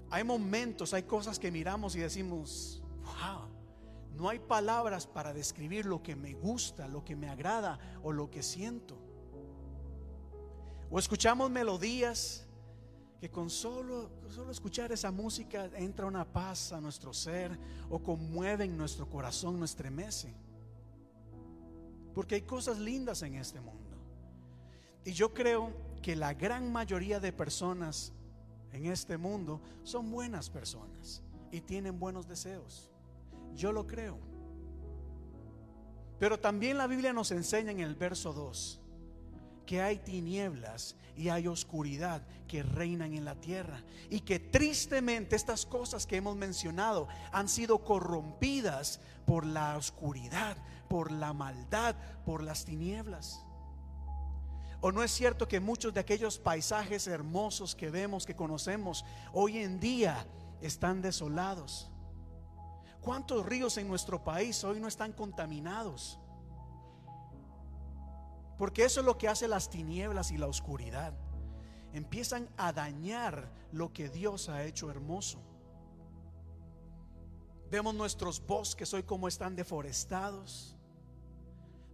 Hay 0.09 0.23
momentos, 0.23 0.95
hay 0.95 1.03
cosas 1.03 1.41
que 1.41 1.51
miramos 1.51 1.97
y 1.97 1.99
decimos, 1.99 2.81
wow, 3.03 3.49
no 4.15 4.29
hay 4.29 4.39
palabras 4.39 5.09
para 5.09 5.35
describir 5.35 5.85
lo 5.85 6.01
que 6.01 6.15
me 6.15 6.35
gusta, 6.35 6.87
lo 6.87 7.05
que 7.05 7.17
me 7.17 7.29
agrada 7.29 7.77
o 8.05 8.13
lo 8.13 8.31
que 8.31 8.45
siento. 8.45 8.97
O 10.93 11.01
escuchamos 11.01 11.51
melodías 11.51 12.47
que 13.21 13.31
con 13.31 13.51
solo, 13.51 14.11
solo 14.31 14.51
escuchar 14.51 14.93
esa 14.93 15.11
música 15.11 15.69
entra 15.77 16.07
una 16.07 16.25
paz 16.25 16.73
a 16.73 16.81
nuestro 16.81 17.13
ser 17.13 17.57
o 17.91 17.99
conmueve 17.99 18.65
en 18.65 18.79
nuestro 18.79 19.09
corazón, 19.11 19.61
nos 19.61 19.71
estremece. 19.73 20.33
Porque 22.15 22.37
hay 22.37 22.43
cosas 22.43 22.79
lindas 22.79 23.21
en 23.23 23.35
este 23.35 23.61
mundo. 23.61 23.99
Y 25.05 25.13
yo 25.13 25.35
creo 25.35 25.71
que 26.01 26.17
la 26.17 26.33
gran 26.33 26.73
mayoría 26.73 27.21
de 27.21 27.31
personas 27.31 28.15
en 28.73 28.87
este 28.87 29.19
mundo 29.19 29.61
son 29.83 30.11
buenas 30.11 30.49
personas 30.49 31.23
y 31.53 31.61
tienen 31.61 32.01
buenos 32.01 32.27
deseos. 32.27 32.91
Yo 33.55 33.71
lo 33.71 33.87
creo. 33.87 34.17
Pero 36.19 36.41
también 36.41 36.79
la 36.79 36.87
Biblia 36.87 37.13
nos 37.13 37.31
enseña 37.33 37.71
en 37.71 37.81
el 37.81 37.95
verso 37.97 38.33
2 38.33 38.80
que 39.71 39.81
hay 39.81 39.99
tinieblas 39.99 40.97
y 41.15 41.29
hay 41.29 41.47
oscuridad 41.47 42.23
que 42.49 42.65
reinan 42.65 43.15
en 43.15 43.25
la 43.25 43.37
tierra 43.37 43.85
y 44.09 44.19
que 44.19 44.41
tristemente 44.41 45.37
estas 45.37 45.65
cosas 45.65 46.09
que 46.09 46.17
hemos 46.17 46.35
mencionado 46.35 47.07
han 47.31 47.49
sido 47.49 47.79
corrompidas 47.85 48.99
por 49.27 49.47
la 49.47 49.77
oscuridad, 49.77 50.57
por 50.89 51.13
la 51.13 51.33
maldad, 51.33 51.95
por 52.27 52.43
las 52.43 52.65
tinieblas. 52.65 53.45
¿O 54.81 54.91
no 54.91 55.05
es 55.05 55.13
cierto 55.13 55.47
que 55.47 55.61
muchos 55.61 55.95
de 55.95 56.01
aquellos 56.01 56.41
paisajes 56.41 57.07
hermosos 57.07 57.77
que 57.77 57.91
vemos, 57.91 58.27
que 58.27 58.35
conocemos, 58.35 59.05
hoy 59.33 59.59
en 59.59 59.79
día 59.79 60.27
están 60.61 61.01
desolados? 61.01 61.89
¿Cuántos 63.01 63.47
ríos 63.47 63.77
en 63.77 63.87
nuestro 63.87 64.25
país 64.25 64.65
hoy 64.65 64.81
no 64.81 64.89
están 64.89 65.13
contaminados? 65.13 66.19
Porque 68.61 68.85
eso 68.85 69.01
es 69.01 69.07
lo 69.07 69.17
que 69.17 69.27
hace 69.27 69.49
las 69.49 69.71
tinieblas 69.71 70.31
y 70.33 70.37
la 70.37 70.47
oscuridad. 70.47 71.15
Empiezan 71.95 72.47
a 72.59 72.75
dañar 72.75 73.51
lo 73.73 73.91
que 73.91 74.11
Dios 74.11 74.51
ha 74.51 74.65
hecho 74.65 74.91
hermoso. 74.91 75.41
Vemos 77.71 77.95
nuestros 77.95 78.47
bosques 78.47 78.93
hoy 78.93 79.03
como 79.03 79.29
están 79.29 79.57
deforestados. 79.57 80.77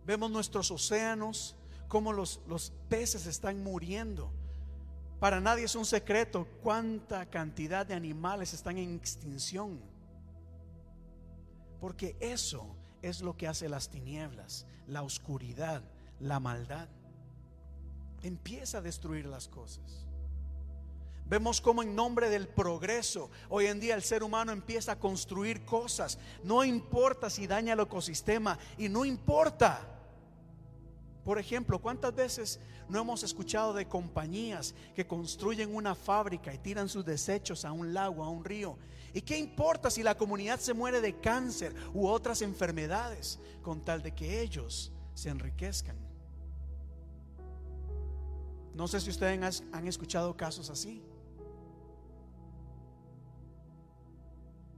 Vemos 0.04 0.28
nuestros 0.28 0.72
océanos, 0.72 1.54
como 1.86 2.12
los, 2.12 2.40
los 2.48 2.72
peces 2.88 3.26
están 3.26 3.62
muriendo. 3.62 4.32
Para 5.20 5.40
nadie 5.40 5.66
es 5.66 5.76
un 5.76 5.86
secreto 5.86 6.48
cuánta 6.64 7.26
cantidad 7.26 7.86
de 7.86 7.94
animales 7.94 8.52
están 8.52 8.78
en 8.78 8.96
extinción. 8.96 9.80
Porque 11.78 12.16
eso 12.18 12.74
es 13.02 13.20
lo 13.20 13.36
que 13.36 13.46
hace 13.46 13.68
las 13.68 13.88
tinieblas, 13.88 14.66
la 14.88 15.04
oscuridad, 15.04 15.84
la 16.20 16.40
maldad. 16.40 16.88
Empieza 18.22 18.78
a 18.78 18.82
destruir 18.82 19.26
las 19.26 19.48
cosas. 19.48 20.06
Vemos 21.28 21.60
cómo 21.60 21.82
en 21.82 21.96
nombre 21.96 22.30
del 22.30 22.46
progreso, 22.46 23.30
hoy 23.48 23.66
en 23.66 23.80
día 23.80 23.96
el 23.96 24.02
ser 24.02 24.22
humano 24.22 24.52
empieza 24.52 24.92
a 24.92 24.98
construir 24.98 25.64
cosas. 25.64 26.18
No 26.44 26.64
importa 26.64 27.28
si 27.28 27.48
daña 27.48 27.72
el 27.72 27.80
ecosistema 27.80 28.56
y 28.78 28.88
no 28.88 29.04
importa. 29.04 29.84
Por 31.24 31.40
ejemplo, 31.40 31.80
¿cuántas 31.80 32.14
veces 32.14 32.60
no 32.88 33.00
hemos 33.00 33.24
escuchado 33.24 33.74
de 33.74 33.88
compañías 33.88 34.76
que 34.94 35.08
construyen 35.08 35.74
una 35.74 35.96
fábrica 35.96 36.54
y 36.54 36.58
tiran 36.58 36.88
sus 36.88 37.04
desechos 37.04 37.64
a 37.64 37.72
un 37.72 37.92
lago, 37.92 38.22
a 38.22 38.30
un 38.30 38.44
río? 38.44 38.78
¿Y 39.12 39.22
qué 39.22 39.36
importa 39.36 39.90
si 39.90 40.04
la 40.04 40.16
comunidad 40.16 40.60
se 40.60 40.74
muere 40.74 41.00
de 41.00 41.18
cáncer 41.18 41.74
u 41.92 42.06
otras 42.06 42.40
enfermedades 42.42 43.40
con 43.62 43.84
tal 43.84 44.00
de 44.00 44.14
que 44.14 44.42
ellos 44.42 44.92
se 45.14 45.30
enriquezcan? 45.30 46.05
No 48.77 48.87
sé 48.87 49.01
si 49.01 49.09
ustedes 49.09 49.64
han 49.72 49.89
escuchado 49.89 50.37
casos 50.37 50.68
así. 50.68 51.03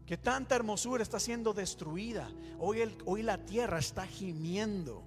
Que 0.06 0.16
tanta 0.16 0.54
hermosura 0.54 1.02
está 1.02 1.18
siendo 1.18 1.52
destruida. 1.52 2.30
Hoy, 2.60 2.80
el, 2.80 2.96
hoy 3.04 3.22
la 3.22 3.44
tierra 3.44 3.80
está 3.80 4.06
gimiendo 4.06 5.02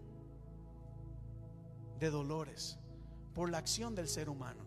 de 2.00 2.10
dolores 2.10 2.78
por 3.34 3.50
la 3.50 3.60
acción 3.60 3.96
del 3.96 4.10
ser 4.10 4.30
humano. 4.30 4.66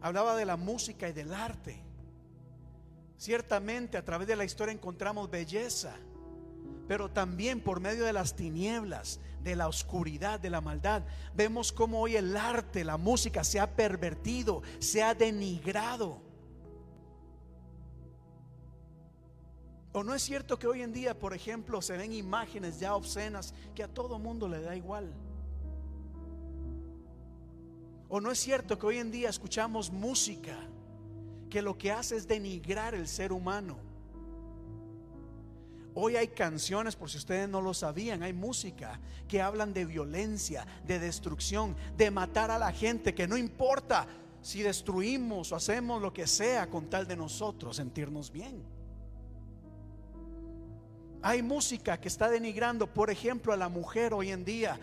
Hablaba 0.00 0.34
de 0.34 0.44
la 0.44 0.56
música 0.56 1.08
y 1.08 1.12
del 1.12 1.32
arte. 1.32 1.84
Ciertamente 3.16 3.96
a 3.96 4.04
través 4.04 4.26
de 4.26 4.34
la 4.34 4.44
historia 4.44 4.72
encontramos 4.74 5.30
belleza, 5.30 5.94
pero 6.88 7.10
también 7.10 7.60
por 7.60 7.80
medio 7.80 8.04
de 8.04 8.12
las 8.12 8.34
tinieblas, 8.34 9.20
de 9.42 9.56
la 9.56 9.68
oscuridad, 9.68 10.40
de 10.40 10.50
la 10.50 10.60
maldad, 10.60 11.02
vemos 11.34 11.72
cómo 11.72 12.00
hoy 12.00 12.16
el 12.16 12.36
arte, 12.36 12.84
la 12.84 12.96
música 12.96 13.44
se 13.44 13.60
ha 13.60 13.74
pervertido, 13.74 14.62
se 14.78 15.02
ha 15.02 15.14
denigrado. 15.14 16.20
¿O 19.92 20.02
no 20.02 20.14
es 20.14 20.22
cierto 20.22 20.58
que 20.58 20.66
hoy 20.66 20.82
en 20.82 20.92
día, 20.92 21.18
por 21.18 21.34
ejemplo, 21.34 21.82
se 21.82 21.96
ven 21.96 22.12
imágenes 22.12 22.80
ya 22.80 22.94
obscenas 22.94 23.54
que 23.74 23.82
a 23.82 23.88
todo 23.88 24.18
mundo 24.18 24.48
le 24.48 24.60
da 24.60 24.74
igual? 24.74 25.12
¿O 28.08 28.20
no 28.20 28.30
es 28.30 28.38
cierto 28.38 28.78
que 28.78 28.86
hoy 28.86 28.98
en 28.98 29.10
día 29.10 29.28
escuchamos 29.28 29.90
música 29.90 30.56
que 31.50 31.62
lo 31.62 31.76
que 31.76 31.92
hace 31.92 32.16
es 32.16 32.26
denigrar 32.26 32.94
el 32.94 33.06
ser 33.06 33.32
humano? 33.32 33.91
Hoy 35.94 36.16
hay 36.16 36.28
canciones, 36.28 36.96
por 36.96 37.10
si 37.10 37.18
ustedes 37.18 37.48
no 37.48 37.60
lo 37.60 37.74
sabían, 37.74 38.22
hay 38.22 38.32
música 38.32 38.98
que 39.28 39.42
hablan 39.42 39.74
de 39.74 39.84
violencia, 39.84 40.66
de 40.86 40.98
destrucción, 40.98 41.76
de 41.96 42.10
matar 42.10 42.50
a 42.50 42.58
la 42.58 42.72
gente, 42.72 43.14
que 43.14 43.28
no 43.28 43.36
importa 43.36 44.06
si 44.40 44.62
destruimos 44.62 45.52
o 45.52 45.56
hacemos 45.56 46.00
lo 46.00 46.12
que 46.12 46.26
sea 46.26 46.70
con 46.70 46.88
tal 46.88 47.06
de 47.06 47.16
nosotros 47.16 47.76
sentirnos 47.76 48.32
bien. 48.32 48.62
Hay 51.20 51.42
música 51.42 52.00
que 52.00 52.08
está 52.08 52.28
denigrando, 52.28 52.86
por 52.86 53.10
ejemplo, 53.10 53.52
a 53.52 53.56
la 53.56 53.68
mujer 53.68 54.12
hoy 54.14 54.30
en 54.30 54.44
día. 54.44 54.80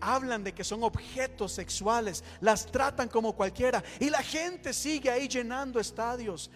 Hablan 0.00 0.42
de 0.42 0.52
que 0.52 0.64
son 0.64 0.82
objetos 0.82 1.52
sexuales, 1.52 2.24
las 2.40 2.66
tratan 2.66 3.08
como 3.08 3.34
cualquiera 3.34 3.82
y 4.00 4.10
la 4.10 4.22
gente 4.22 4.72
sigue 4.72 5.10
ahí 5.10 5.28
llenando 5.28 5.78
estadios. 5.80 6.50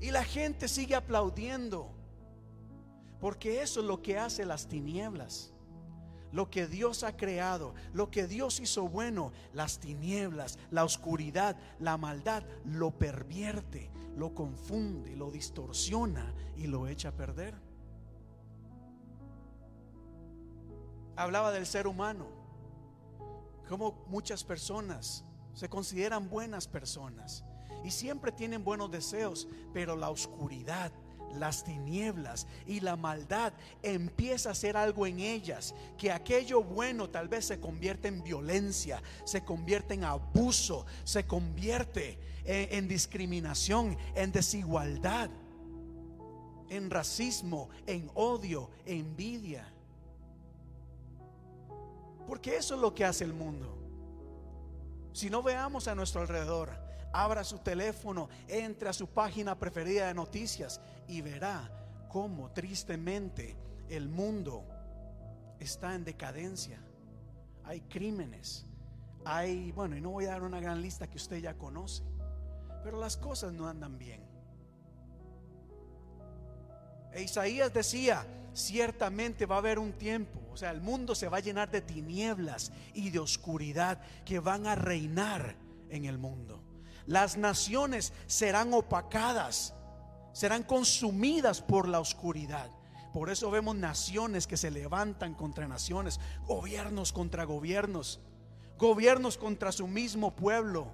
Y 0.00 0.10
la 0.10 0.24
gente 0.24 0.68
sigue 0.68 0.94
aplaudiendo. 0.94 1.90
Porque 3.20 3.62
eso 3.62 3.80
es 3.80 3.86
lo 3.86 4.00
que 4.00 4.18
hace 4.18 4.44
las 4.46 4.68
tinieblas. 4.68 5.52
Lo 6.30 6.50
que 6.50 6.66
Dios 6.66 7.04
ha 7.04 7.16
creado, 7.16 7.74
lo 7.94 8.10
que 8.10 8.26
Dios 8.26 8.60
hizo 8.60 8.86
bueno, 8.86 9.32
las 9.54 9.78
tinieblas, 9.78 10.58
la 10.70 10.84
oscuridad, 10.84 11.56
la 11.78 11.96
maldad, 11.96 12.44
lo 12.64 12.90
pervierte 12.90 13.90
lo 14.18 14.34
confunde, 14.34 15.14
lo 15.14 15.30
distorsiona 15.30 16.34
y 16.56 16.66
lo 16.66 16.88
echa 16.88 17.10
a 17.10 17.12
perder. 17.12 17.54
Hablaba 21.14 21.52
del 21.52 21.66
ser 21.66 21.86
humano, 21.86 22.26
como 23.68 24.04
muchas 24.08 24.42
personas 24.42 25.24
se 25.52 25.68
consideran 25.68 26.28
buenas 26.28 26.66
personas 26.66 27.44
y 27.84 27.90
siempre 27.90 28.32
tienen 28.32 28.64
buenos 28.64 28.90
deseos, 28.90 29.48
pero 29.72 29.96
la 29.96 30.10
oscuridad, 30.10 30.92
las 31.34 31.64
tinieblas 31.64 32.46
y 32.66 32.80
la 32.80 32.96
maldad 32.96 33.52
empieza 33.82 34.48
a 34.48 34.52
hacer 34.52 34.76
algo 34.76 35.06
en 35.06 35.20
ellas, 35.20 35.74
que 35.96 36.10
aquello 36.10 36.62
bueno 36.62 37.10
tal 37.10 37.28
vez 37.28 37.46
se 37.46 37.60
convierte 37.60 38.08
en 38.08 38.22
violencia, 38.22 39.02
se 39.24 39.44
convierte 39.44 39.94
en 39.94 40.04
abuso, 40.04 40.86
se 41.04 41.26
convierte 41.26 42.18
en, 42.44 42.88
discriminación, 42.88 43.96
en 44.14 44.32
desigualdad, 44.32 45.30
en 46.70 46.90
racismo, 46.90 47.68
en 47.86 48.10
odio, 48.14 48.70
envidia. 48.86 49.70
Porque 52.26 52.56
eso 52.56 52.74
es 52.74 52.80
lo 52.80 52.94
que 52.94 53.04
hace 53.04 53.24
el 53.24 53.32
mundo. 53.32 53.74
Si 55.12 55.30
no 55.30 55.42
veamos 55.42 55.88
a 55.88 55.94
nuestro 55.94 56.20
alrededor, 56.20 56.70
abra 57.12 57.44
su 57.44 57.58
teléfono, 57.58 58.28
entre 58.46 58.88
a 58.88 58.92
su 58.92 59.08
página 59.08 59.58
preferida 59.58 60.06
de 60.08 60.14
noticias 60.14 60.80
y 61.06 61.20
verá 61.20 61.70
cómo 62.08 62.50
tristemente 62.52 63.56
el 63.88 64.08
mundo 64.08 64.64
está 65.60 65.94
en 65.94 66.04
decadencia. 66.04 66.80
Hay 67.64 67.82
crímenes, 67.82 68.66
hay, 69.24 69.72
bueno, 69.72 69.96
y 69.96 70.00
no 70.00 70.10
voy 70.10 70.26
a 70.26 70.30
dar 70.30 70.42
una 70.42 70.60
gran 70.60 70.80
lista 70.80 71.08
que 71.08 71.16
usted 71.16 71.38
ya 71.38 71.54
conoce, 71.54 72.02
pero 72.82 72.98
las 72.98 73.16
cosas 73.16 73.52
no 73.52 73.68
andan 73.68 73.98
bien. 73.98 74.22
E 77.12 77.22
Isaías 77.22 77.72
decía, 77.72 78.26
ciertamente 78.52 79.46
va 79.46 79.56
a 79.56 79.58
haber 79.58 79.78
un 79.78 79.92
tiempo, 79.92 80.40
o 80.50 80.56
sea, 80.56 80.70
el 80.70 80.80
mundo 80.80 81.14
se 81.14 81.28
va 81.28 81.38
a 81.38 81.40
llenar 81.40 81.70
de 81.70 81.80
tinieblas 81.80 82.72
y 82.94 83.10
de 83.10 83.18
oscuridad 83.18 84.00
que 84.24 84.40
van 84.40 84.66
a 84.66 84.74
reinar 84.74 85.56
en 85.90 86.04
el 86.04 86.18
mundo. 86.18 86.67
Las 87.08 87.38
naciones 87.38 88.12
serán 88.26 88.74
opacadas, 88.74 89.72
serán 90.34 90.62
consumidas 90.62 91.62
por 91.62 91.88
la 91.88 92.00
oscuridad. 92.00 92.70
Por 93.14 93.30
eso 93.30 93.50
vemos 93.50 93.76
naciones 93.76 94.46
que 94.46 94.58
se 94.58 94.70
levantan 94.70 95.34
contra 95.34 95.66
naciones, 95.66 96.20
gobiernos 96.46 97.14
contra 97.14 97.44
gobiernos, 97.44 98.20
gobiernos 98.76 99.38
contra 99.38 99.72
su 99.72 99.88
mismo 99.88 100.36
pueblo, 100.36 100.88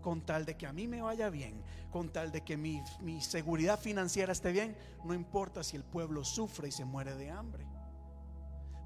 con 0.00 0.22
tal 0.22 0.46
de 0.46 0.56
que 0.56 0.66
a 0.66 0.72
mí 0.72 0.88
me 0.88 1.02
vaya 1.02 1.28
bien, 1.28 1.62
con 1.90 2.08
tal 2.08 2.32
de 2.32 2.40
que 2.40 2.56
mi, 2.56 2.82
seguridad 3.20 3.78
financiera 3.78 4.32
esté 4.32 4.52
bien, 4.52 4.74
no 5.04 5.12
importa 5.12 5.62
si 5.62 5.76
el 5.76 5.84
pueblo 5.84 6.24
sufre 6.24 6.68
y 6.68 6.72
se 6.72 6.86
muere 6.86 7.14
de 7.14 7.30
hambre. 7.30 7.66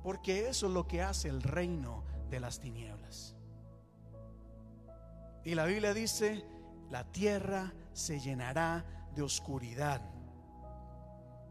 Porque 0.02 0.48
eso 0.48 0.66
es 0.66 0.72
lo 0.72 0.88
que 0.88 1.00
hace 1.00 1.28
el 1.28 1.44
reino 1.44 2.02
de 2.28 2.40
las 2.40 2.58
tinieblas. 2.58 3.36
Y 5.44 5.54
la 5.54 5.64
Biblia 5.64 5.92
dice, 5.92 6.44
la 6.90 7.04
tierra 7.04 7.72
se 7.92 8.20
llenará 8.20 8.84
de 9.14 9.22
oscuridad. 9.22 10.00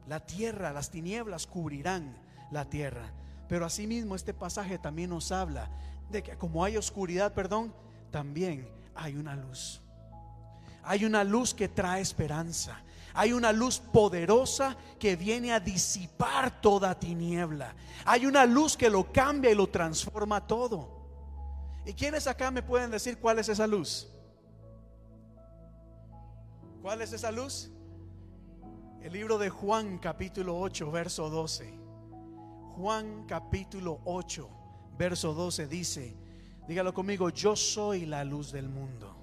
La 0.08 0.20
tierra, 0.20 0.72
las 0.72 0.90
tinieblas 0.90 1.46
cubrirán 1.46 2.16
la 2.52 2.66
tierra. 2.66 3.12
Pero 3.48 3.66
asimismo 3.66 4.16
este 4.16 4.34
pasaje 4.34 4.78
también 4.78 5.10
nos 5.10 5.32
habla 5.32 5.70
de 6.10 6.24
que 6.24 6.38
como 6.38 6.64
hay 6.64 6.78
oscuridad, 6.78 7.34
perdón, 7.34 7.74
también 8.12 8.68
hay 8.96 9.16
una 9.16 9.36
luz. 9.36 9.82
Hay 10.84 11.06
una 11.06 11.24
luz 11.24 11.54
que 11.54 11.68
trae 11.68 12.02
esperanza. 12.02 12.82
Hay 13.14 13.34
una 13.34 13.52
luz 13.52 13.80
poderosa 13.80 14.76
que 14.98 15.16
viene 15.16 15.52
a 15.52 15.60
disipar 15.60 16.62
toda 16.62 16.98
tiniebla. 16.98 17.76
Hay 18.06 18.26
una 18.26 18.46
luz 18.46 18.78
que 18.78 18.90
lo 18.90 19.12
cambia 19.12 19.52
y 19.52 19.56
lo 19.56 19.68
transforma 19.68 20.46
todo. 20.48 21.01
¿Y 21.86 21.94
quiénes 21.94 22.28
acá 22.28 22.52
me 22.52 22.62
pueden 22.62 22.92
decir 22.92 23.18
cuál 23.18 23.40
es 23.40 23.50
esa 23.50 23.66
luz? 23.66 24.08
¿Cuál 26.82 27.02
es 27.02 27.14
esa 27.14 27.32
luz? 27.32 27.72
El 29.02 29.14
libro 29.14 29.38
de 29.38 29.50
Juan 29.50 29.98
capítulo 29.98 30.60
8, 30.60 30.92
verso 30.92 31.30
12. 31.30 31.74
Juan 32.76 33.26
capítulo 33.26 34.00
8, 34.06 34.50
verso 34.98 35.34
12 35.34 35.68
dice, 35.68 36.16
dígalo 36.68 36.94
conmigo, 36.94 37.30
yo 37.30 37.56
soy 37.56 38.06
la 38.06 38.24
luz 38.24 38.52
del 38.52 38.70
mundo. 38.70 39.18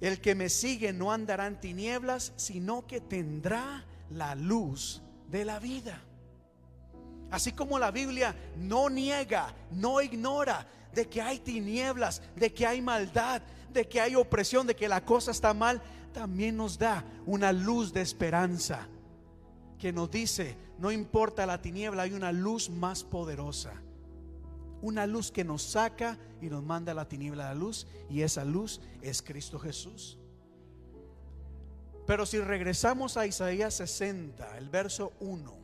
El 0.00 0.20
que 0.20 0.34
me 0.34 0.48
sigue 0.48 0.92
no 0.92 1.12
andará 1.12 1.46
en 1.46 1.60
tinieblas, 1.60 2.32
sino 2.36 2.86
que 2.86 3.00
tendrá 3.00 3.84
la 4.10 4.34
luz 4.34 5.02
de 5.30 5.44
la 5.44 5.58
vida. 5.58 6.02
Así 7.32 7.52
como 7.52 7.78
la 7.78 7.90
Biblia 7.90 8.36
no 8.58 8.90
niega, 8.90 9.54
no 9.70 10.02
ignora 10.02 10.66
de 10.92 11.08
que 11.08 11.22
hay 11.22 11.38
tinieblas, 11.38 12.20
de 12.36 12.52
que 12.52 12.66
hay 12.66 12.82
maldad, 12.82 13.40
de 13.72 13.88
que 13.88 14.02
hay 14.02 14.14
opresión, 14.14 14.66
de 14.66 14.76
que 14.76 14.86
la 14.86 15.02
cosa 15.02 15.30
está 15.30 15.54
mal, 15.54 15.80
también 16.12 16.58
nos 16.58 16.78
da 16.78 17.02
una 17.24 17.50
luz 17.50 17.90
de 17.90 18.02
esperanza 18.02 18.86
que 19.78 19.94
nos 19.94 20.10
dice, 20.10 20.58
no 20.78 20.92
importa 20.92 21.46
la 21.46 21.62
tiniebla, 21.62 22.02
hay 22.02 22.12
una 22.12 22.32
luz 22.32 22.68
más 22.68 23.02
poderosa. 23.02 23.72
Una 24.82 25.06
luz 25.06 25.32
que 25.32 25.42
nos 25.42 25.62
saca 25.62 26.18
y 26.42 26.50
nos 26.50 26.62
manda 26.62 26.92
a 26.92 26.94
la 26.94 27.08
tiniebla 27.08 27.44
la 27.44 27.54
luz 27.54 27.86
y 28.10 28.20
esa 28.20 28.44
luz 28.44 28.82
es 29.00 29.22
Cristo 29.22 29.58
Jesús. 29.58 30.18
Pero 32.06 32.26
si 32.26 32.40
regresamos 32.40 33.16
a 33.16 33.26
Isaías 33.26 33.72
60, 33.72 34.58
el 34.58 34.68
verso 34.68 35.14
1. 35.20 35.61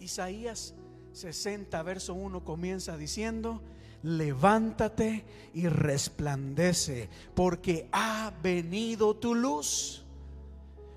Isaías 0.00 0.74
60, 1.12 1.82
verso 1.82 2.14
1 2.14 2.44
comienza 2.44 2.96
diciendo, 2.96 3.62
levántate 4.02 5.24
y 5.54 5.66
resplandece, 5.68 7.08
porque 7.34 7.88
ha 7.92 8.32
venido 8.42 9.16
tu 9.16 9.34
luz. 9.34 10.04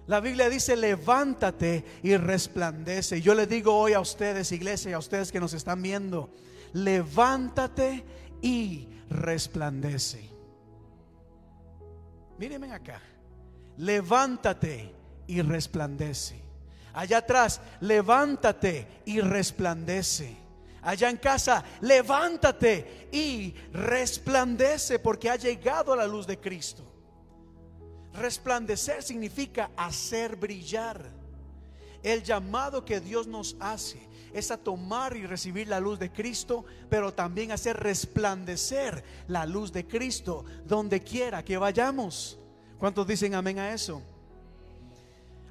La 0.08 0.20
Biblia 0.20 0.50
dice, 0.50 0.76
levántate 0.76 1.86
y 2.04 2.18
resplandece. 2.18 3.22
Yo 3.22 3.36
le 3.36 3.45
digo 3.45 3.76
hoy 3.76 3.93
a 3.93 4.00
ustedes, 4.00 4.52
iglesia, 4.52 4.91
y 4.91 4.93
a 4.93 5.00
ustedes 5.00 5.32
que 5.32 5.39
nos 5.39 5.54
están 5.54 5.82
viendo, 5.82 6.32
levántate 6.74 8.04
y 8.41 8.89
resplandece. 9.10 10.30
Mírenme 12.38 12.72
acá, 12.72 13.02
levántate 13.78 14.93
y 15.28 15.41
resplandece. 15.41 16.49
Allá 16.94 17.20
atrás, 17.20 17.62
levántate 17.82 19.02
y 19.06 19.22
resplandece. 19.22 20.38
Allá 20.82 21.10
en 21.10 21.18
casa, 21.18 21.64
levántate 21.82 23.10
y 23.12 23.54
resplandece 23.74 25.00
porque 25.00 25.30
ha 25.30 25.36
llegado 25.36 25.96
la 25.96 26.08
luz 26.08 26.26
de 26.26 26.40
Cristo. 26.40 26.84
Resplandecer 28.14 29.04
significa 29.04 29.72
hacer 29.76 30.36
brillar. 30.36 31.20
El 32.02 32.24
llamado 32.24 32.86
que 32.86 33.00
Dios 33.02 33.28
nos 33.28 33.58
hace 33.60 34.00
es 34.34 34.52
a 34.52 34.58
tomar 34.58 35.18
y 35.18 35.26
recibir 35.26 35.68
la 35.68 35.80
luz 35.80 36.00
de 36.00 36.12
Cristo, 36.12 36.64
pero 36.90 37.14
también 37.14 37.52
hacer 37.52 37.78
resplandecer 37.78 39.04
la 39.28 39.46
luz 39.46 39.74
de 39.74 39.86
Cristo 39.86 40.46
donde 40.66 41.02
quiera 41.02 41.44
que 41.44 41.58
vayamos. 41.58 42.40
¿Cuántos 42.78 43.06
dicen 43.06 43.36
amén 43.36 43.60
a 43.60 43.74
eso? 43.74 44.02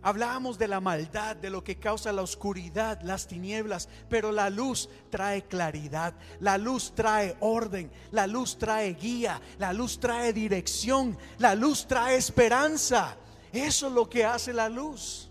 Hablábamos 0.01 0.59
de 0.59 0.69
la 0.69 0.81
maldad, 0.81 1.35
de 1.35 1.51
lo 1.51 1.65
que 1.65 1.79
causa 1.79 2.13
la 2.13 2.23
oscuridad, 2.23 3.01
las 3.03 3.27
tinieblas, 3.27 3.89
pero 4.09 4.31
la 4.31 4.49
luz 4.49 4.89
trae 5.11 5.43
claridad, 5.43 6.15
la 6.39 6.57
luz 6.57 6.93
trae 6.95 7.37
orden, 7.41 7.91
la 8.13 8.29
luz 8.29 8.59
trae 8.59 8.95
guía, 8.95 9.41
la 9.59 9.73
luz 9.73 9.99
trae 9.99 10.33
dirección, 10.33 11.19
la 11.39 11.57
luz 11.57 11.87
trae 11.87 12.17
esperanza. 12.17 13.17
Eso 13.53 13.89
es 13.89 13.93
lo 13.93 14.09
que 14.09 14.25
hace 14.25 14.53
la 14.53 14.69
luz. 14.69 15.31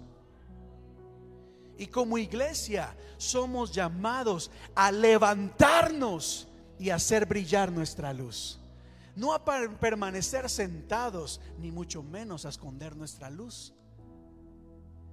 Y 1.78 1.88
como 1.88 2.18
iglesia 2.18 2.94
somos 3.18 3.72
llamados 3.72 4.52
a 4.76 4.92
levantarnos 4.92 6.50
y 6.78 6.90
hacer 6.90 7.26
brillar 7.26 7.72
nuestra 7.72 8.12
luz. 8.12 8.60
No 9.16 9.34
a 9.34 9.46
permanecer 9.46 10.50
sentados, 10.50 11.40
ni 11.58 11.72
mucho 11.72 12.04
menos 12.04 12.46
a 12.46 12.50
esconder 12.50 12.96
nuestra 12.98 13.30
luz 13.30 13.74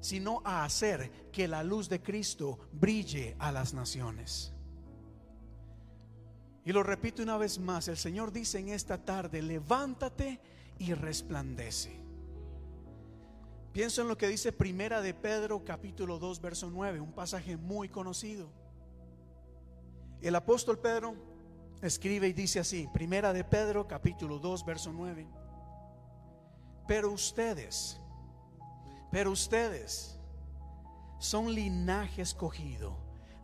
sino 0.05 0.43
a 0.45 0.65
hacer 0.65 1.31
que 1.33 1.49
la 1.49 1.63
luz 1.63 1.89
de 1.89 2.03
Cristo 2.03 2.59
brille 2.73 3.37
a 3.39 3.51
las 3.51 3.73
naciones. 3.73 4.53
Y 6.63 6.73
lo 6.73 6.83
repito 6.83 7.23
una 7.23 7.39
vez 7.39 7.59
más, 7.59 7.89
el 7.89 7.97
Señor 7.97 8.31
dice 8.31 8.59
en 8.59 8.69
esta 8.69 9.03
tarde, 9.03 9.41
levántate 9.41 10.41
y 10.79 10.93
resplandece. 10.93 11.99
Pienso 13.73 14.03
en 14.03 14.09
lo 14.09 14.19
que 14.19 14.29
dice 14.29 14.53
Primera 14.53 15.01
de 15.01 15.15
Pedro 15.15 15.65
capítulo 15.65 16.19
2 16.19 16.39
verso 16.43 16.69
9, 16.71 17.01
un 17.01 17.15
pasaje 17.15 17.57
muy 17.57 17.89
conocido. 17.89 18.51
El 20.21 20.35
apóstol 20.35 20.79
Pedro 20.81 21.15
escribe 21.81 22.29
y 22.29 22.35
dice 22.35 22.61
así, 22.61 22.87
Primera 22.93 23.33
de 23.33 23.43
Pedro 23.43 23.89
capítulo 23.89 24.39
2 24.39 24.67
verso 24.67 24.93
9. 24.93 25.27
Pero 26.87 27.11
ustedes 27.11 28.04
pero 29.15 29.31
ustedes 29.31 30.19
son 31.21 31.55
linaje 31.55 32.21
escogido, 32.21 32.97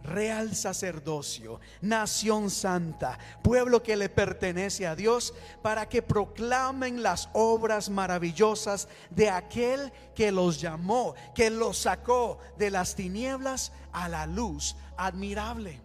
real 0.03 0.57
sacerdocio, 0.57 1.61
nación 1.81 2.51
santa, 2.51 3.17
pueblo 3.41 3.81
que 3.81 3.95
le 3.95 4.09
pertenece 4.09 4.85
a 4.89 4.97
Dios, 4.97 5.33
para 5.63 5.89
que 5.89 6.03
proclamen 6.03 7.05
las 7.05 7.29
obras 7.35 7.89
maravillosas 7.89 8.89
de 9.11 9.31
aquel 9.31 9.93
que 10.17 10.33
los 10.33 10.61
llamó, 10.61 11.15
que 11.37 11.51
los 11.51 11.79
sacó 11.79 12.41
de 12.59 12.73
las 12.73 12.97
tinieblas 12.97 13.71
a 13.93 14.09
la 14.09 14.27
luz 14.27 14.75
admirable. 14.97 15.81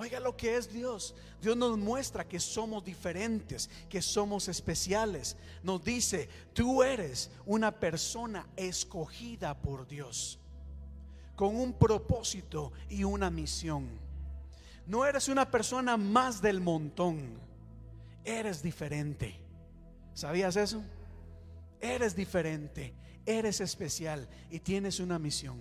Oiga 0.00 0.18
lo 0.18 0.34
que 0.34 0.56
es 0.56 0.72
Dios. 0.72 1.14
Dios 1.42 1.58
nos 1.58 1.76
muestra 1.76 2.26
que 2.26 2.40
somos 2.40 2.82
diferentes, 2.82 3.68
que 3.90 4.00
somos 4.00 4.48
especiales. 4.48 5.36
Nos 5.62 5.84
dice, 5.84 6.26
tú 6.54 6.82
eres 6.82 7.30
una 7.44 7.70
persona 7.70 8.46
escogida 8.56 9.60
por 9.60 9.86
Dios, 9.86 10.38
con 11.36 11.54
un 11.54 11.74
propósito 11.74 12.72
y 12.88 13.04
una 13.04 13.28
misión. 13.28 13.90
No 14.86 15.04
eres 15.04 15.28
una 15.28 15.50
persona 15.50 15.98
más 15.98 16.40
del 16.40 16.62
montón, 16.62 17.38
eres 18.24 18.62
diferente. 18.62 19.38
¿Sabías 20.14 20.56
eso? 20.56 20.82
Eres 21.78 22.16
diferente, 22.16 22.94
eres 23.26 23.60
especial 23.60 24.26
y 24.50 24.60
tienes 24.60 24.98
una 24.98 25.18
misión. 25.18 25.60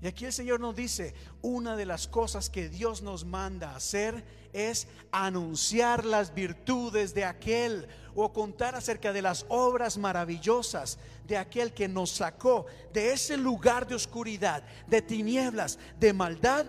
Y 0.00 0.06
aquí 0.06 0.26
el 0.26 0.32
Señor 0.32 0.60
nos 0.60 0.76
dice, 0.76 1.12
una 1.42 1.74
de 1.74 1.84
las 1.84 2.06
cosas 2.06 2.50
que 2.50 2.68
Dios 2.68 3.02
nos 3.02 3.24
manda 3.24 3.74
hacer 3.74 4.24
es 4.52 4.86
anunciar 5.10 6.04
las 6.04 6.34
virtudes 6.34 7.14
de 7.14 7.24
aquel 7.24 7.88
o 8.14 8.32
contar 8.32 8.76
acerca 8.76 9.12
de 9.12 9.22
las 9.22 9.44
obras 9.48 9.98
maravillosas 9.98 10.98
de 11.26 11.36
aquel 11.36 11.74
que 11.74 11.88
nos 11.88 12.10
sacó 12.10 12.66
de 12.92 13.12
ese 13.12 13.36
lugar 13.36 13.88
de 13.88 13.96
oscuridad, 13.96 14.62
de 14.86 15.02
tinieblas, 15.02 15.78
de 15.98 16.12
maldad, 16.12 16.66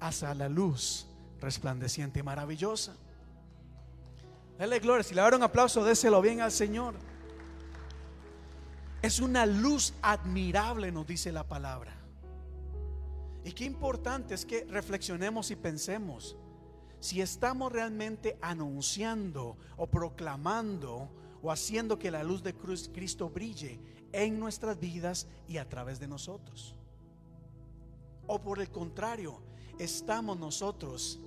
hasta 0.00 0.34
la 0.34 0.48
luz 0.48 1.06
resplandeciente 1.40 2.20
y 2.20 2.22
maravillosa. 2.24 2.96
Dale 4.58 4.80
gloria, 4.80 5.04
si 5.04 5.14
le 5.14 5.22
un 5.22 5.42
aplauso, 5.42 5.84
déselo 5.84 6.20
bien 6.20 6.40
al 6.40 6.52
Señor. 6.52 6.94
Es 9.00 9.20
una 9.20 9.46
luz 9.46 9.94
admirable, 10.02 10.90
nos 10.92 11.06
dice 11.06 11.32
la 11.32 11.44
palabra. 11.44 12.01
Y 13.44 13.52
qué 13.52 13.64
importante 13.64 14.34
es 14.34 14.46
que 14.46 14.64
reflexionemos 14.64 15.50
y 15.50 15.56
pensemos 15.56 16.36
si 17.00 17.20
estamos 17.20 17.72
realmente 17.72 18.38
anunciando 18.40 19.56
o 19.76 19.88
proclamando 19.88 21.10
o 21.42 21.50
haciendo 21.50 21.98
que 21.98 22.12
la 22.12 22.22
luz 22.22 22.44
de 22.44 22.54
Cristo 22.54 23.28
brille 23.28 23.80
en 24.12 24.38
nuestras 24.38 24.78
vidas 24.78 25.26
y 25.48 25.56
a 25.56 25.68
través 25.68 25.98
de 25.98 26.06
nosotros. 26.06 26.76
O 28.28 28.40
por 28.40 28.60
el 28.60 28.70
contrario, 28.70 29.42
estamos 29.80 30.38
nosotros 30.38 31.20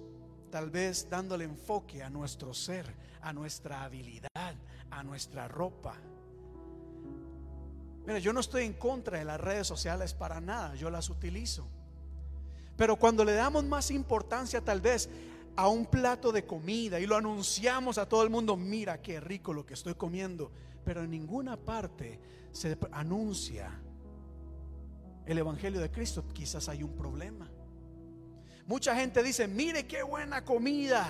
tal 0.49 0.69
vez 0.69 1.09
dándole 1.09 1.43
enfoque 1.43 2.01
a 2.01 2.09
nuestro 2.09 2.53
ser, 2.53 2.95
a 3.21 3.33
nuestra 3.33 3.83
habilidad, 3.83 4.55
a 4.89 5.03
nuestra 5.03 5.49
ropa. 5.49 5.97
Mira, 8.05 8.19
yo 8.19 8.31
no 8.31 8.39
estoy 8.39 8.63
en 8.63 8.73
contra 8.73 9.19
de 9.19 9.25
las 9.25 9.41
redes 9.41 9.67
sociales 9.67 10.13
para 10.13 10.39
nada, 10.39 10.75
yo 10.75 10.89
las 10.89 11.09
utilizo. 11.09 11.67
Pero 12.75 12.95
cuando 12.97 13.23
le 13.23 13.33
damos 13.33 13.63
más 13.63 13.91
importancia 13.91 14.61
tal 14.61 14.81
vez 14.81 15.09
a 15.55 15.67
un 15.67 15.85
plato 15.85 16.31
de 16.31 16.45
comida 16.45 16.99
y 16.99 17.05
lo 17.05 17.15
anunciamos 17.15 17.97
a 17.97 18.07
todo 18.07 18.23
el 18.23 18.29
mundo, 18.29 18.57
mira 18.57 19.01
qué 19.01 19.19
rico 19.19 19.53
lo 19.53 19.65
que 19.65 19.73
estoy 19.73 19.95
comiendo, 19.95 20.51
pero 20.83 21.03
en 21.03 21.11
ninguna 21.11 21.57
parte 21.57 22.19
se 22.51 22.77
anuncia 22.91 23.71
el 25.25 25.37
Evangelio 25.37 25.79
de 25.79 25.89
Cristo, 25.89 26.25
quizás 26.33 26.69
hay 26.69 26.83
un 26.83 26.95
problema. 26.95 27.49
Mucha 28.67 28.95
gente 28.95 29.23
dice, 29.23 29.47
mire 29.47 29.87
qué 29.87 30.03
buena 30.03 30.43
comida. 30.43 31.07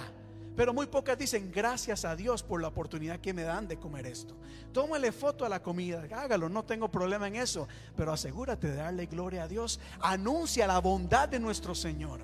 Pero 0.55 0.73
muy 0.73 0.85
pocas 0.85 1.17
dicen 1.17 1.51
gracias 1.51 2.05
a 2.05 2.15
Dios 2.15 2.41
por 2.41 2.61
la 2.61 2.69
oportunidad 2.69 3.19
que 3.19 3.33
me 3.33 3.43
dan 3.43 3.67
de 3.67 3.77
comer 3.77 4.05
esto. 4.05 4.35
Tómale 4.71 5.11
foto 5.11 5.45
a 5.45 5.49
la 5.49 5.61
comida, 5.61 6.07
hágalo, 6.15 6.47
no 6.47 6.63
tengo 6.63 6.89
problema 6.89 7.27
en 7.27 7.35
eso. 7.35 7.67
Pero 7.95 8.13
asegúrate 8.13 8.69
de 8.69 8.75
darle 8.75 9.05
gloria 9.05 9.43
a 9.43 9.47
Dios. 9.47 9.79
Anuncia 9.99 10.65
la 10.65 10.79
bondad 10.79 11.27
de 11.27 11.39
nuestro 11.39 11.75
Señor. 11.75 12.21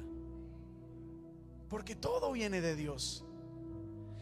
Porque 1.69 1.95
todo 1.95 2.32
viene 2.32 2.61
de 2.61 2.75
Dios. 2.75 3.25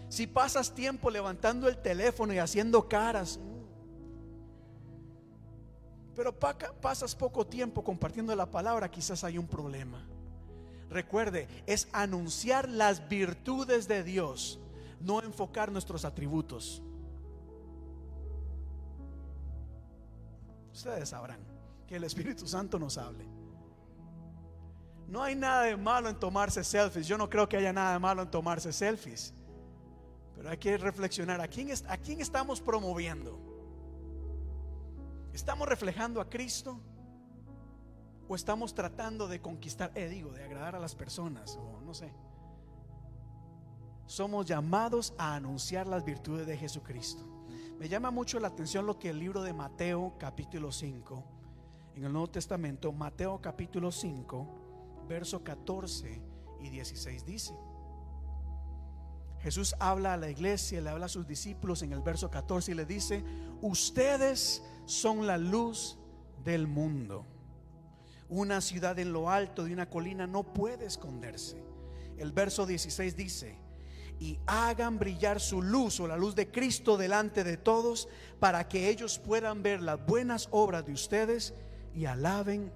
Si 0.09 0.25
pasas 0.25 0.73
tiempo 0.73 1.11
levantando 1.11 1.67
el 1.67 1.77
teléfono 1.77 2.33
y 2.33 2.39
haciendo 2.39 2.89
caras, 2.89 3.39
pero 6.15 6.37
pasas 6.37 7.15
poco 7.15 7.45
tiempo 7.45 7.83
compartiendo 7.83 8.35
la 8.35 8.49
palabra, 8.49 8.89
quizás 8.89 9.23
hay 9.23 9.37
un 9.37 9.47
problema. 9.47 10.03
Recuerde, 10.89 11.47
es 11.67 11.87
anunciar 11.91 12.67
las 12.67 13.07
virtudes 13.07 13.87
de 13.87 14.03
Dios, 14.03 14.59
no 14.99 15.21
enfocar 15.21 15.71
nuestros 15.71 16.03
atributos. 16.03 16.81
Ustedes 20.73 21.09
sabrán 21.09 21.39
que 21.87 21.95
el 21.97 22.03
Espíritu 22.03 22.47
Santo 22.47 22.79
nos 22.79 22.97
hable. 22.97 23.25
No 25.07 25.23
hay 25.23 25.35
nada 25.35 25.63
de 25.63 25.75
malo 25.75 26.09
en 26.09 26.19
tomarse 26.19 26.63
selfies. 26.63 27.07
Yo 27.07 27.17
no 27.17 27.29
creo 27.29 27.49
que 27.49 27.57
haya 27.57 27.73
nada 27.73 27.93
de 27.93 27.99
malo 27.99 28.21
en 28.21 28.31
tomarse 28.31 28.71
selfies. 28.71 29.33
Pero 30.35 30.49
hay 30.49 30.57
que 30.57 30.77
reflexionar, 30.77 31.41
¿a 31.41 31.47
quién, 31.47 31.69
¿a 31.87 31.97
quién 31.97 32.21
estamos 32.21 32.61
promoviendo? 32.61 33.37
¿Estamos 35.33 35.67
reflejando 35.67 36.21
a 36.21 36.29
Cristo? 36.29 36.79
O 38.29 38.35
estamos 38.35 38.75
tratando 38.75 39.27
de 39.27 39.41
conquistar, 39.41 39.91
eh, 39.95 40.07
digo, 40.07 40.31
de 40.31 40.43
agradar 40.43 40.75
a 40.75 40.79
las 40.79 40.93
personas, 40.93 41.57
o 41.57 41.81
no 41.81 41.95
sé. 41.95 42.13
Somos 44.05 44.45
llamados 44.45 45.15
a 45.17 45.33
anunciar 45.33 45.87
las 45.87 46.05
virtudes 46.05 46.45
de 46.45 46.55
Jesucristo. 46.55 47.25
Me 47.79 47.89
llama 47.89 48.11
mucho 48.11 48.39
la 48.39 48.49
atención 48.49 48.85
lo 48.85 48.99
que 48.99 49.09
el 49.09 49.19
libro 49.19 49.41
de 49.41 49.51
Mateo 49.51 50.13
capítulo 50.19 50.71
5, 50.71 51.23
en 51.95 52.03
el 52.03 52.13
Nuevo 52.13 52.29
Testamento, 52.29 52.91
Mateo 52.91 53.41
capítulo 53.41 53.91
5, 53.91 55.05
verso 55.07 55.43
14 55.43 56.21
y 56.61 56.69
16 56.69 57.25
dice. 57.25 57.55
Jesús 59.39 59.73
habla 59.79 60.13
a 60.13 60.17
la 60.17 60.29
iglesia, 60.29 60.81
le 60.81 60.89
habla 60.91 61.07
a 61.07 61.09
sus 61.09 61.25
discípulos 61.25 61.81
en 61.81 61.93
el 61.93 62.01
verso 62.01 62.29
14 62.29 62.73
y 62.73 62.75
le 62.75 62.85
dice, 62.85 63.23
ustedes 63.61 64.63
son 64.85 65.25
la 65.25 65.39
luz 65.39 65.97
del 66.43 66.67
mundo. 66.67 67.25
Una 68.29 68.61
ciudad 68.61 68.97
en 68.99 69.11
lo 69.11 69.29
alto 69.29 69.63
de 69.63 69.73
una 69.73 69.89
colina 69.89 70.27
no 70.27 70.43
puede 70.43 70.85
esconderse. 70.85 71.61
El 72.17 72.31
verso 72.31 72.65
16 72.65 73.15
dice, 73.15 73.57
y 74.19 74.37
hagan 74.45 74.99
brillar 74.99 75.39
su 75.39 75.61
luz 75.61 75.99
o 75.99 76.07
la 76.07 76.17
luz 76.17 76.35
de 76.35 76.51
Cristo 76.51 76.97
delante 76.97 77.43
de 77.43 77.57
todos 77.57 78.09
para 78.39 78.67
que 78.67 78.89
ellos 78.89 79.17
puedan 79.17 79.63
ver 79.63 79.81
las 79.81 80.05
buenas 80.05 80.49
obras 80.51 80.85
de 80.85 80.91
ustedes 80.91 81.53
y 81.95 82.05
alaben 82.05 82.71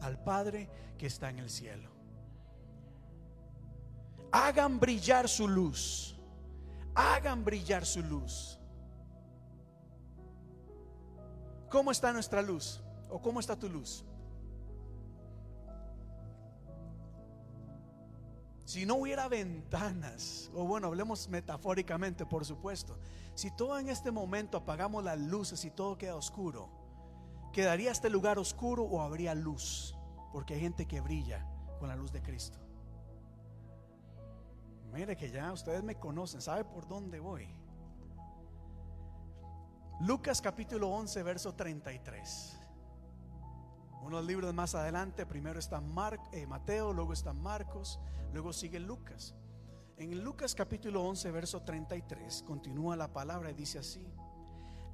al 0.00 0.22
Padre 0.22 0.68
que 0.98 1.06
está 1.06 1.30
en 1.30 1.38
el 1.38 1.48
cielo. 1.48 1.88
Hagan 4.32 4.80
brillar 4.80 5.28
su 5.28 5.48
luz. 5.48 6.16
Hagan 6.94 7.44
brillar 7.44 7.86
su 7.86 8.02
luz. 8.02 8.58
¿Cómo 11.68 11.92
está 11.92 12.12
nuestra 12.12 12.42
luz? 12.42 12.82
¿O 13.08 13.22
cómo 13.22 13.38
está 13.38 13.56
tu 13.56 13.68
luz? 13.68 14.04
Si 18.70 18.86
no 18.86 18.94
hubiera 18.94 19.26
ventanas, 19.26 20.48
o 20.54 20.62
bueno, 20.62 20.86
hablemos 20.86 21.28
metafóricamente, 21.28 22.24
por 22.24 22.44
supuesto, 22.44 23.00
si 23.34 23.50
todo 23.50 23.76
en 23.80 23.88
este 23.88 24.12
momento 24.12 24.58
apagamos 24.58 25.02
las 25.02 25.18
luces 25.18 25.64
y 25.64 25.72
todo 25.72 25.98
queda 25.98 26.14
oscuro, 26.14 26.70
¿quedaría 27.52 27.90
este 27.90 28.08
lugar 28.08 28.38
oscuro 28.38 28.84
o 28.84 29.00
habría 29.00 29.34
luz? 29.34 29.96
Porque 30.32 30.54
hay 30.54 30.60
gente 30.60 30.86
que 30.86 31.00
brilla 31.00 31.44
con 31.80 31.88
la 31.88 31.96
luz 31.96 32.12
de 32.12 32.22
Cristo. 32.22 32.60
Mire 34.92 35.16
que 35.16 35.32
ya 35.32 35.52
ustedes 35.52 35.82
me 35.82 35.96
conocen, 35.96 36.40
sabe 36.40 36.62
por 36.62 36.86
dónde 36.86 37.18
voy. 37.18 37.48
Lucas 40.02 40.40
capítulo 40.40 40.90
11, 40.90 41.24
verso 41.24 41.56
33. 41.56 42.59
Unos 44.02 44.24
libros 44.24 44.54
más 44.54 44.74
adelante, 44.74 45.26
primero 45.26 45.58
está 45.58 45.82
eh, 46.32 46.46
Mateo, 46.46 46.92
luego 46.92 47.12
está 47.12 47.32
Marcos, 47.32 48.00
luego 48.32 48.52
sigue 48.52 48.80
Lucas. 48.80 49.34
En 49.98 50.24
Lucas 50.24 50.54
capítulo 50.54 51.02
11, 51.02 51.30
verso 51.30 51.62
33, 51.62 52.42
continúa 52.46 52.96
la 52.96 53.12
palabra 53.12 53.50
y 53.50 53.54
dice 53.54 53.78
así, 53.78 54.06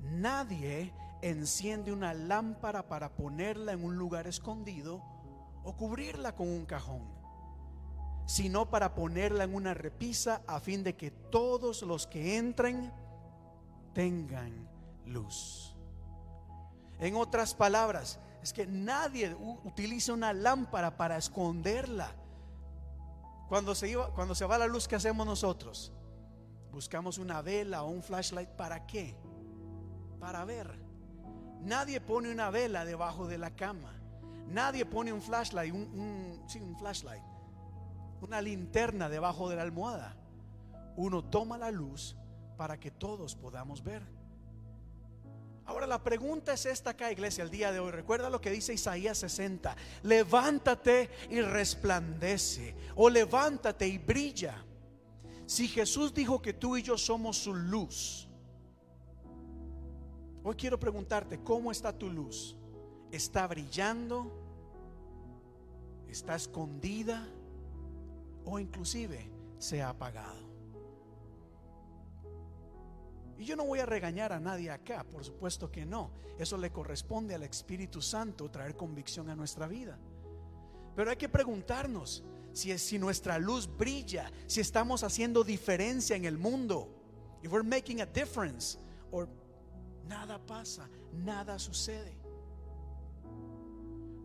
nadie 0.01 0.93
enciende 1.23 1.93
una 1.93 2.15
lámpara 2.15 2.89
para 2.89 3.15
ponerla 3.15 3.73
en 3.73 3.85
un 3.85 3.97
lugar 3.97 4.27
escondido 4.27 5.01
o 5.63 5.77
cubrirla 5.77 6.35
con 6.35 6.49
un 6.49 6.67
cajón, 6.67 7.03
sino 8.27 8.69
para 8.69 8.95
ponerla 8.95 9.45
en 9.45 9.55
una 9.55 9.75
repisa 9.75 10.43
a 10.49 10.59
fin 10.59 10.83
de 10.83 10.97
que 10.97 11.13
todos 11.13 11.83
los 11.83 12.09
que 12.09 12.37
entren 12.37 12.93
tengan 13.95 14.69
luz. 15.07 15.77
En 16.99 17.15
otras 17.15 17.55
palabras, 17.55 18.19
es 18.47 18.53
que 18.53 18.65
nadie 18.65 19.35
utiliza 19.65 20.13
una 20.13 20.33
lámpara 20.33 20.97
para 20.97 21.17
esconderla. 21.17 22.15
Cuando 23.49 23.75
se, 23.75 23.89
iba, 23.89 24.15
cuando 24.15 24.37
se 24.37 24.45
va 24.45 24.57
la 24.57 24.69
luz, 24.69 24.87
¿qué 24.87 24.95
hacemos 24.95 25.27
nosotros? 25.27 25.93
Buscamos 26.71 27.19
una 27.19 27.43
vela 27.43 27.83
o 27.83 27.91
un 27.91 28.05
flashlight. 28.05 28.51
¿Para 28.51 28.87
qué? 28.87 29.17
Para 30.21 30.45
ver. 30.45 30.79
Nadie 31.61 32.01
pone 32.01 32.31
una 32.31 32.51
vela 32.51 32.85
debajo 32.85 33.27
de 33.27 33.39
la 33.39 33.57
cama. 33.57 33.93
Nadie 34.47 34.87
pone 34.87 35.13
un 35.13 35.23
flashlight, 35.23 35.75
un, 35.75 36.41
un 36.55 36.77
flashlight, 36.79 37.25
una 38.21 38.41
linterna 38.41 39.09
debajo 39.09 39.49
de 39.49 39.57
la 39.57 39.63
almohada. 39.63 40.17
Uno 40.95 41.25
toma 41.25 41.59
la 41.59 41.73
luz 41.73 42.17
para 42.57 42.79
que 42.79 42.93
todos 42.93 43.35
podamos 43.35 43.83
ver. 43.83 44.07
Ahora 45.67 45.87
la 45.87 46.03
pregunta 46.03 46.53
es 46.53 46.65
esta 46.65 46.91
acá, 46.91 47.11
iglesia, 47.11 47.43
el 47.43 47.51
día 47.51 47.73
de 47.73 47.81
hoy. 47.81 47.91
Recuerda 47.91 48.31
lo 48.31 48.41
que 48.41 48.51
dice 48.51 48.73
Isaías 48.73 49.19
60. 49.19 49.77
Levántate 50.05 51.11
y 51.29 51.41
resplandece. 51.41 52.77
O 52.95 53.11
levántate 53.11 53.89
y 53.89 53.99
brilla. 53.99 54.65
Si 55.45 55.67
Jesús 55.67 56.15
dijo 56.15 56.41
que 56.41 56.53
tú 56.53 56.77
y 56.77 56.83
yo 56.83 56.97
somos 56.97 57.39
su 57.39 57.53
luz. 57.53 58.29
Hoy 60.45 60.55
quiero 60.55 60.79
preguntarte, 60.79 61.43
¿cómo 61.43 61.73
está 61.73 61.93
tu 61.93 62.09
luz? 62.09 62.57
¿Está 63.11 63.49
brillando? 63.49 64.31
¿Está 66.09 66.37
escondida? 66.37 67.27
¿O 68.45 68.61
inclusive 68.61 69.29
se 69.59 69.83
ha 69.83 69.89
apagado? 69.89 70.46
Y 73.39 73.45
yo 73.45 73.57
no 73.57 73.65
voy 73.65 73.81
a 73.81 73.87
regañar 73.87 74.33
a 74.33 74.41
nadie 74.41 74.71
acá, 74.71 75.05
por 75.05 75.25
supuesto 75.25 75.71
que 75.71 75.85
no. 75.85 76.11
Eso 76.39 76.57
le 76.57 76.71
corresponde 76.71 77.35
al 77.35 77.43
Espíritu 77.43 78.01
Santo 78.01 78.51
traer 78.51 78.77
convicción 78.77 79.29
a 79.29 79.37
nuestra 79.37 79.67
vida. 79.67 79.99
Pero 80.95 81.11
hay 81.11 81.17
que 81.17 81.29
preguntarnos 81.29 82.25
si, 82.53 82.77
si 82.79 82.99
nuestra 82.99 83.39
luz 83.39 83.69
brilla, 83.69 84.31
si 84.47 84.61
estamos 84.61 85.03
haciendo 85.03 85.45
diferencia 85.45 86.17
en 86.17 86.25
el 86.25 86.39
mundo. 86.39 86.89
If 87.43 87.53
we're 87.53 87.69
making 87.69 88.01
a 88.01 88.07
difference. 88.07 88.79
O 89.13 89.27
nada 90.09 90.39
pasa, 90.39 90.89
nada 91.13 91.59
sucede. 91.59 92.17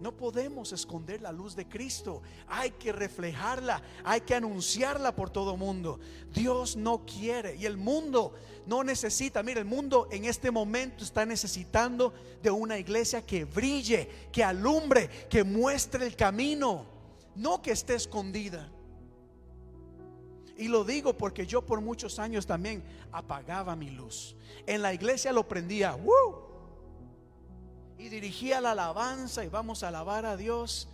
No 0.02 0.18
podemos 0.18 0.74
esconder 0.74 1.22
la 1.22 1.32
luz 1.32 1.56
de 1.56 1.70
Cristo. 1.70 2.24
Hay 2.48 2.72
que 2.72 2.92
reflejarla, 2.92 3.84
hay 4.04 4.22
que 4.22 4.34
anunciarla 4.34 5.16
por 5.16 5.30
todo 5.30 5.56
mundo. 5.56 6.00
Dios 6.34 6.76
no 6.76 7.06
quiere 7.06 7.56
y 7.56 7.68
el 7.68 7.78
mundo 7.78 8.34
no 8.66 8.84
necesita. 8.84 9.44
Mira, 9.44 9.60
el 9.60 9.68
mundo 9.68 10.08
en 10.12 10.26
este 10.26 10.50
momento 10.50 11.04
está 11.04 11.24
necesitando 11.24 12.16
de 12.42 12.50
una 12.50 12.80
iglesia 12.80 13.24
que 13.24 13.46
brille, 13.46 14.10
que 14.32 14.44
alumbre, 14.44 15.08
que 15.30 15.44
muestre 15.44 16.08
el 16.08 16.16
camino, 16.16 16.88
no 17.36 17.62
que 17.62 17.70
esté 17.70 17.94
escondida. 17.94 18.72
Y 20.58 20.68
lo 20.68 20.84
digo 20.84 21.16
porque 21.16 21.46
yo 21.46 21.64
por 21.64 21.80
muchos 21.80 22.18
años 22.18 22.48
también 22.48 22.84
apagaba 23.12 23.76
mi 23.76 23.92
luz. 23.92 24.36
En 24.66 24.82
la 24.82 24.96
iglesia 24.96 25.32
lo 25.32 25.48
prendía 25.48 25.92
y 28.02 28.10
dirigía 28.10 28.60
la 28.60 28.72
alabanza 28.72 29.46
y 29.46 29.48
vamos 29.48 29.84
a 29.84 29.90
alabar 29.90 30.26
a 30.26 30.36
Dios. 30.36 30.88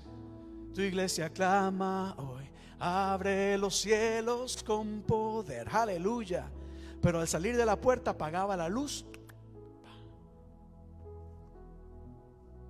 Tu 0.75 0.81
iglesia 0.81 1.29
clama 1.29 2.13
hoy, 2.17 2.43
abre 2.79 3.57
los 3.57 3.77
cielos 3.77 4.61
con 4.61 5.03
poder, 5.03 5.69
aleluya. 5.71 6.51
Pero 7.01 7.21
al 7.21 7.27
salir 7.27 7.55
de 7.55 7.65
la 7.65 7.79
puerta 7.79 8.11
apagaba 8.11 8.57
la 8.57 8.67
luz, 8.67 9.05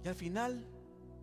Y 0.03 0.07
al 0.07 0.15
final 0.15 0.65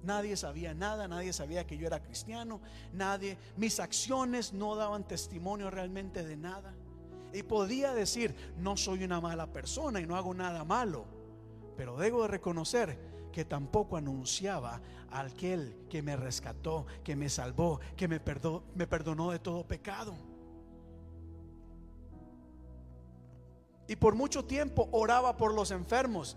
nadie 0.03 0.37
sabía 0.37 0.75
nada, 0.75 1.09
nadie 1.09 1.33
sabía 1.33 1.67
que 1.67 1.79
yo 1.79 1.87
era 1.87 2.03
cristiano, 2.03 2.61
nadie, 2.93 3.39
mis 3.57 3.81
acciones 3.81 4.53
no 4.53 4.75
daban 4.75 5.05
testimonio 5.05 5.71
realmente 5.71 6.23
de 6.23 6.37
nada. 6.37 6.75
Y 7.33 7.45
podía 7.45 7.95
decir, 7.95 8.35
no 8.59 8.77
soy 8.77 9.05
una 9.05 9.23
mala 9.23 9.47
persona 9.47 10.01
y 10.01 10.07
no 10.07 10.17
hago 10.17 10.35
nada 10.35 10.65
malo, 10.65 11.07
pero 11.77 11.97
debo 11.97 12.23
de 12.23 12.29
reconocer 12.29 12.99
que 13.33 13.45
tampoco 13.45 13.97
anunciaba 13.97 14.81
a 15.11 15.21
aquel 15.21 15.87
que 15.91 16.03
me 16.03 16.17
rescató, 16.17 16.87
que 17.03 17.17
me 17.17 17.29
salvó, 17.29 17.81
que 17.97 18.07
me, 18.07 18.21
perdó, 18.21 18.63
me 18.75 18.87
perdonó 18.87 19.33
de 19.33 19.39
todo 19.41 19.67
pecado. 19.67 20.15
Y 23.89 23.97
por 23.97 24.15
mucho 24.15 24.45
tiempo 24.45 24.89
oraba 24.93 25.37
por 25.37 25.53
los 25.53 25.71
enfermos. 25.71 26.37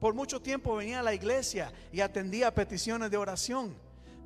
Por 0.00 0.14
mucho 0.14 0.40
tiempo 0.40 0.76
venía 0.76 1.00
a 1.00 1.02
la 1.02 1.14
iglesia 1.14 1.72
y 1.92 2.00
atendía 2.00 2.54
peticiones 2.54 3.10
de 3.10 3.16
oración. 3.16 3.74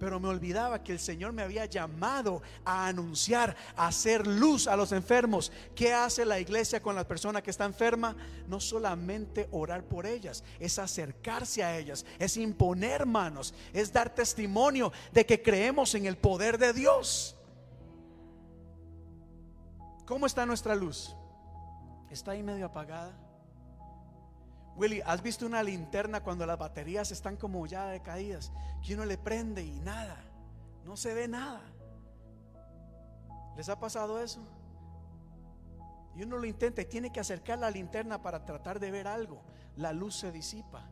Pero 0.03 0.19
me 0.19 0.27
olvidaba 0.27 0.83
que 0.83 0.91
el 0.91 0.99
Señor 0.99 1.33
me 1.33 1.43
había 1.43 1.65
llamado 1.67 2.43
a 2.65 2.89
anunciar, 2.89 3.55
a 3.77 3.87
hacer 3.87 4.27
luz 4.27 4.67
a 4.67 4.75
los 4.75 4.91
enfermos. 4.91 5.53
¿Qué 5.77 5.95
hace 5.95 6.25
la 6.25 6.41
iglesia 6.41 6.83
con 6.83 6.97
la 6.97 7.07
persona 7.07 7.41
que 7.41 7.53
está 7.53 7.67
enferma? 7.67 8.17
No 8.49 8.59
solamente 8.59 9.47
orar 9.53 9.85
por 9.85 10.05
ellas, 10.05 10.43
es 10.59 10.81
acercarse 10.81 11.63
a 11.63 11.79
ellas, 11.79 12.05
es 12.19 12.37
imponer 12.37 13.07
manos, 13.07 13.55
es 13.73 13.93
dar 13.93 14.13
testimonio 14.13 14.93
de 15.13 15.25
que 15.25 15.41
creemos 15.41 15.95
en 15.95 16.07
el 16.07 16.17
poder 16.17 16.59
de 16.59 16.73
Dios. 16.73 17.37
¿Cómo 20.05 20.27
está 20.27 20.45
nuestra 20.45 20.75
luz? 20.75 21.15
¿Está 22.11 22.33
ahí 22.33 22.43
medio 22.43 22.67
apagada? 22.67 23.22
Willy, 24.77 25.03
¿has 25.05 25.23
visto 25.23 25.47
una 25.47 25.63
linterna 25.63 26.23
cuando 26.23 26.47
las 26.47 26.59
baterías 26.59 27.11
están 27.13 27.37
como 27.37 27.67
ya 27.67 27.87
decaídas? 27.89 28.53
Que 28.85 28.95
uno 28.95 29.05
le 29.05 29.19
prende 29.19 29.63
y 29.63 29.81
nada, 29.81 30.17
no 30.85 30.97
se 30.97 31.15
ve 31.15 31.29
nada. 31.29 31.61
¿Les 33.57 33.69
ha 33.69 33.79
pasado 33.79 34.21
eso? 34.21 34.41
Y 36.15 36.23
uno 36.23 36.39
lo 36.39 36.47
intenta 36.47 36.83
y 36.83 36.87
tiene 36.87 37.13
que 37.13 37.21
acercar 37.21 37.59
la 37.59 37.71
linterna 37.71 38.21
para 38.23 38.45
tratar 38.45 38.81
de 38.81 38.91
ver 38.91 39.07
algo. 39.07 39.43
La 39.77 39.93
luz 39.93 40.17
se 40.17 40.33
disipa. 40.33 40.89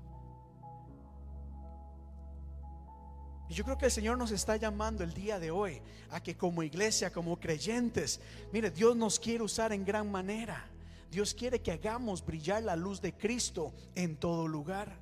Y 3.48 3.54
yo 3.54 3.64
creo 3.64 3.76
que 3.76 3.86
el 3.86 3.90
Señor 3.90 4.16
nos 4.16 4.30
está 4.30 4.56
llamando 4.56 5.02
el 5.02 5.12
día 5.12 5.40
de 5.40 5.50
hoy 5.50 5.82
a 6.10 6.22
que 6.22 6.36
como 6.36 6.62
iglesia, 6.62 7.12
como 7.12 7.40
creyentes, 7.40 8.20
mire, 8.52 8.70
Dios 8.70 8.96
nos 8.96 9.18
quiere 9.18 9.42
usar 9.42 9.72
en 9.72 9.84
gran 9.84 10.10
manera. 10.10 10.70
Dios 11.10 11.34
quiere 11.34 11.60
que 11.60 11.72
hagamos 11.72 12.24
brillar 12.24 12.62
la 12.62 12.76
luz 12.76 13.00
de 13.00 13.12
Cristo 13.16 13.74
en 13.94 14.16
todo 14.16 14.46
lugar. 14.46 14.96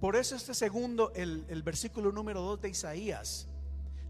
Por 0.00 0.16
eso 0.16 0.34
este 0.34 0.54
segundo, 0.54 1.12
el, 1.14 1.44
el 1.48 1.62
versículo 1.62 2.10
número 2.10 2.40
2 2.42 2.62
de 2.62 2.68
Isaías, 2.70 3.48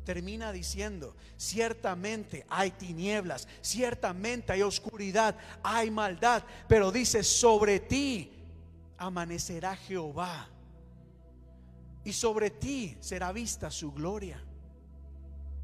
termina 0.04 0.52
diciendo, 0.52 1.16
ciertamente 1.36 2.46
hay 2.48 2.70
tinieblas, 2.70 3.48
ciertamente 3.60 4.52
hay 4.52 4.62
oscuridad, 4.62 5.36
hay 5.62 5.90
maldad, 5.90 6.44
pero 6.68 6.92
dice, 6.92 7.24
sobre 7.24 7.80
ti 7.80 8.30
amanecerá 8.98 9.76
Jehová 9.76 10.48
y 12.04 12.12
sobre 12.12 12.50
ti 12.50 12.96
será 13.00 13.32
vista 13.32 13.70
su 13.70 13.92
gloria. 13.92 14.42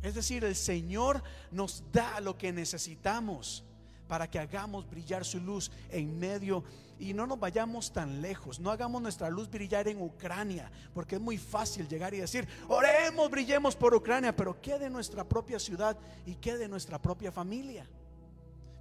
Es 0.03 0.15
decir, 0.15 0.45
el 0.45 0.57
Señor 0.57 1.23
nos 1.51 1.85
da 1.93 2.21
lo 2.21 2.39
que 2.39 2.53
necesitamos 2.53 3.65
para 4.11 4.29
que 4.29 4.41
hagamos 4.41 4.91
brillar 4.91 5.25
su 5.25 5.39
luz 5.39 5.71
en 5.89 6.19
medio 6.19 6.65
y 6.99 7.15
no 7.15 7.29
nos 7.29 7.39
vayamos 7.39 7.93
tan 7.93 8.21
lejos. 8.21 8.59
No 8.59 8.73
hagamos 8.73 9.01
nuestra 9.01 9.31
luz 9.31 9.49
brillar 9.49 9.87
en 9.87 10.03
Ucrania, 10.03 10.69
porque 10.93 11.15
es 11.15 11.21
muy 11.21 11.39
fácil 11.39 11.87
llegar 11.87 12.13
y 12.13 12.19
decir, 12.19 12.49
oremos, 12.67 13.31
brillemos 13.31 13.77
por 13.77 13.95
Ucrania, 13.95 14.35
pero 14.35 14.61
¿qué 14.61 14.81
de 14.81 14.91
nuestra 14.91 15.23
propia 15.23 15.61
ciudad 15.61 15.97
y 16.27 16.35
qué 16.35 16.59
de 16.59 16.67
nuestra 16.67 17.01
propia 17.01 17.31
familia? 17.31 17.89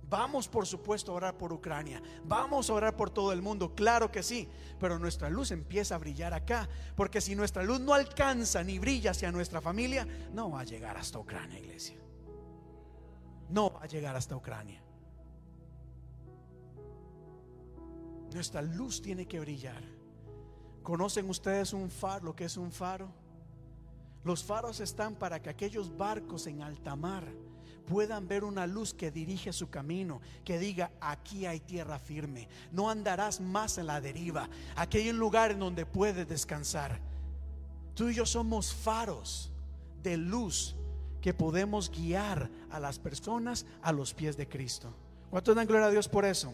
Vamos, 0.10 0.48
por 0.48 0.66
supuesto, 0.66 1.12
a 1.12 1.16
orar 1.16 1.38
por 1.38 1.54
Ucrania. 1.54 2.02
Vamos 2.24 2.72
a 2.72 2.74
orar 2.74 2.96
por 2.96 3.12
todo 3.12 3.32
el 3.32 3.44
mundo, 3.44 3.76
claro 3.76 4.12
que 4.12 4.24
sí. 4.24 4.50
Pero 4.80 4.98
nuestra 4.98 5.30
luz 5.30 5.52
empieza 5.52 5.94
a 5.94 6.00
brillar 6.00 6.34
acá. 6.34 6.68
Porque 6.96 7.22
si 7.22 7.36
nuestra 7.36 7.62
luz 7.62 7.80
no 7.80 7.94
alcanza 7.94 8.64
ni 8.64 8.80
brilla 8.80 9.12
hacia 9.12 9.32
nuestra 9.32 9.62
familia, 9.62 10.08
no 10.34 10.50
va 10.50 10.62
a 10.62 10.64
llegar 10.64 10.98
hasta 10.98 11.20
Ucrania, 11.20 11.60
iglesia. 11.60 11.98
No 13.50 13.72
va 13.72 13.84
a 13.84 13.86
llegar 13.86 14.16
hasta 14.16 14.36
Ucrania. 14.36 14.82
Nuestra 18.34 18.62
luz 18.62 19.02
tiene 19.02 19.28
que 19.28 19.40
brillar. 19.40 19.82
¿Conocen 20.84 21.30
ustedes 21.30 21.74
un 21.74 21.90
faro, 21.90 22.26
lo 22.26 22.36
que 22.36 22.46
es 22.46 22.58
un 22.58 22.72
faro? 22.72 23.12
Los 24.24 24.44
faros 24.44 24.80
están 24.80 25.16
para 25.16 25.42
que 25.42 25.50
aquellos 25.50 25.96
barcos 25.96 26.48
en 26.48 26.62
alta 26.62 26.96
mar 26.96 27.24
puedan 27.88 28.28
ver 28.28 28.44
una 28.44 28.68
luz 28.68 28.94
que 28.94 29.10
dirige 29.10 29.52
su 29.52 29.70
camino, 29.70 30.22
que 30.44 30.60
diga, 30.60 30.92
aquí 31.02 31.46
hay 31.46 31.60
tierra 31.60 31.98
firme, 31.98 32.48
no 32.72 32.90
andarás 32.90 33.42
más 33.42 33.78
en 33.80 33.88
la 33.88 34.00
deriva, 34.00 34.48
aquí 34.76 35.00
hay 35.00 35.10
un 35.10 35.18
lugar 35.18 35.52
en 35.52 35.60
donde 35.60 35.86
puedes 35.88 36.28
descansar. 36.28 37.00
Tú 37.96 38.10
y 38.10 38.14
yo 38.14 38.26
somos 38.26 38.74
faros 38.74 39.52
de 40.04 40.18
luz 40.18 40.76
que 41.20 41.34
podemos 41.34 41.90
guiar 41.90 42.50
a 42.70 42.80
las 42.80 43.00
personas 43.00 43.66
a 43.82 43.92
los 43.92 44.14
pies 44.14 44.38
de 44.38 44.48
Cristo. 44.48 44.94
¿Cuánto 45.30 45.56
dan 45.56 45.68
gloria 45.68 45.88
a 45.88 45.92
Dios 45.92 46.08
por 46.08 46.26
eso? 46.26 46.54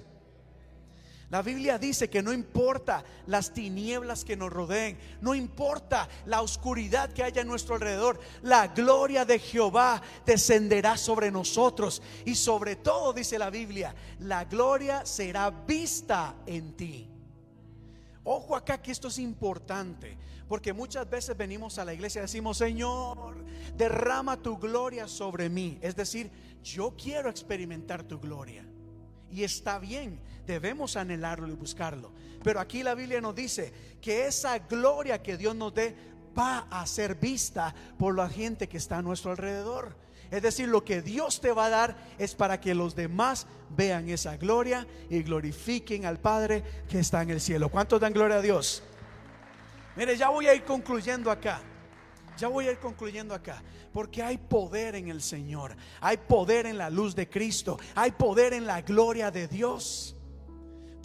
La 1.30 1.42
Biblia 1.42 1.80
dice 1.80 2.10
que 2.10 2.22
no 2.22 2.32
importa 2.32 3.04
las 3.26 3.52
tinieblas 3.52 4.24
que 4.24 4.38
nos 4.38 4.54
rodeen, 4.54 4.98
no 5.22 5.34
importa 5.34 6.08
la 6.28 6.42
oscuridad 6.42 7.12
que 7.12 7.24
haya 7.24 7.42
a 7.42 7.46
nuestro 7.46 7.76
alrededor, 7.76 8.20
la 8.44 8.68
gloria 8.68 9.26
de 9.26 9.40
Jehová 9.40 10.02
descenderá 10.26 10.98
sobre 10.98 11.32
nosotros 11.32 12.04
y 12.26 12.36
sobre 12.36 12.76
todo, 12.76 13.12
dice 13.12 13.40
la 13.40 13.50
Biblia, 13.50 13.96
la 14.20 14.46
gloria 14.46 15.04
será 15.06 15.50
vista 15.50 16.36
en 16.46 16.74
ti. 16.74 17.10
Ojo 18.24 18.56
acá 18.56 18.82
que 18.82 18.92
esto 18.92 19.08
es 19.08 19.18
importante, 19.18 20.18
porque 20.48 20.74
muchas 20.74 21.10
veces 21.10 21.36
venimos 21.36 21.80
a 21.80 21.86
la 21.86 21.94
iglesia 21.94 22.20
y 22.20 22.24
decimos, 22.24 22.58
Señor, 22.58 23.44
derrama 23.76 24.38
tu 24.38 24.58
gloria 24.58 25.08
sobre 25.08 25.50
mí. 25.50 25.80
Es 25.82 25.96
decir, 25.96 26.30
yo 26.64 26.96
quiero 26.96 27.30
experimentar 27.30 28.04
tu 28.04 28.20
gloria. 28.20 28.64
Y 29.32 29.44
está 29.44 29.80
bien, 29.80 30.20
debemos 30.46 30.96
anhelarlo 30.98 31.48
y 31.48 31.56
buscarlo. 31.56 32.12
Pero 32.44 32.60
aquí 32.60 32.84
la 32.84 32.96
Biblia 32.96 33.22
nos 33.22 33.36
dice 33.36 33.74
que 34.02 34.28
esa 34.28 34.60
gloria 34.60 35.22
que 35.22 35.38
Dios 35.38 35.56
nos 35.56 35.74
dé 35.74 35.96
va 36.38 36.68
a 36.70 36.86
ser 36.86 37.16
vista 37.16 37.74
por 37.98 38.16
la 38.16 38.30
gente 38.30 38.68
que 38.68 38.78
está 38.78 38.98
a 38.98 39.02
nuestro 39.02 39.32
alrededor. 39.32 39.96
Es 40.32 40.42
decir, 40.42 40.68
lo 40.68 40.84
que 40.84 41.02
Dios 41.02 41.40
te 41.40 41.52
va 41.52 41.66
a 41.66 41.70
dar 41.70 41.98
es 42.18 42.36
para 42.36 42.60
que 42.60 42.76
los 42.76 42.96
demás 42.96 43.48
vean 43.70 44.10
esa 44.10 44.38
gloria 44.38 44.88
y 45.10 45.24
glorifiquen 45.24 46.06
al 46.06 46.20
Padre 46.20 46.64
que 46.90 47.00
está 47.00 47.22
en 47.22 47.30
el 47.30 47.42
cielo. 47.42 47.70
¿Cuántos 47.70 48.00
dan 48.00 48.14
gloria 48.14 48.38
a 48.38 48.42
Dios? 48.42 48.84
Mire, 49.96 50.18
ya 50.18 50.30
voy 50.30 50.48
a 50.48 50.54
ir 50.54 50.64
concluyendo 50.64 51.32
acá. 51.32 51.62
Ya 52.38 52.48
voy 52.50 52.68
a 52.68 52.72
ir 52.72 52.80
concluyendo 52.80 53.34
acá, 53.34 53.64
porque 53.94 54.22
hay 54.22 54.38
poder 54.38 54.96
en 54.96 55.08
el 55.08 55.22
Señor, 55.22 55.76
hay 56.02 56.18
poder 56.18 56.66
en 56.66 56.78
la 56.78 56.90
luz 56.90 57.16
de 57.16 57.30
Cristo, 57.30 57.80
hay 57.96 58.12
poder 58.12 58.54
en 58.54 58.66
la 58.66 58.82
gloria 58.82 59.32
de 59.32 59.48
Dios. 59.48 60.15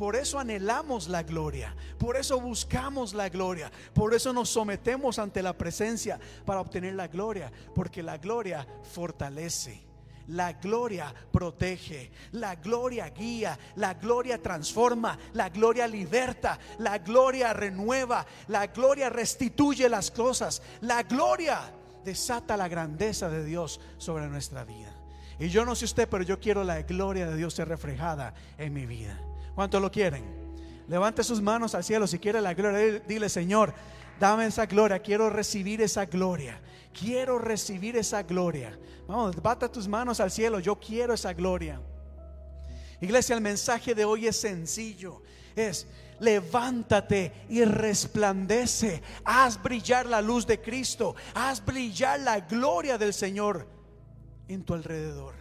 Por 0.01 0.17
eso 0.17 0.39
anhelamos 0.39 1.09
la 1.09 1.25
gloria, 1.25 1.77
por 1.99 2.17
eso 2.17 2.41
buscamos 2.41 3.13
la 3.13 3.29
gloria, 3.29 3.71
por 3.93 4.15
eso 4.15 4.33
nos 4.33 4.49
sometemos 4.49 5.19
ante 5.19 5.43
la 5.43 5.53
presencia 5.53 6.19
para 6.47 6.63
obtener 6.63 6.95
la 6.95 7.07
gloria, 7.07 7.53
porque 7.75 8.03
la 8.03 8.17
gloria 8.17 8.67
fortalece. 8.95 9.83
La 10.29 10.55
gloria 10.55 11.15
protege, 11.31 12.13
la 12.33 12.55
gloria 12.55 13.11
guía, 13.11 13.59
la 13.77 13.93
gloria 13.93 14.41
transforma, 14.41 15.19
la 15.35 15.51
gloria 15.51 15.87
liberta, 15.87 16.59
la 16.79 16.97
gloria 16.97 17.53
renueva, 17.53 18.25
la 18.49 18.69
gloria 18.69 19.11
restituye 19.11 19.87
las 19.91 20.11
cosas, 20.11 20.63
la 20.81 21.03
gloria 21.03 21.61
desata 22.03 22.57
la 22.57 22.69
grandeza 22.69 23.29
de 23.29 23.45
Dios 23.45 23.83
sobre 23.99 24.29
nuestra 24.29 24.65
vida. 24.65 24.95
Y 25.39 25.51
yo 25.51 25.67
no 25.67 25.75
sé 25.75 25.85
usted, 25.85 26.09
pero 26.09 26.25
yo 26.25 26.41
quiero 26.41 26.65
la 26.65 26.81
gloria 26.81 27.27
de 27.27 27.37
Dios 27.37 27.53
ser 27.53 27.69
reflejada 27.69 28.33
en 28.57 28.73
mi 28.73 28.87
vida. 28.87 29.21
¿Cuántos 29.61 29.83
lo 29.83 29.93
quieren? 29.93 30.25
Levante 30.89 31.23
sus 31.23 31.43
manos 31.43 31.75
al 31.75 31.85
cielo 31.85 32.07
si 32.07 32.19
quiere 32.19 32.41
la 32.41 32.55
gloria. 32.55 32.99
Dile, 33.07 33.29
Señor, 33.29 33.75
dame 34.19 34.47
esa 34.47 34.65
gloria. 34.65 35.01
Quiero 35.01 35.29
recibir 35.29 35.83
esa 35.83 36.07
gloria. 36.07 36.59
Quiero 36.99 37.39
recibir 37.39 37.95
esa 37.99 38.23
gloria. 38.23 38.79
Vamos, 39.07 39.37
bata 39.37 39.71
tus 39.71 39.87
manos 39.87 40.19
al 40.19 40.31
cielo. 40.31 40.61
Yo 40.61 40.77
quiero 40.77 41.13
esa 41.13 41.35
gloria. 41.35 41.79
Iglesia, 43.03 43.35
el 43.35 43.43
mensaje 43.43 43.95
de 43.95 44.07
hoy 44.07 44.29
es 44.29 44.41
sencillo. 44.41 45.21
Es 45.55 45.87
levántate 46.21 47.31
y 47.51 47.63
resplandece. 47.63 49.03
Haz 49.27 49.63
brillar 49.63 50.07
la 50.07 50.23
luz 50.23 50.47
de 50.47 50.59
Cristo. 50.59 51.15
Haz 51.35 51.63
brillar 51.63 52.19
la 52.21 52.41
gloria 52.41 52.97
del 52.97 53.13
Señor 53.13 53.67
en 54.49 54.65
tu 54.65 54.73
alrededor. 54.73 55.40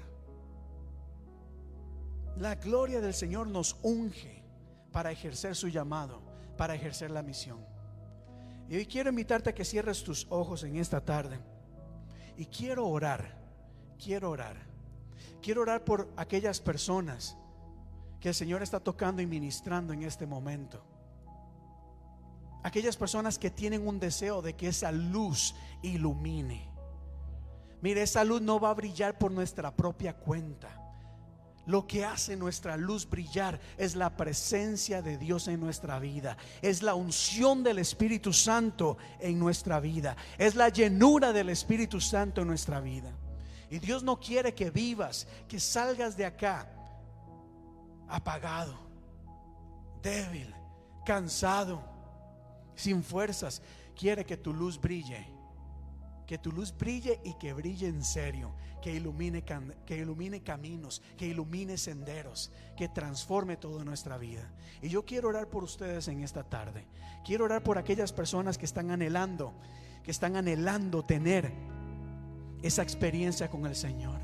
La 2.40 2.56
gloria 2.56 3.02
del 3.02 3.14
Señor 3.14 3.48
nos 3.48 3.76
unge 3.84 4.42
para 4.94 5.12
ejercer 5.12 5.58
su 5.58 5.68
llamado, 5.68 6.22
para 6.56 6.74
ejercer 6.74 7.12
la 7.12 7.22
misión. 7.22 7.60
Y 8.70 8.78
hoy 8.78 8.86
quiero 8.86 9.10
invitarte 9.10 9.50
a 9.50 9.54
que 9.54 9.66
cierres 9.66 10.06
tus 10.06 10.26
ojos 10.30 10.64
en 10.64 10.78
esta 10.78 11.04
tarde. 11.04 11.38
Y 12.38 12.46
quiero 12.46 12.88
orar, 12.88 13.38
quiero 14.02 14.30
orar. 14.30 14.56
Quiero 15.42 15.64
orar 15.64 15.84
por 15.84 16.08
aquellas 16.16 16.62
personas 16.62 17.36
que 18.22 18.30
el 18.30 18.36
Señor 18.36 18.64
está 18.64 18.80
tocando 18.80 19.22
y 19.22 19.28
ministrando 19.28 19.92
en 19.92 20.04
este 20.04 20.26
momento. 20.26 20.82
Aquellas 22.64 22.96
personas 22.96 23.38
que 23.38 23.52
tienen 23.52 23.86
un 23.86 24.00
deseo 24.00 24.42
de 24.42 24.56
que 24.56 24.70
esa 24.70 24.94
luz 24.94 25.56
ilumine. 25.82 26.70
Mire, 27.82 28.02
esa 28.02 28.24
luz 28.24 28.42
no 28.42 28.62
va 28.62 28.70
a 28.70 28.76
brillar 28.76 29.18
por 29.18 29.30
nuestra 29.30 29.76
propia 29.76 30.16
cuenta. 30.16 30.79
Lo 31.70 31.86
que 31.86 32.04
hace 32.04 32.36
nuestra 32.36 32.78
luz 32.78 33.08
brillar 33.08 33.60
es 33.78 33.96
la 33.96 34.18
presencia 34.18 35.04
de 35.04 35.20
Dios 35.20 35.48
en 35.48 35.60
nuestra 35.60 36.00
vida, 36.00 36.36
es 36.64 36.82
la 36.82 36.96
unción 36.96 37.62
del 37.62 37.78
Espíritu 37.78 38.34
Santo 38.34 38.98
en 39.20 39.38
nuestra 39.38 39.80
vida, 39.80 40.18
es 40.40 40.56
la 40.56 40.70
llenura 40.70 41.32
del 41.32 41.50
Espíritu 41.50 42.02
Santo 42.02 42.42
en 42.42 42.48
nuestra 42.48 42.82
vida. 42.82 43.12
Y 43.70 43.78
Dios 43.78 44.02
no 44.02 44.20
quiere 44.20 44.56
que 44.56 44.72
vivas, 44.72 45.28
que 45.48 45.60
salgas 45.60 46.18
de 46.18 46.26
acá 46.26 46.68
apagado, 48.08 48.74
débil, 50.02 50.52
cansado, 51.06 51.84
sin 52.74 53.04
fuerzas. 53.04 53.62
Quiere 53.96 54.26
que 54.26 54.38
tu 54.38 54.56
luz 54.56 54.82
brille, 54.82 55.24
que 56.26 56.40
tu 56.40 56.52
luz 56.52 56.76
brille 56.76 57.22
y 57.24 57.36
que 57.36 57.54
brille 57.54 57.90
en 57.90 58.04
serio, 58.04 58.56
que 58.82 58.94
ilumine, 58.94 59.44
que 59.86 59.98
ilumine 59.98 60.42
caminos, 60.42 61.02
que 61.18 61.28
ilumine 61.28 61.78
senderos, 61.78 62.52
que 62.78 62.88
transforme 62.88 63.58
toda 63.58 63.84
nuestra 63.84 64.18
vida. 64.18 64.50
Y 64.82 64.90
yo 64.90 65.06
quiero 65.06 65.30
orar 65.30 65.48
por 65.48 65.64
ustedes 65.64 66.08
en 66.08 66.24
esta 66.24 66.44
tarde. 66.44 66.86
Quiero 67.26 67.46
orar 67.46 67.64
por 67.64 67.78
aquellas 67.78 68.14
personas 68.14 68.58
que 68.58 68.66
están 68.66 68.92
anhelando, 68.92 69.54
que 70.04 70.12
están 70.12 70.36
anhelando 70.36 71.04
tener 71.04 71.52
esa 72.62 72.82
experiencia 72.82 73.50
con 73.50 73.66
el 73.66 73.76
Señor. 73.76 74.20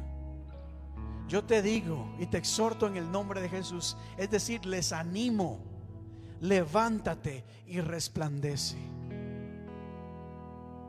Yo 1.28 1.44
te 1.44 1.62
digo 1.62 2.08
y 2.20 2.28
te 2.28 2.38
exhorto 2.38 2.88
en 2.88 2.98
el 2.98 3.12
nombre 3.12 3.42
de 3.42 3.50
Jesús, 3.50 3.98
es 4.18 4.30
decir, 4.30 4.66
les 4.66 4.94
animo, 4.94 5.60
levántate 6.40 7.44
y 7.66 7.82
resplandece. 7.82 8.78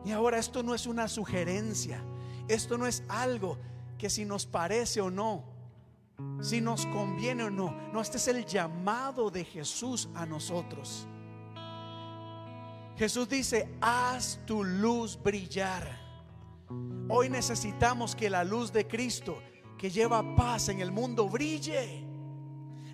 Y 0.04 0.12
ahora 0.12 0.38
esto 0.38 0.62
no 0.62 0.74
es 0.74 0.86
una 0.86 1.08
sugerencia, 1.08 2.00
esto 2.48 2.78
no 2.78 2.86
es 2.86 3.02
algo 3.08 3.58
que 3.98 4.10
si 4.10 4.24
nos 4.24 4.46
parece 4.46 5.00
o 5.00 5.10
no, 5.10 5.44
si 6.40 6.60
nos 6.60 6.86
conviene 6.86 7.44
o 7.44 7.50
no, 7.50 7.70
no, 7.92 8.00
este 8.00 8.16
es 8.16 8.28
el 8.28 8.44
llamado 8.44 9.30
de 9.30 9.44
Jesús 9.44 10.08
a 10.14 10.26
nosotros. 10.26 11.06
Jesús 12.96 13.28
dice, 13.28 13.68
haz 13.80 14.40
tu 14.46 14.64
luz 14.64 15.18
brillar. 15.22 16.00
Hoy 17.08 17.28
necesitamos 17.28 18.16
que 18.16 18.30
la 18.30 18.42
luz 18.42 18.72
de 18.72 18.86
Cristo 18.86 19.42
que 19.76 19.90
lleva 19.90 20.34
paz 20.34 20.70
en 20.70 20.80
el 20.80 20.90
mundo 20.90 21.28
brille. 21.28 22.04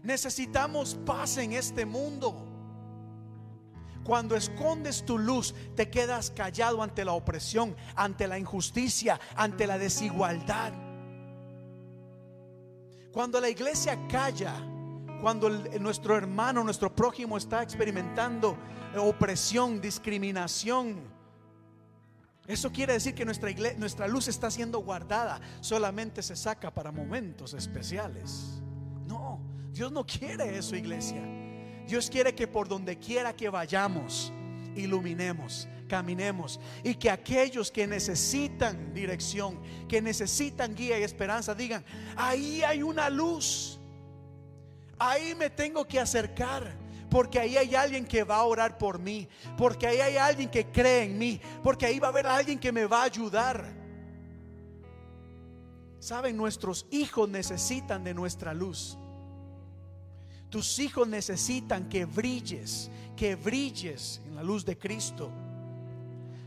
Necesitamos 0.02 0.96
paz 1.06 1.38
en 1.38 1.52
este 1.52 1.86
mundo. 1.86 2.51
Cuando 4.04 4.34
escondes 4.34 5.04
tu 5.04 5.18
luz, 5.18 5.54
te 5.76 5.88
quedas 5.90 6.30
callado 6.30 6.82
ante 6.82 7.04
la 7.04 7.12
opresión, 7.12 7.76
ante 7.94 8.26
la 8.26 8.38
injusticia, 8.38 9.20
ante 9.36 9.66
la 9.66 9.78
desigualdad. 9.78 10.72
Cuando 13.12 13.40
la 13.40 13.48
iglesia 13.48 13.98
calla, 14.08 14.54
cuando 15.20 15.48
nuestro 15.50 16.16
hermano, 16.16 16.64
nuestro 16.64 16.94
prójimo 16.94 17.36
está 17.36 17.62
experimentando 17.62 18.56
opresión, 18.96 19.80
discriminación, 19.80 21.12
eso 22.46 22.72
quiere 22.72 22.94
decir 22.94 23.14
que 23.14 23.24
nuestra, 23.24 23.50
nuestra 23.78 24.08
luz 24.08 24.26
está 24.26 24.50
siendo 24.50 24.80
guardada, 24.80 25.40
solamente 25.60 26.22
se 26.22 26.34
saca 26.34 26.72
para 26.72 26.90
momentos 26.90 27.54
especiales. 27.54 28.60
No, 29.06 29.40
Dios 29.70 29.92
no 29.92 30.04
quiere 30.04 30.58
eso, 30.58 30.74
iglesia. 30.74 31.22
Dios 31.86 32.08
quiere 32.10 32.34
que 32.34 32.46
por 32.46 32.68
donde 32.68 32.98
quiera 32.98 33.34
que 33.34 33.48
vayamos, 33.48 34.32
iluminemos, 34.74 35.68
caminemos 35.88 36.58
y 36.82 36.94
que 36.94 37.10
aquellos 37.10 37.70
que 37.70 37.86
necesitan 37.86 38.94
dirección, 38.94 39.60
que 39.88 40.00
necesitan 40.00 40.74
guía 40.74 40.98
y 40.98 41.02
esperanza, 41.02 41.54
digan, 41.54 41.84
ahí 42.16 42.62
hay 42.62 42.82
una 42.82 43.10
luz, 43.10 43.78
ahí 44.98 45.34
me 45.34 45.50
tengo 45.50 45.86
que 45.86 46.00
acercar. 46.00 46.80
Porque 47.10 47.38
ahí 47.38 47.58
hay 47.58 47.74
alguien 47.74 48.06
que 48.06 48.24
va 48.24 48.36
a 48.36 48.44
orar 48.44 48.78
por 48.78 48.98
mí. 48.98 49.28
Porque 49.58 49.86
ahí 49.86 50.00
hay 50.00 50.16
alguien 50.16 50.48
que 50.48 50.64
cree 50.68 51.02
en 51.02 51.18
mí. 51.18 51.38
Porque 51.62 51.84
ahí 51.84 51.98
va 51.98 52.06
a 52.06 52.10
haber 52.10 52.26
alguien 52.26 52.58
que 52.58 52.72
me 52.72 52.86
va 52.86 53.02
a 53.02 53.04
ayudar. 53.04 53.70
Saben, 55.98 56.38
nuestros 56.38 56.86
hijos 56.90 57.28
necesitan 57.28 58.02
de 58.02 58.14
nuestra 58.14 58.54
luz. 58.54 58.96
Tus 60.52 60.78
hijos 60.80 61.08
necesitan 61.08 61.88
que 61.88 62.04
brilles, 62.04 62.90
que 63.16 63.36
brilles 63.36 64.20
en 64.26 64.34
la 64.34 64.42
luz 64.42 64.66
de 64.66 64.76
Cristo. 64.76 65.32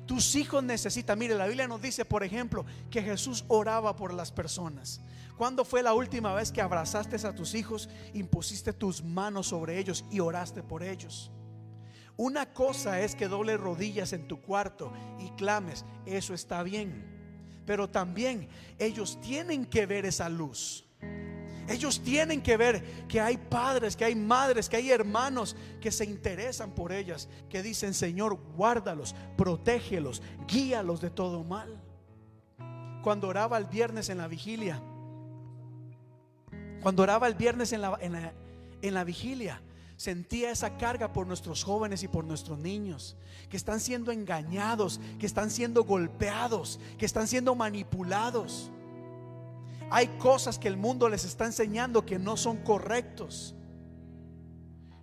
Tus 0.05 0.35
hijos 0.35 0.63
necesitan, 0.63 1.17
mire, 1.17 1.33
la 1.33 1.47
Biblia 1.47 1.67
nos 1.67 1.81
dice, 1.81 2.05
por 2.05 2.23
ejemplo, 2.23 2.67
que 2.91 3.01
Jesús 3.01 3.43
oraba 3.47 3.95
por 3.95 4.13
las 4.13 4.31
personas. 4.31 5.01
¿Cuándo 5.37 5.65
fue 5.65 5.81
la 5.81 5.95
última 5.95 6.35
vez 6.35 6.51
que 6.51 6.61
abrazaste 6.61 7.15
a 7.25 7.33
tus 7.33 7.55
hijos, 7.55 7.89
impusiste 8.13 8.73
tus 8.73 9.03
manos 9.03 9.47
sobre 9.47 9.79
ellos 9.79 10.05
y 10.11 10.19
oraste 10.19 10.61
por 10.61 10.83
ellos? 10.83 11.31
Una 12.15 12.53
cosa 12.53 13.01
es 13.01 13.15
que 13.15 13.27
doble 13.27 13.57
rodillas 13.57 14.13
en 14.13 14.27
tu 14.27 14.39
cuarto 14.39 14.93
y 15.19 15.31
clames, 15.31 15.83
eso 16.05 16.35
está 16.35 16.61
bien. 16.61 17.07
Pero 17.65 17.89
también 17.89 18.49
ellos 18.77 19.19
tienen 19.19 19.65
que 19.65 19.87
ver 19.87 20.05
esa 20.05 20.29
luz. 20.29 20.85
Ellos 21.67 22.01
tienen 22.01 22.41
que 22.41 22.57
ver 22.57 22.83
que 23.07 23.19
hay 23.19 23.37
padres, 23.37 23.95
que 23.95 24.05
hay 24.05 24.15
madres, 24.15 24.69
que 24.69 24.77
hay 24.77 24.91
hermanos 24.91 25.55
que 25.81 25.91
se 25.91 26.05
interesan 26.05 26.71
por 26.71 26.91
ellas, 26.91 27.27
que 27.49 27.63
dicen, 27.63 27.93
Señor, 27.93 28.39
guárdalos, 28.55 29.15
protégelos, 29.35 30.21
guíalos 30.47 31.01
de 31.01 31.09
todo 31.09 31.43
mal. 31.43 31.81
Cuando 33.01 33.27
oraba 33.27 33.57
el 33.57 33.65
viernes 33.65 34.09
en 34.09 34.19
la 34.19 34.27
vigilia, 34.27 34.81
cuando 36.81 37.01
oraba 37.01 37.27
el 37.27 37.33
viernes 37.33 37.73
en 37.73 37.81
la, 37.81 37.97
en 37.99 38.13
la, 38.13 38.33
en 38.81 38.93
la 38.93 39.03
vigilia, 39.03 39.61
sentía 39.97 40.51
esa 40.51 40.77
carga 40.77 41.13
por 41.13 41.25
nuestros 41.25 41.63
jóvenes 41.63 42.03
y 42.03 42.07
por 42.07 42.25
nuestros 42.25 42.59
niños, 42.59 43.15
que 43.49 43.57
están 43.57 43.79
siendo 43.79 44.11
engañados, 44.11 44.99
que 45.19 45.25
están 45.25 45.49
siendo 45.49 45.83
golpeados, 45.83 46.79
que 46.97 47.05
están 47.05 47.27
siendo 47.27 47.55
manipulados. 47.55 48.71
Hay 49.91 50.07
cosas 50.17 50.57
que 50.59 50.67
el 50.67 50.77
mundo 50.77 51.07
les 51.09 51.23
está 51.25 51.45
enseñando 51.45 52.05
que 52.05 52.17
no 52.19 52.37
son 52.37 52.57
correctos. 52.57 53.55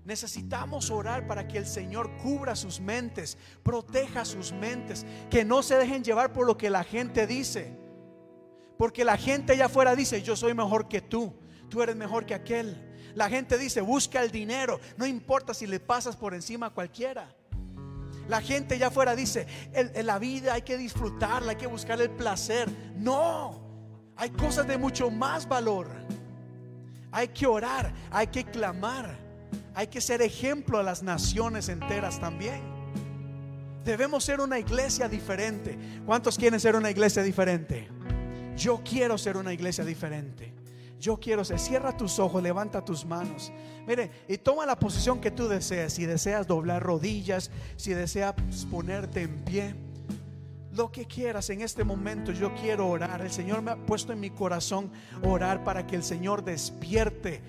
Necesitamos 0.04 0.90
orar 0.90 1.28
para 1.28 1.46
que 1.46 1.58
el 1.58 1.66
Señor 1.66 2.10
cubra 2.16 2.56
sus 2.56 2.80
mentes, 2.80 3.38
proteja 3.62 4.24
sus 4.24 4.52
mentes, 4.52 5.06
que 5.30 5.44
no 5.44 5.62
se 5.62 5.76
dejen 5.76 6.02
llevar 6.02 6.32
por 6.32 6.44
lo 6.46 6.56
que 6.58 6.70
la 6.70 6.82
gente 6.82 7.26
dice. 7.26 7.78
Porque 8.76 9.04
la 9.04 9.16
gente 9.16 9.52
allá 9.52 9.66
afuera 9.66 9.94
dice, 9.94 10.22
yo 10.22 10.34
soy 10.34 10.54
mejor 10.54 10.88
que 10.88 11.00
tú, 11.00 11.32
tú 11.68 11.82
eres 11.82 11.94
mejor 11.94 12.26
que 12.26 12.34
aquel. 12.34 12.88
La 13.14 13.28
gente 13.28 13.56
dice, 13.58 13.80
busca 13.80 14.20
el 14.22 14.32
dinero, 14.32 14.80
no 14.96 15.06
importa 15.06 15.54
si 15.54 15.68
le 15.68 15.78
pasas 15.78 16.16
por 16.16 16.34
encima 16.34 16.66
a 16.66 16.70
cualquiera. 16.70 17.32
La 18.26 18.40
gente 18.40 18.74
allá 18.74 18.88
afuera 18.88 19.14
dice, 19.14 19.46
"En- 19.72 19.92
en 19.94 20.06
la 20.06 20.18
vida 20.18 20.54
hay 20.54 20.62
que 20.62 20.78
disfrutarla, 20.78 21.50
hay 21.52 21.56
que 21.58 21.66
buscar 21.68 22.00
el 22.00 22.10
placer. 22.10 22.68
No, 22.96 23.71
hay 24.16 24.30
cosas 24.30 24.66
de 24.66 24.78
mucho 24.78 25.10
más 25.10 25.48
valor. 25.48 25.88
Hay 27.10 27.28
que 27.28 27.46
orar, 27.46 27.92
hay 28.10 28.28
que 28.28 28.44
clamar, 28.44 29.18
hay 29.74 29.86
que 29.86 30.00
ser 30.00 30.22
ejemplo 30.22 30.78
a 30.78 30.82
las 30.82 31.02
naciones 31.02 31.68
enteras 31.68 32.18
también. 32.18 32.62
Debemos 33.84 34.24
ser 34.24 34.40
una 34.40 34.58
iglesia 34.58 35.08
diferente. 35.08 35.76
¿Cuántos 36.06 36.38
quieren 36.38 36.60
ser 36.60 36.76
una 36.76 36.90
iglesia 36.90 37.22
diferente? 37.22 37.88
Yo 38.56 38.80
quiero 38.84 39.18
ser 39.18 39.36
una 39.36 39.52
iglesia 39.52 39.84
diferente. 39.84 40.54
Yo 41.00 41.18
quiero 41.18 41.44
ser. 41.44 41.58
Cierra 41.58 41.96
tus 41.96 42.18
ojos, 42.20 42.42
levanta 42.42 42.84
tus 42.84 43.04
manos. 43.04 43.52
Mire, 43.86 44.10
y 44.28 44.38
toma 44.38 44.64
la 44.64 44.78
posición 44.78 45.20
que 45.20 45.32
tú 45.32 45.48
desees. 45.48 45.94
Si 45.94 46.06
deseas 46.06 46.46
doblar 46.46 46.80
rodillas, 46.80 47.50
si 47.76 47.92
deseas 47.92 48.34
ponerte 48.70 49.22
en 49.22 49.44
pie, 49.44 49.74
lo 50.72 50.90
que 50.90 51.06
quieras 51.06 51.50
en 51.50 51.60
este 51.60 51.84
momento, 51.84 52.32
yo 52.32 52.54
quiero 52.54 52.88
orar. 52.88 53.20
El 53.20 53.30
Señor 53.30 53.62
me 53.62 53.72
ha 53.72 53.76
puesto 53.76 54.12
en 54.12 54.20
mi 54.20 54.30
corazón 54.30 54.90
orar 55.22 55.64
para 55.64 55.86
que 55.86 55.96
el 55.96 56.02
Señor 56.02 56.44
despierte 56.44 57.42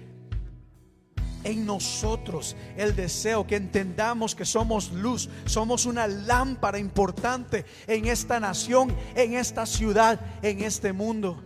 en 1.44 1.66
nosotros 1.66 2.56
el 2.78 2.95
deseo 2.95 3.45
que 3.45 3.56
entendamos 3.56 4.34
que 4.36 4.45
somos 4.45 4.91
luz, 4.91 5.30
somos 5.45 5.86
una 5.86 6.08
lámpara 6.08 6.80
importante 6.80 7.66
en 7.88 8.06
esta 8.06 8.40
nación, 8.40 8.95
en 9.16 9.34
esta 9.34 9.66
ciudad, 9.66 10.20
en 10.41 10.62
este 10.62 10.94
mundo. 10.94 11.41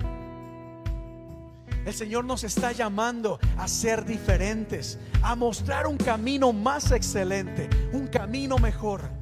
El 1.85 1.93
Señor 1.93 2.25
nos 2.25 2.43
está 2.43 2.73
llamando 2.73 3.39
a 3.57 3.67
ser 3.67 4.03
diferentes, 4.03 4.99
a 5.21 5.35
mostrar 5.35 5.87
un 5.87 5.97
camino 5.97 6.51
más 6.51 6.91
excelente, 6.91 7.69
un 7.93 8.07
camino 8.07 8.57
mejor. 8.57 9.16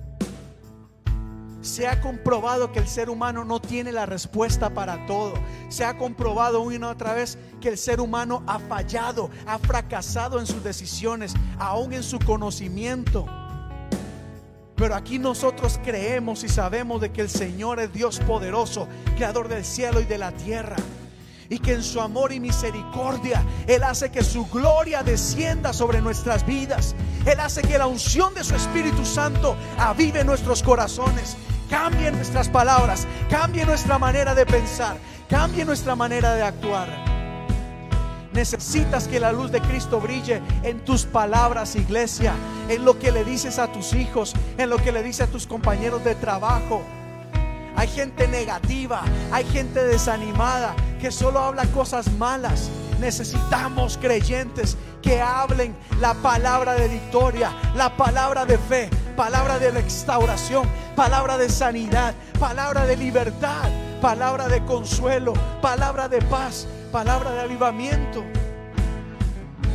Se 1.65 1.87
ha 1.87 1.99
comprobado 1.99 2.71
que 2.71 2.77
el 2.77 2.87
ser 2.87 3.09
humano 3.09 3.43
no 3.43 3.59
tiene 3.59 3.91
la 3.91 4.05
respuesta 4.05 4.69
para 4.69 5.07
todo. 5.07 5.33
Se 5.69 5.83
ha 5.83 5.97
comprobado 5.97 6.61
una 6.61 6.75
y 6.75 6.83
otra 6.83 7.13
vez 7.15 7.39
que 7.59 7.69
el 7.69 7.79
ser 7.79 7.99
humano 7.99 8.43
ha 8.45 8.59
fallado, 8.59 9.31
ha 9.47 9.57
fracasado 9.57 10.39
en 10.39 10.45
sus 10.45 10.63
decisiones, 10.63 11.33
aún 11.57 11.91
en 11.93 12.03
su 12.03 12.19
conocimiento. 12.19 13.25
Pero 14.75 14.93
aquí 14.93 15.17
nosotros 15.17 15.79
creemos 15.83 16.43
y 16.43 16.49
sabemos 16.49 17.01
de 17.01 17.11
que 17.11 17.21
el 17.21 17.29
Señor 17.31 17.79
es 17.79 17.91
Dios 17.91 18.19
poderoso, 18.19 18.87
creador 19.15 19.47
del 19.47 19.65
cielo 19.65 19.99
y 20.01 20.05
de 20.05 20.19
la 20.19 20.33
tierra. 20.33 20.75
Y 21.49 21.57
que 21.57 21.73
en 21.73 21.83
su 21.83 21.99
amor 21.99 22.31
y 22.31 22.39
misericordia 22.39 23.43
Él 23.65 23.83
hace 23.83 24.11
que 24.11 24.23
su 24.23 24.45
gloria 24.47 25.01
descienda 25.01 25.73
sobre 25.73 25.99
nuestras 25.99 26.45
vidas. 26.45 26.95
Él 27.25 27.39
hace 27.39 27.63
que 27.63 27.79
la 27.79 27.87
unción 27.87 28.35
de 28.35 28.43
su 28.43 28.53
Espíritu 28.55 29.03
Santo 29.03 29.55
avive 29.79 30.23
nuestros 30.23 30.61
corazones, 30.61 31.35
cambie 31.69 32.11
nuestras 32.11 32.49
palabras, 32.49 33.07
cambie 33.29 33.65
nuestra 33.65 33.97
manera 33.97 34.35
de 34.35 34.45
pensar, 34.45 34.97
cambie 35.29 35.65
nuestra 35.65 35.95
manera 35.95 36.33
de 36.35 36.43
actuar. 36.43 36.87
Necesitas 38.33 39.07
que 39.07 39.19
la 39.19 39.31
luz 39.31 39.49
de 39.49 39.61
Cristo 39.61 40.01
brille 40.01 40.41
en 40.63 40.83
tus 40.83 41.05
palabras, 41.05 41.75
iglesia, 41.75 42.33
en 42.67 42.83
lo 42.83 42.99
que 42.99 43.11
le 43.11 43.23
dices 43.23 43.59
a 43.59 43.71
tus 43.71 43.93
hijos, 43.93 44.33
en 44.57 44.69
lo 44.69 44.77
que 44.77 44.91
le 44.91 45.01
dices 45.03 45.29
a 45.29 45.31
tus 45.31 45.47
compañeros 45.47 46.03
de 46.03 46.15
trabajo. 46.15 46.81
Hay 47.77 47.87
gente 47.87 48.27
negativa, 48.27 49.03
hay 49.31 49.45
gente 49.45 49.83
desanimada 49.85 50.75
que 50.99 51.11
solo 51.11 51.39
habla 51.39 51.65
cosas 51.67 52.11
malas. 52.13 52.69
Necesitamos 52.99 53.97
creyentes 53.97 54.77
que 55.01 55.21
hablen 55.21 55.75
la 55.99 56.13
palabra 56.15 56.73
de 56.73 56.87
victoria, 56.87 57.51
la 57.75 57.95
palabra 57.95 58.45
de 58.45 58.57
fe, 58.57 58.89
palabra 59.15 59.59
de 59.59 59.71
restauración, 59.71 60.67
palabra 60.95 61.37
de 61.37 61.49
sanidad, 61.49 62.13
palabra 62.39 62.85
de 62.85 62.97
libertad, 62.97 63.69
palabra 64.01 64.47
de 64.47 64.63
consuelo, 64.65 65.33
palabra 65.61 66.07
de 66.07 66.21
paz, 66.23 66.67
palabra 66.91 67.31
de 67.31 67.41
avivamiento. 67.41 68.23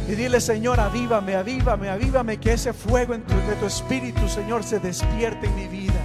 Y 0.09 0.17
dile, 0.17 0.41
Señor, 0.41 0.81
avívame, 0.81 1.37
avívame, 1.37 1.89
avívame, 1.89 2.39
que 2.39 2.55
ese 2.55 2.73
fuego 2.73 3.15
en 3.15 3.25
de 3.27 3.55
tu 3.61 3.67
espíritu, 3.67 4.29
Señor, 4.29 4.65
se 4.65 4.81
despierte 4.81 5.47
en 5.47 5.55
mi 5.55 5.69
vida. 5.69 6.01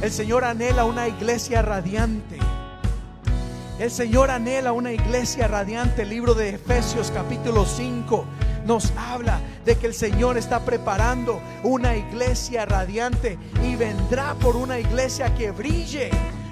El 0.00 0.10
Señor 0.10 0.44
anhela 0.44 0.86
una 0.86 1.06
iglesia 1.06 1.60
radiante. 1.60 2.38
El 3.80 3.90
Señor 3.90 4.30
anhela 4.30 4.72
una 4.72 4.92
iglesia 4.92 5.48
radiante. 5.48 6.02
El 6.02 6.10
libro 6.10 6.34
de 6.34 6.50
Efesios 6.50 7.10
capítulo 7.10 7.64
5 7.64 8.26
nos 8.66 8.92
habla 8.94 9.40
de 9.64 9.78
que 9.78 9.86
el 9.86 9.94
Señor 9.94 10.36
está 10.36 10.66
preparando 10.66 11.40
una 11.62 11.96
iglesia 11.96 12.66
radiante 12.66 13.38
y 13.64 13.76
vendrá 13.76 14.34
por 14.34 14.54
una 14.54 14.78
iglesia 14.78 15.34
que 15.34 15.50
brille, 15.50 16.10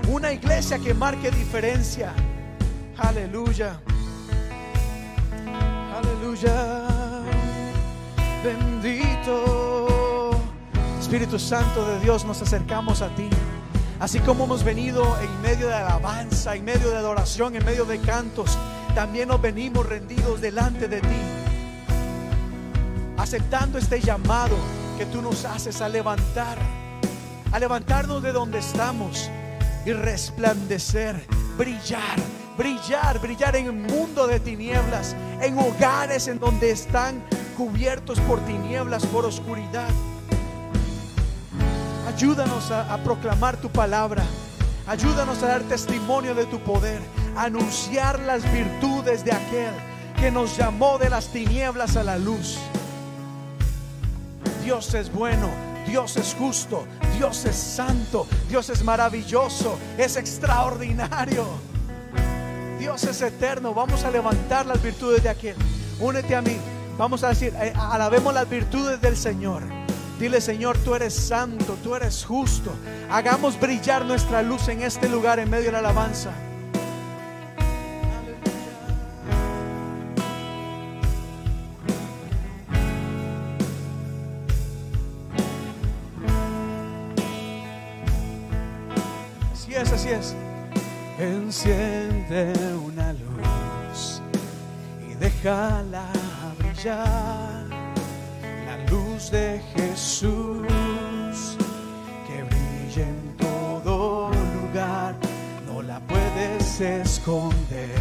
una 0.08 0.32
iglesia 0.32 0.78
que 0.78 0.94
marque 0.94 1.30
diferencia. 1.30 2.14
Aleluya. 2.96 3.78
Aleluya. 5.98 6.86
Bendito. 8.42 10.30
Espíritu 10.98 11.38
Santo 11.38 11.86
de 11.90 12.00
Dios, 12.00 12.24
nos 12.24 12.40
acercamos 12.40 13.02
a 13.02 13.08
ti. 13.14 13.28
Así 14.00 14.20
como 14.20 14.44
hemos 14.44 14.62
venido 14.62 15.18
en 15.20 15.42
medio 15.42 15.66
de 15.66 15.74
alabanza, 15.74 16.54
en 16.54 16.64
medio 16.64 16.90
de 16.90 16.96
adoración, 16.96 17.56
en 17.56 17.64
medio 17.64 17.84
de 17.84 17.98
cantos, 17.98 18.56
también 18.94 19.28
nos 19.28 19.42
venimos 19.42 19.86
rendidos 19.86 20.40
delante 20.40 20.86
de 20.86 21.00
ti. 21.00 21.20
Aceptando 23.16 23.76
este 23.76 24.00
llamado 24.00 24.56
que 24.96 25.06
tú 25.06 25.20
nos 25.20 25.44
haces 25.44 25.80
a 25.80 25.88
levantar, 25.88 26.58
a 27.50 27.58
levantarnos 27.58 28.22
de 28.22 28.30
donde 28.30 28.60
estamos 28.60 29.28
y 29.84 29.92
resplandecer, 29.92 31.26
brillar, 31.56 32.18
brillar, 32.56 33.18
brillar 33.18 33.56
en 33.56 33.68
un 33.68 33.82
mundo 33.82 34.28
de 34.28 34.38
tinieblas, 34.38 35.16
en 35.40 35.58
hogares 35.58 36.28
en 36.28 36.38
donde 36.38 36.70
están 36.70 37.20
cubiertos 37.56 38.20
por 38.20 38.38
tinieblas, 38.46 39.04
por 39.06 39.24
oscuridad. 39.24 39.88
Ayúdanos 42.18 42.72
a, 42.72 42.98
proclamar 43.04 43.58
tu 43.58 43.70
palabra. 43.70 44.24
Ayúdanos 44.88 45.40
a 45.44 45.46
dar 45.46 45.62
testimonio 45.62 46.34
de 46.34 46.46
tu 46.46 46.58
poder, 46.58 47.00
anunciar 47.36 48.18
las 48.18 48.42
virtudes 48.52 49.24
de 49.24 49.30
aquel 49.30 49.70
que 50.18 50.28
nos 50.32 50.56
llamó 50.56 50.98
de 50.98 51.10
las 51.10 51.28
tinieblas 51.28 51.96
a 51.96 52.02
la 52.02 52.18
luz. 52.18 52.58
Dios 54.64 54.94
es 54.94 55.12
bueno, 55.12 55.48
Dios 55.86 56.16
es 56.16 56.34
justo, 56.36 56.88
Dios 57.16 57.44
es 57.44 57.54
santo, 57.54 58.26
Dios 58.48 58.68
es 58.68 58.82
maravilloso, 58.82 59.78
es 59.96 60.16
extraordinario. 60.16 61.46
Dios 62.80 63.04
es 63.04 63.22
eterno. 63.22 63.74
Vamos 63.74 64.02
a 64.02 64.10
levantar 64.10 64.66
las 64.66 64.82
virtudes 64.82 65.22
de 65.22 65.28
aquel. 65.28 65.54
Únete 66.00 66.34
a 66.34 66.42
mí. 66.42 66.56
Vamos 66.98 67.22
a 67.22 67.28
decir, 67.28 67.54
eh, 67.60 67.72
alabemos 67.76 68.34
las 68.34 68.50
virtudes 68.50 69.00
del 69.00 69.16
Señor. 69.16 69.77
Dile, 70.18 70.40
Señor, 70.40 70.76
tú 70.78 70.96
eres 70.96 71.14
santo, 71.14 71.78
tú 71.82 71.94
eres 71.94 72.24
justo. 72.24 72.72
Hagamos 73.08 73.58
brillar 73.60 74.04
nuestra 74.04 74.42
luz 74.42 74.66
en 74.68 74.82
este 74.82 75.08
lugar 75.08 75.38
en 75.38 75.48
medio 75.48 75.66
de 75.66 75.72
la 75.72 75.78
alabanza. 75.78 76.32
Así 89.52 89.74
es, 89.74 89.92
así 89.92 90.08
es. 90.08 90.34
Enciende 91.20 92.52
una 92.84 93.12
luz 93.12 94.20
y 95.08 95.14
déjala 95.14 96.10
brillar. 96.58 97.67
Luz 98.90 99.30
de 99.30 99.60
Jesús 99.74 100.66
que 102.26 102.42
brilla 102.42 103.02
en 103.02 103.36
todo 103.36 104.30
lugar. 104.62 105.14
No 105.66 105.82
la 105.82 106.00
puedes 106.00 106.80
esconder, 106.80 107.98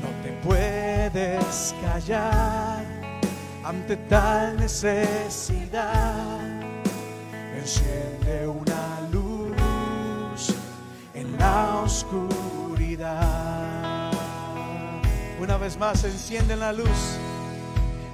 no 0.00 0.08
te 0.22 0.32
puedes 0.42 1.74
callar 1.82 2.84
ante 3.64 3.96
tal 3.96 4.56
necesidad. 4.56 6.40
Enciende 7.54 8.48
una 8.48 9.00
luz 9.12 10.54
en 11.12 11.36
la 11.38 11.80
oscuridad. 11.84 13.20
Una 15.40 15.56
vez 15.58 15.78
más, 15.78 16.04
enciende 16.04 16.56
la 16.56 16.72
luz. 16.72 17.18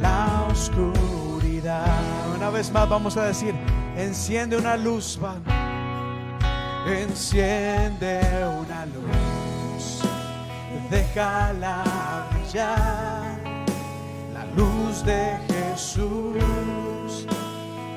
la 0.00 0.46
oscuridad. 0.50 1.86
Una 2.36 2.50
vez 2.50 2.70
más 2.70 2.88
vamos 2.88 3.16
a 3.16 3.24
decir, 3.24 3.54
enciende 3.96 4.56
una 4.56 4.76
luz, 4.76 5.18
va. 5.22 5.36
Enciende 6.86 8.20
una 8.62 8.86
luz, 8.86 10.00
déjala 10.88 11.84
brillar, 12.30 13.36
la 14.32 14.44
luz 14.56 15.04
de 15.04 15.36
Jesús 15.48 17.26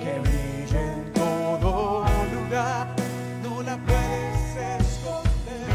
que 0.04 0.20
brilla 0.20 0.94
en 0.94 1.14
todo 1.14 2.06
lugar, 2.34 2.88
no 3.44 3.62
la 3.62 3.78
puedes 3.78 4.82
esconder, 4.82 5.70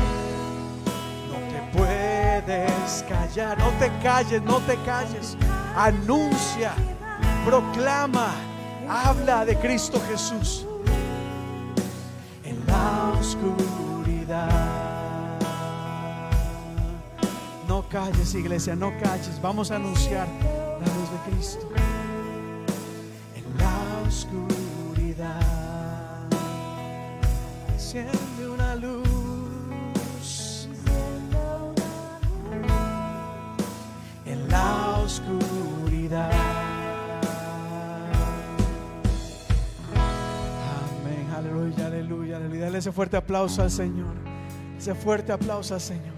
no 1.30 1.38
te 1.48 1.78
puedes 1.78 3.04
callar, 3.08 3.58
no 3.58 3.70
te 3.78 3.90
calles, 4.02 4.42
no 4.42 4.58
te 4.60 4.76
calles, 4.84 5.38
anuncia, 5.76 6.72
proclama, 7.44 8.32
habla 8.88 9.44
de 9.44 9.56
Cristo 9.56 10.00
Jesús 10.08 10.66
en 12.44 12.66
la 12.66 13.12
oscuridad. 13.20 14.48
No 17.68 17.86
calles, 17.88 18.34
iglesia, 18.34 18.74
no 18.74 18.90
calles. 19.02 19.40
Vamos 19.42 19.70
a 19.70 19.76
anunciar 19.76 20.26
la 20.80 20.86
luz 20.94 21.10
de 21.10 21.30
Cristo 21.30 21.68
en 23.34 23.58
la 23.58 24.08
oscuridad. 24.08 25.42
enciende 27.74 28.48
una 28.48 28.74
luz. 28.76 29.26
Oscuridad. 35.06 36.32
Amén, 41.00 41.30
aleluya, 41.34 41.86
aleluya, 41.86 42.36
aleluya. 42.36 42.64
Dale 42.64 42.78
ese 42.78 42.92
fuerte 42.92 43.16
aplauso 43.16 43.62
al 43.62 43.70
Señor. 43.70 44.14
Ese 44.76 44.94
fuerte 44.94 45.32
aplauso 45.32 45.74
al 45.74 45.80
Señor. 45.80 46.16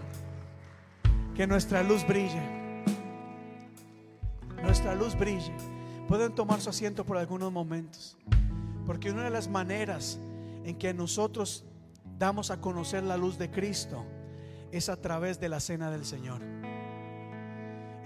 Que 1.34 1.46
nuestra 1.46 1.82
luz 1.82 2.06
brille. 2.06 2.42
Nuestra 4.62 4.94
luz 4.94 5.14
brille. 5.16 5.52
Pueden 6.08 6.34
tomar 6.34 6.60
su 6.60 6.70
asiento 6.70 7.04
por 7.04 7.18
algunos 7.18 7.52
momentos. 7.52 8.16
Porque 8.86 9.10
una 9.10 9.24
de 9.24 9.30
las 9.30 9.48
maneras 9.48 10.18
en 10.64 10.76
que 10.78 10.94
nosotros 10.94 11.66
damos 12.18 12.50
a 12.50 12.60
conocer 12.60 13.04
la 13.04 13.18
luz 13.18 13.36
de 13.36 13.50
Cristo 13.50 14.06
es 14.72 14.88
a 14.88 14.96
través 14.96 15.38
de 15.38 15.50
la 15.50 15.60
cena 15.60 15.90
del 15.90 16.06
Señor. 16.06 16.57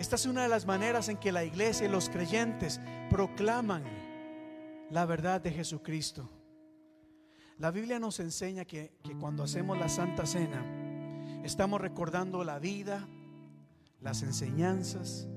Esta 0.02 0.16
es 0.16 0.26
una 0.26 0.42
de 0.42 0.48
las 0.48 0.66
maneras 0.66 1.08
en 1.08 1.16
que 1.16 1.30
la 1.30 1.44
iglesia 1.44 1.86
y 1.86 1.88
los 1.88 2.08
creyentes 2.08 2.80
proclaman 3.08 3.84
la 4.90 5.06
verdad 5.06 5.40
de 5.40 5.52
Jesucristo. 5.52 6.28
La 7.58 7.70
Biblia 7.70 8.00
nos 8.00 8.18
enseña 8.18 8.64
que, 8.64 8.98
que 9.04 9.16
cuando 9.16 9.44
hacemos 9.44 9.78
la 9.78 9.88
Santa 9.88 10.26
Cena, 10.26 10.60
estamos 11.44 11.80
recordando 11.80 12.42
la 12.42 12.58
vida, 12.58 13.06
las 14.00 14.24
enseñanzas, 14.24 15.28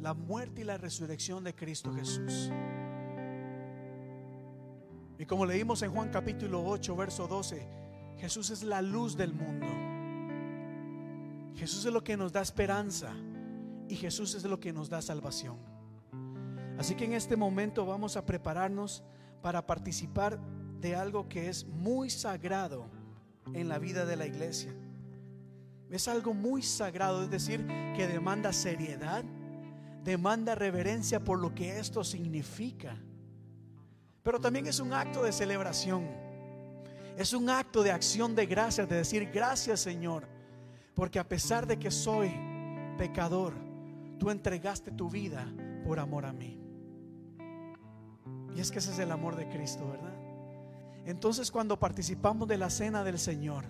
la 0.00 0.12
muerte 0.12 0.62
y 0.62 0.64
la 0.64 0.76
resurrección 0.76 1.44
de 1.44 1.54
Cristo 1.54 1.94
Jesús. 1.94 2.50
Y 5.20 5.24
como 5.24 5.46
leímos 5.46 5.82
en 5.82 5.92
Juan 5.92 6.10
capítulo 6.10 6.64
8, 6.66 6.96
verso 6.96 7.28
12, 7.28 7.68
Jesús 8.18 8.50
es 8.50 8.64
la 8.64 8.82
luz 8.82 9.16
del 9.16 9.32
mundo. 9.32 9.68
Jesús 11.54 11.84
es 11.84 11.92
lo 11.92 12.02
que 12.02 12.16
nos 12.16 12.32
da 12.32 12.40
esperanza 12.40 13.14
y 13.90 13.96
Jesús 13.96 14.36
es 14.36 14.44
lo 14.44 14.60
que 14.60 14.72
nos 14.72 14.88
da 14.88 15.02
salvación. 15.02 15.58
Así 16.78 16.94
que 16.94 17.04
en 17.04 17.12
este 17.12 17.36
momento 17.36 17.84
vamos 17.84 18.16
a 18.16 18.24
prepararnos 18.24 19.02
para 19.42 19.66
participar 19.66 20.38
de 20.80 20.94
algo 20.94 21.28
que 21.28 21.48
es 21.48 21.66
muy 21.66 22.08
sagrado 22.08 22.86
en 23.52 23.68
la 23.68 23.78
vida 23.78 24.06
de 24.06 24.14
la 24.14 24.26
iglesia. 24.26 24.72
Es 25.90 26.06
algo 26.06 26.32
muy 26.34 26.62
sagrado, 26.62 27.24
es 27.24 27.30
decir, 27.30 27.66
que 27.96 28.06
demanda 28.06 28.52
seriedad, 28.52 29.24
demanda 30.04 30.54
reverencia 30.54 31.18
por 31.18 31.40
lo 31.40 31.52
que 31.52 31.80
esto 31.80 32.04
significa. 32.04 32.96
Pero 34.22 34.40
también 34.40 34.68
es 34.68 34.78
un 34.78 34.92
acto 34.92 35.24
de 35.24 35.32
celebración. 35.32 36.06
Es 37.18 37.32
un 37.32 37.50
acto 37.50 37.82
de 37.82 37.90
acción 37.90 38.36
de 38.36 38.46
gracias, 38.46 38.88
de 38.88 38.96
decir 38.96 39.30
gracias 39.34 39.80
Señor, 39.80 40.28
porque 40.94 41.18
a 41.18 41.28
pesar 41.28 41.66
de 41.66 41.76
que 41.76 41.90
soy 41.90 42.30
pecador, 42.96 43.69
tú 44.20 44.30
entregaste 44.30 44.92
tu 44.92 45.10
vida 45.10 45.52
por 45.84 45.98
amor 45.98 46.26
a 46.26 46.32
mí. 46.32 46.60
Y 48.54 48.60
es 48.60 48.70
que 48.70 48.78
ese 48.78 48.92
es 48.92 48.98
el 48.98 49.10
amor 49.10 49.34
de 49.34 49.48
Cristo, 49.48 49.88
¿verdad? 49.88 50.14
Entonces 51.06 51.50
cuando 51.50 51.80
participamos 51.80 52.46
de 52.46 52.58
la 52.58 52.68
cena 52.68 53.02
del 53.02 53.18
Señor, 53.18 53.64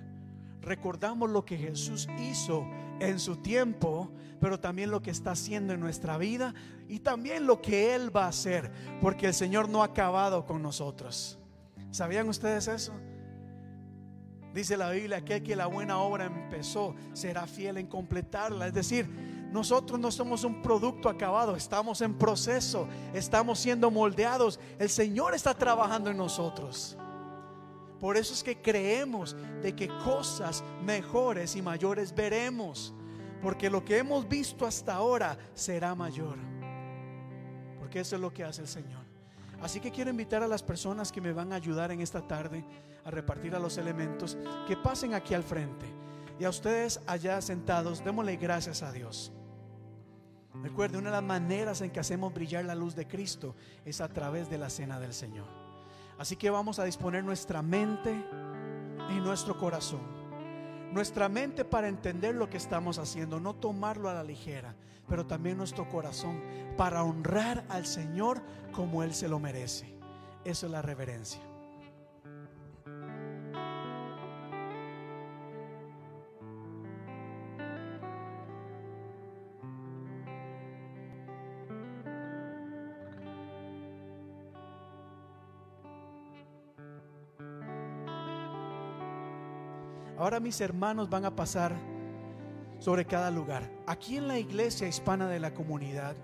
recordamos 0.61 1.31
lo 1.31 1.45
que 1.45 1.57
Jesús 1.57 2.09
hizo 2.19 2.67
en 2.99 3.21
su 3.21 3.37
tiempo, 3.37 4.11
pero 4.41 4.59
también 4.59 4.91
lo 4.91 5.01
que 5.01 5.13
está 5.13 5.31
haciendo 5.31 5.73
en 5.73 5.81
nuestra 5.81 6.19
vida 6.19 6.53
y 6.89 6.99
también 6.99 7.47
lo 7.47 7.63
que 7.63 7.95
Él 7.95 8.15
va 8.15 8.25
a 8.25 8.29
hacer, 8.29 8.73
porque 9.01 9.27
el 9.27 9.35
Señor 9.35 9.69
no 9.69 9.83
ha 9.83 9.87
acabado 9.87 10.45
con 10.47 10.63
nosotros. 10.63 11.39
¿Sabían 11.93 12.29
ustedes 12.29 12.67
eso? 12.67 12.93
Dice 14.53 14.77
la 14.77 14.91
Biblia 14.91 15.25
que 15.25 15.45
que 15.45 15.55
la 15.55 15.69
buena 15.69 16.01
obra 16.01 16.25
empezó 16.25 16.97
será 17.13 17.47
fiel 17.47 17.77
en 17.77 17.87
completarla. 17.87 18.67
Es 18.67 18.75
decir, 18.75 19.09
nosotros 19.53 19.99
no 19.99 20.13
somos 20.13 20.45
un 20.45 20.63
producto 20.63 21.09
acabado, 21.09 21.57
estamos 21.57 22.01
en 22.03 22.15
proceso, 22.15 22.87
estamos 23.13 23.59
siendo 23.59 23.91
moldeados. 23.91 24.61
El 24.79 24.89
Señor 24.89 25.35
está 25.35 25.55
trabajando 25.55 26.11
en 26.11 26.17
nosotros. 26.17 26.97
Por 27.99 28.17
eso 28.17 28.33
es 28.33 28.43
que 28.43 28.61
creemos 28.63 29.37
de 29.61 29.75
que 29.75 29.89
cosas 29.89 30.63
mejores 30.85 31.57
y 31.57 31.63
mayores 31.63 32.15
veremos. 32.15 32.95
Porque 33.43 33.69
lo 33.69 33.85
que 33.85 33.99
hemos 33.99 34.29
visto 34.29 34.67
hasta 34.67 34.95
ahora 34.95 35.37
será 35.55 35.95
mayor. 35.95 36.39
Porque 37.79 38.01
eso 38.01 38.15
es 38.15 38.23
lo 38.23 38.33
que 38.33 38.45
hace 38.45 38.63
el 38.63 38.69
Señor. 38.69 39.05
Así 39.61 39.81
que 39.81 39.91
quiero 39.91 40.11
invitar 40.11 40.43
a 40.43 40.49
las 40.49 40.63
personas 40.63 41.11
que 41.11 41.21
me 41.21 41.33
van 41.33 41.53
a 41.53 41.57
ayudar 41.57 41.91
en 41.91 42.01
esta 42.01 42.27
tarde 42.27 42.65
a 43.05 43.11
repartir 43.11 43.55
a 43.55 43.59
los 43.59 43.77
elementos 43.79 44.39
que 44.67 44.77
pasen 44.77 45.13
aquí 45.13 45.35
al 45.35 45.43
frente. 45.43 45.87
Y 46.39 46.45
a 46.45 46.51
ustedes 46.51 47.01
allá 47.07 47.43
sentados, 47.43 48.03
démosle 48.03 48.37
gracias 48.37 48.83
a 48.83 48.93
Dios. 48.93 49.33
Recuerde, 50.63 50.99
una 50.99 51.11
de 51.11 51.17
las 51.17 51.25
maneras 51.25 51.81
en 51.81 51.91
que 51.91 52.01
hacemos 52.01 52.35
brillar 52.35 52.65
la 52.65 52.75
luz 52.75 52.95
de 52.95 53.07
Cristo 53.07 53.55
es 53.85 54.01
a 54.01 54.09
través 54.09 54.51
de 54.51 54.59
la 54.59 54.69
cena 54.69 55.01
del 55.01 55.15
Señor. 55.15 55.47
Así 56.19 56.37
que 56.37 56.51
vamos 56.51 56.79
a 56.79 56.85
disponer 56.85 57.25
nuestra 57.25 57.63
mente 57.63 58.25
y 59.11 59.21
nuestro 59.21 59.57
corazón. 59.59 60.01
Nuestra 60.93 61.29
mente 61.29 61.65
para 61.65 61.89
entender 61.89 62.35
lo 62.35 62.51
que 62.51 62.57
estamos 62.57 62.99
haciendo, 62.99 63.41
no 63.41 63.55
tomarlo 63.55 64.09
a 64.09 64.15
la 64.15 64.25
ligera, 64.25 64.75
pero 65.09 65.27
también 65.27 65.57
nuestro 65.57 65.89
corazón 65.89 66.43
para 66.77 67.05
honrar 67.05 67.65
al 67.69 67.87
Señor 67.87 68.43
como 68.73 69.03
Él 69.03 69.15
se 69.15 69.29
lo 69.29 69.39
merece. 69.39 69.95
Eso 70.45 70.67
es 70.67 70.73
la 70.73 70.83
reverencia. 70.83 71.50
Mis 90.41 90.61
hermanos 90.63 91.11
van 91.11 91.27
a 91.27 91.37
pasar 91.37 91.77
sobre 92.79 93.05
cada 93.05 93.31
lugar. 93.31 93.71
Aquí 93.87 94.17
en 94.17 94.27
la 94.27 94.39
iglesia 94.39 94.89
hispana 94.89 95.29
de 95.29 95.39
la 95.39 95.53
comunidad, 95.53 96.17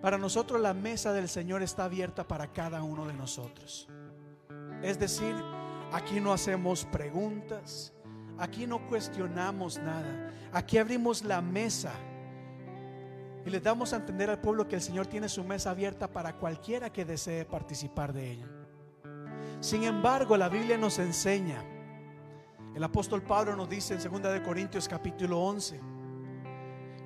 para 0.00 0.16
nosotros 0.16 0.60
la 0.62 0.72
mesa 0.72 1.12
del 1.12 1.28
Señor 1.28 1.62
está 1.62 1.84
abierta 1.84 2.26
para 2.26 2.52
cada 2.54 2.82
uno 2.82 3.06
de 3.06 3.12
nosotros. 3.12 3.86
Es 4.82 4.98
decir, 4.98 5.34
aquí 5.92 6.20
no 6.20 6.32
hacemos 6.32 6.86
preguntas, 6.86 7.92
aquí 8.38 8.66
no 8.66 8.86
cuestionamos 8.88 9.78
nada, 9.78 10.32
aquí 10.52 10.78
abrimos 10.78 11.22
la 11.22 11.42
mesa 11.42 11.92
y 13.44 13.50
le 13.50 13.60
damos 13.60 13.92
a 13.92 13.96
entender 13.96 14.30
al 14.30 14.40
pueblo 14.40 14.66
que 14.66 14.76
el 14.76 14.82
Señor 14.82 15.06
tiene 15.06 15.28
su 15.28 15.44
mesa 15.44 15.70
abierta 15.70 16.10
para 16.10 16.36
cualquiera 16.36 16.90
que 16.90 17.04
desee 17.04 17.44
participar 17.44 18.14
de 18.14 18.30
ella. 18.32 18.48
Sin 19.60 19.84
embargo, 19.84 20.36
la 20.38 20.48
Biblia 20.48 20.78
nos 20.78 20.98
enseña 20.98 21.62
el 22.76 22.84
apóstol 22.84 23.22
Pablo 23.22 23.56
nos 23.56 23.70
dice 23.70 23.94
en 23.94 24.02
2 24.02 24.22
de 24.34 24.42
Corintios 24.42 24.86
capítulo 24.86 25.40
11 25.40 25.80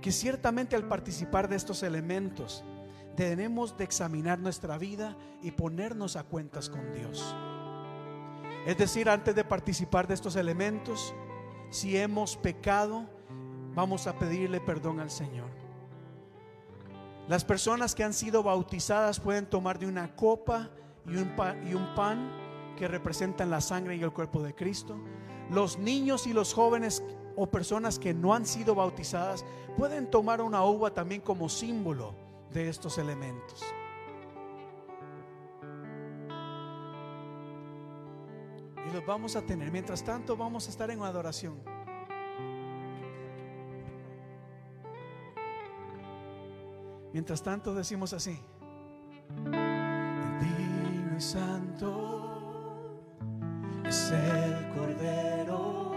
que 0.00 0.10
ciertamente 0.10 0.74
al 0.74 0.88
participar 0.88 1.48
de 1.48 1.54
estos 1.54 1.84
elementos 1.84 2.64
tenemos 3.14 3.76
de 3.76 3.84
examinar 3.84 4.40
nuestra 4.40 4.78
vida 4.78 5.16
y 5.42 5.52
ponernos 5.52 6.16
a 6.16 6.24
cuentas 6.24 6.68
con 6.68 6.92
Dios. 6.92 7.36
Es 8.66 8.78
decir, 8.78 9.08
antes 9.08 9.32
de 9.36 9.44
participar 9.44 10.08
de 10.08 10.14
estos 10.14 10.34
elementos, 10.34 11.14
si 11.70 11.96
hemos 11.96 12.36
pecado, 12.36 13.08
vamos 13.72 14.08
a 14.08 14.18
pedirle 14.18 14.60
perdón 14.60 14.98
al 14.98 15.10
Señor. 15.10 15.50
Las 17.28 17.44
personas 17.44 17.94
que 17.94 18.02
han 18.02 18.14
sido 18.14 18.42
bautizadas 18.42 19.20
pueden 19.20 19.46
tomar 19.46 19.78
de 19.78 19.86
una 19.86 20.16
copa 20.16 20.68
y 21.06 21.16
un, 21.16 21.36
pan, 21.36 21.64
y 21.68 21.74
un 21.74 21.94
pan 21.94 22.28
que 22.76 22.88
representan 22.88 23.50
la 23.50 23.60
sangre 23.60 23.94
y 23.94 24.02
el 24.02 24.12
cuerpo 24.12 24.42
de 24.42 24.52
Cristo 24.52 24.98
los 25.50 25.78
niños 25.78 26.26
y 26.26 26.32
los 26.32 26.54
jóvenes 26.54 27.02
o 27.36 27.46
personas 27.46 27.98
que 27.98 28.14
no 28.14 28.34
han 28.34 28.46
sido 28.46 28.74
bautizadas 28.74 29.44
pueden 29.76 30.10
tomar 30.10 30.40
una 30.40 30.64
uva 30.64 30.92
también 30.92 31.20
como 31.20 31.48
símbolo 31.48 32.14
de 32.52 32.68
estos 32.68 32.98
elementos. 32.98 33.62
Y 38.88 38.92
los 38.92 39.04
vamos 39.06 39.36
a 39.36 39.42
tener. 39.42 39.70
Mientras 39.70 40.02
tanto 40.02 40.36
vamos 40.36 40.66
a 40.66 40.70
estar 40.70 40.90
en 40.90 41.02
adoración. 41.02 41.62
Mientras 47.12 47.42
tanto 47.42 47.74
decimos 47.74 48.12
así. 48.12 48.40
Santo 51.20 52.19
es 53.90 54.12
el 54.12 54.68
Cordero 54.68 55.90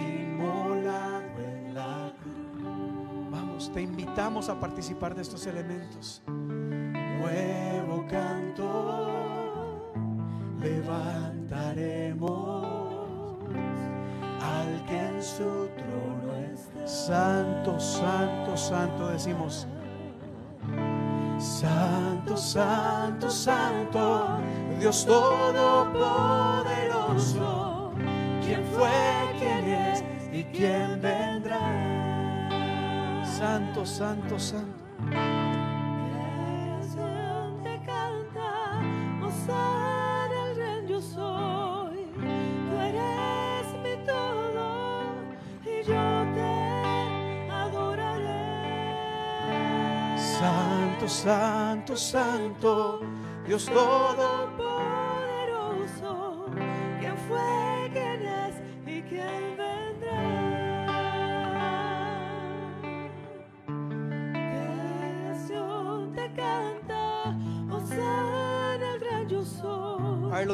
inmolado 0.00 1.40
en 1.40 1.74
la 1.74 2.12
cruz. 2.22 3.30
Vamos, 3.32 3.72
te 3.72 3.82
invitamos 3.82 4.48
a 4.48 4.60
participar 4.60 5.16
de 5.16 5.22
estos 5.22 5.44
elementos. 5.48 6.22
Nuevo 6.28 8.06
canto, 8.08 9.92
levantaremos 10.60 11.48
al 14.40 14.84
que 14.86 15.00
en 15.00 15.20
su 15.20 15.68
trono 15.76 16.32
está. 16.52 16.86
Santo, 16.86 17.80
santo, 17.80 18.56
santo, 18.56 19.08
decimos. 19.08 19.66
Santo, 21.38 22.36
santo, 22.36 23.28
santo 23.28 24.38
Dios 24.78 25.04
todopoderoso, 25.06 27.92
quién 28.44 28.62
fue, 28.76 28.90
quién 29.38 29.64
es 29.64 30.04
y 30.32 30.44
quién 30.44 31.00
vendrá. 31.00 31.60
Santo, 33.24 33.86
santo, 33.86 34.38
santo. 34.38 34.84
Creación 36.10 37.62
te 37.62 37.80
canta, 37.84 38.80
Hosanna 39.22 40.48
el 40.48 40.54
gran 40.56 40.86
yo 40.86 41.00
soy. 41.00 42.04
Tú 42.20 42.76
eres 42.78 43.66
mi 43.82 43.96
todo 44.04 45.14
y 45.64 45.82
yo 45.84 46.24
te 46.34 47.50
adoraré. 47.50 48.52
Santo, 50.18 51.08
santo, 51.08 51.96
santo, 51.96 53.00
Dios 53.46 53.64
todopoderoso. 53.66 54.43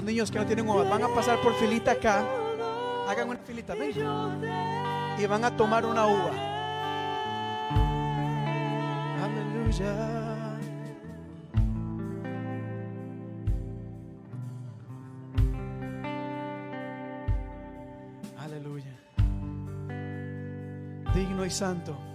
Los 0.01 0.07
niños 0.07 0.31
que 0.31 0.39
no 0.39 0.47
tienen 0.47 0.67
uvas 0.67 0.89
van 0.89 1.03
a 1.03 1.09
pasar 1.09 1.39
por 1.43 1.53
filita 1.57 1.91
acá. 1.93 2.25
Hagan 3.07 3.29
una 3.29 3.39
filita, 3.41 3.75
ven. 3.75 3.93
Y 5.19 5.27
van 5.27 5.45
a 5.45 5.55
tomar 5.55 5.85
una 5.85 6.07
uva. 6.07 6.31
Aleluya. 9.23 9.93
Aleluya. 18.39 18.97
Digno 21.15 21.45
y 21.45 21.51
santo. 21.51 22.10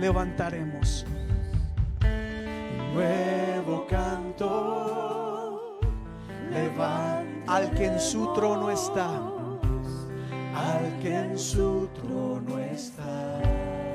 Levantaremos. 0.00 1.06
Nuevo 2.94 3.86
canto 3.86 5.78
levanta 6.50 7.28
al 7.48 7.70
que 7.70 7.86
en 7.86 8.00
su 8.00 8.32
trono 8.34 8.70
está. 8.70 9.08
Al 10.54 10.98
que 11.00 11.14
en 11.14 11.38
su 11.38 11.88
trono 11.94 12.58
está. 12.58 13.40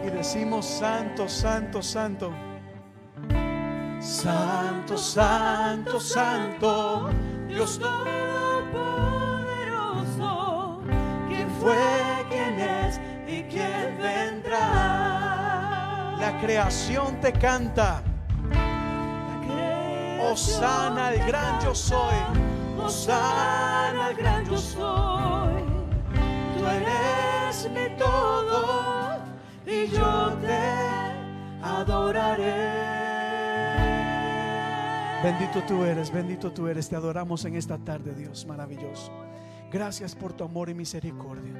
Y 0.05 0.09
decimos 0.09 0.65
santo, 0.65 1.27
santo, 1.27 1.81
santo. 1.81 2.31
Santo, 3.99 4.97
santo, 4.97 5.99
santo, 5.99 7.09
Dios 7.47 7.79
Todopoderoso, 7.79 8.22
creación 16.43 17.21
te 17.21 17.31
canta. 17.31 18.03
Osana 20.21 21.13
el 21.13 21.25
gran 21.25 21.61
yo 21.61 21.73
soy. 21.73 22.15
Osana 22.77 24.09
el 24.09 24.17
gran 24.17 24.45
yo 24.45 24.57
soy. 24.57 25.63
Tú 26.57 26.65
eres 26.65 27.69
mi 27.71 27.97
todo 27.97 29.19
y 29.65 29.87
yo 29.87 30.37
te 30.41 30.59
adoraré. 31.61 32.93
Bendito 35.23 35.63
tú 35.65 35.85
eres, 35.85 36.11
bendito 36.11 36.51
tú 36.51 36.67
eres. 36.67 36.89
Te 36.89 36.97
adoramos 36.97 37.45
en 37.45 37.55
esta 37.55 37.77
tarde, 37.77 38.13
Dios 38.13 38.45
maravilloso. 38.45 39.13
Gracias 39.71 40.13
por 40.13 40.33
tu 40.33 40.43
amor 40.43 40.69
y 40.69 40.73
misericordia. 40.73 41.53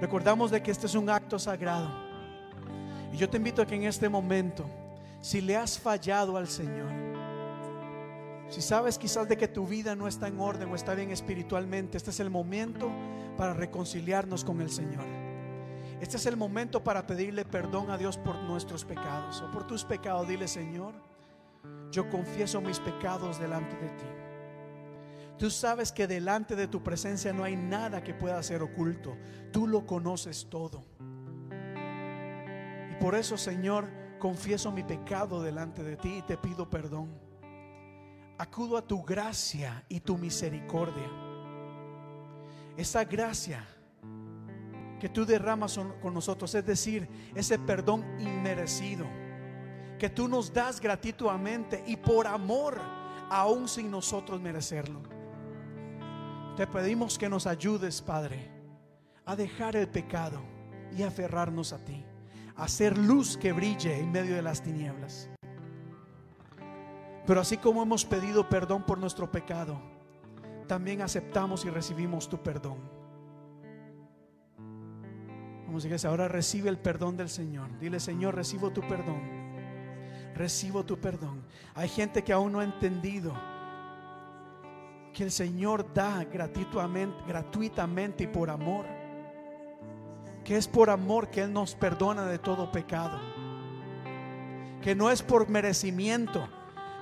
Recordamos 0.00 0.50
de 0.50 0.60
que 0.60 0.72
este 0.72 0.86
es 0.86 0.94
un 0.96 1.08
acto 1.08 1.38
sagrado. 1.38 2.07
Y 3.12 3.16
yo 3.16 3.28
te 3.28 3.36
invito 3.36 3.62
a 3.62 3.66
que 3.66 3.74
en 3.74 3.84
este 3.84 4.08
momento, 4.08 4.64
si 5.20 5.40
le 5.40 5.56
has 5.56 5.78
fallado 5.78 6.36
al 6.36 6.48
Señor, 6.48 6.90
si 8.48 8.62
sabes 8.62 8.98
quizás 8.98 9.28
de 9.28 9.36
que 9.36 9.48
tu 9.48 9.66
vida 9.66 9.94
no 9.94 10.08
está 10.08 10.28
en 10.28 10.40
orden 10.40 10.70
o 10.70 10.74
está 10.74 10.94
bien 10.94 11.10
espiritualmente, 11.10 11.96
este 11.96 12.10
es 12.10 12.20
el 12.20 12.30
momento 12.30 12.90
para 13.36 13.52
reconciliarnos 13.52 14.44
con 14.44 14.60
el 14.60 14.70
Señor. 14.70 15.04
Este 16.00 16.16
es 16.16 16.26
el 16.26 16.36
momento 16.36 16.82
para 16.82 17.06
pedirle 17.06 17.44
perdón 17.44 17.90
a 17.90 17.98
Dios 17.98 18.16
por 18.16 18.36
nuestros 18.36 18.84
pecados 18.84 19.42
o 19.42 19.50
por 19.50 19.66
tus 19.66 19.84
pecados. 19.84 20.28
Dile, 20.28 20.48
Señor, 20.48 20.94
yo 21.90 22.08
confieso 22.08 22.60
mis 22.60 22.78
pecados 22.78 23.38
delante 23.38 23.76
de 23.76 23.88
ti. 23.88 24.06
Tú 25.38 25.50
sabes 25.50 25.92
que 25.92 26.06
delante 26.06 26.56
de 26.56 26.68
tu 26.68 26.82
presencia 26.82 27.32
no 27.32 27.44
hay 27.44 27.56
nada 27.56 28.02
que 28.02 28.14
pueda 28.14 28.42
ser 28.42 28.62
oculto. 28.62 29.16
Tú 29.52 29.66
lo 29.66 29.86
conoces 29.86 30.46
todo. 30.48 30.84
Por 33.00 33.14
eso, 33.14 33.36
Señor, 33.36 33.88
confieso 34.18 34.72
mi 34.72 34.82
pecado 34.82 35.42
delante 35.42 35.82
de 35.82 35.96
ti 35.96 36.18
y 36.18 36.22
te 36.22 36.36
pido 36.36 36.68
perdón. 36.68 37.08
Acudo 38.38 38.76
a 38.76 38.82
tu 38.82 39.02
gracia 39.02 39.84
y 39.88 40.00
tu 40.00 40.16
misericordia. 40.16 41.10
Esa 42.76 43.04
gracia 43.04 43.66
que 45.00 45.08
tú 45.08 45.24
derramas 45.24 45.78
con 46.00 46.14
nosotros, 46.14 46.54
es 46.54 46.64
decir, 46.64 47.08
ese 47.34 47.58
perdón 47.58 48.04
inmerecido 48.20 49.06
que 49.98 50.08
tú 50.08 50.28
nos 50.28 50.52
das 50.52 50.80
gratuitamente 50.80 51.82
y 51.86 51.96
por 51.96 52.26
amor, 52.26 52.80
aún 53.28 53.68
sin 53.68 53.90
nosotros 53.90 54.40
merecerlo. 54.40 55.02
Te 56.56 56.66
pedimos 56.66 57.18
que 57.18 57.28
nos 57.28 57.46
ayudes, 57.46 58.00
Padre, 58.00 58.50
a 59.26 59.36
dejar 59.36 59.76
el 59.76 59.88
pecado 59.88 60.40
y 60.96 61.02
aferrarnos 61.02 61.72
a 61.72 61.84
ti, 61.84 62.04
hacer 62.58 62.98
luz 62.98 63.36
que 63.36 63.52
brille 63.52 63.98
en 63.98 64.12
medio 64.12 64.34
de 64.34 64.42
las 64.42 64.62
tinieblas. 64.62 65.30
Pero 67.26 67.40
así 67.40 67.56
como 67.56 67.82
hemos 67.82 68.04
pedido 68.04 68.48
perdón 68.48 68.84
por 68.84 68.98
nuestro 68.98 69.30
pecado, 69.30 69.80
también 70.66 71.00
aceptamos 71.00 71.64
y 71.64 71.70
recibimos 71.70 72.28
tu 72.28 72.42
perdón. 72.42 72.78
Vamos, 75.66 75.84
iglesia, 75.84 76.10
ahora 76.10 76.28
recibe 76.28 76.68
el 76.68 76.78
perdón 76.78 77.16
del 77.16 77.28
Señor. 77.28 77.78
Dile, 77.78 78.00
Señor, 78.00 78.34
recibo 78.34 78.70
tu 78.70 78.80
perdón. 78.80 79.20
Recibo 80.34 80.84
tu 80.84 80.98
perdón. 80.98 81.44
Hay 81.74 81.88
gente 81.88 82.24
que 82.24 82.32
aún 82.32 82.52
no 82.52 82.60
ha 82.60 82.64
entendido 82.64 83.34
que 85.12 85.24
el 85.24 85.30
Señor 85.30 85.92
da 85.92 86.24
gratuitamente, 86.24 87.16
gratuitamente 87.26 88.24
y 88.24 88.26
por 88.28 88.48
amor. 88.50 88.97
Que 90.48 90.56
es 90.56 90.66
por 90.66 90.88
amor 90.88 91.28
que 91.28 91.42
Él 91.42 91.52
nos 91.52 91.74
perdona 91.74 92.24
de 92.24 92.38
todo 92.38 92.72
pecado. 92.72 93.20
Que 94.80 94.94
no 94.94 95.10
es 95.10 95.22
por 95.22 95.50
merecimiento. 95.50 96.48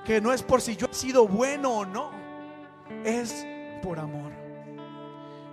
Que 0.03 0.19
no 0.19 0.33
es 0.33 0.43
por 0.43 0.59
si 0.59 0.75
yo 0.75 0.87
he 0.91 0.93
sido 0.93 1.25
bueno 1.29 1.71
o 1.71 1.85
no. 1.85 2.11
Es 3.05 3.47
por 3.81 3.99
amor. 3.99 4.33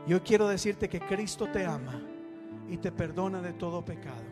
Yo 0.08 0.24
quiero 0.24 0.48
decirte 0.48 0.88
que 0.88 0.98
Cristo 0.98 1.46
te 1.52 1.64
ama 1.64 2.02
y 2.68 2.78
te 2.78 2.90
perdona 2.90 3.40
de 3.40 3.52
todo 3.52 3.84
pecado. 3.84 4.24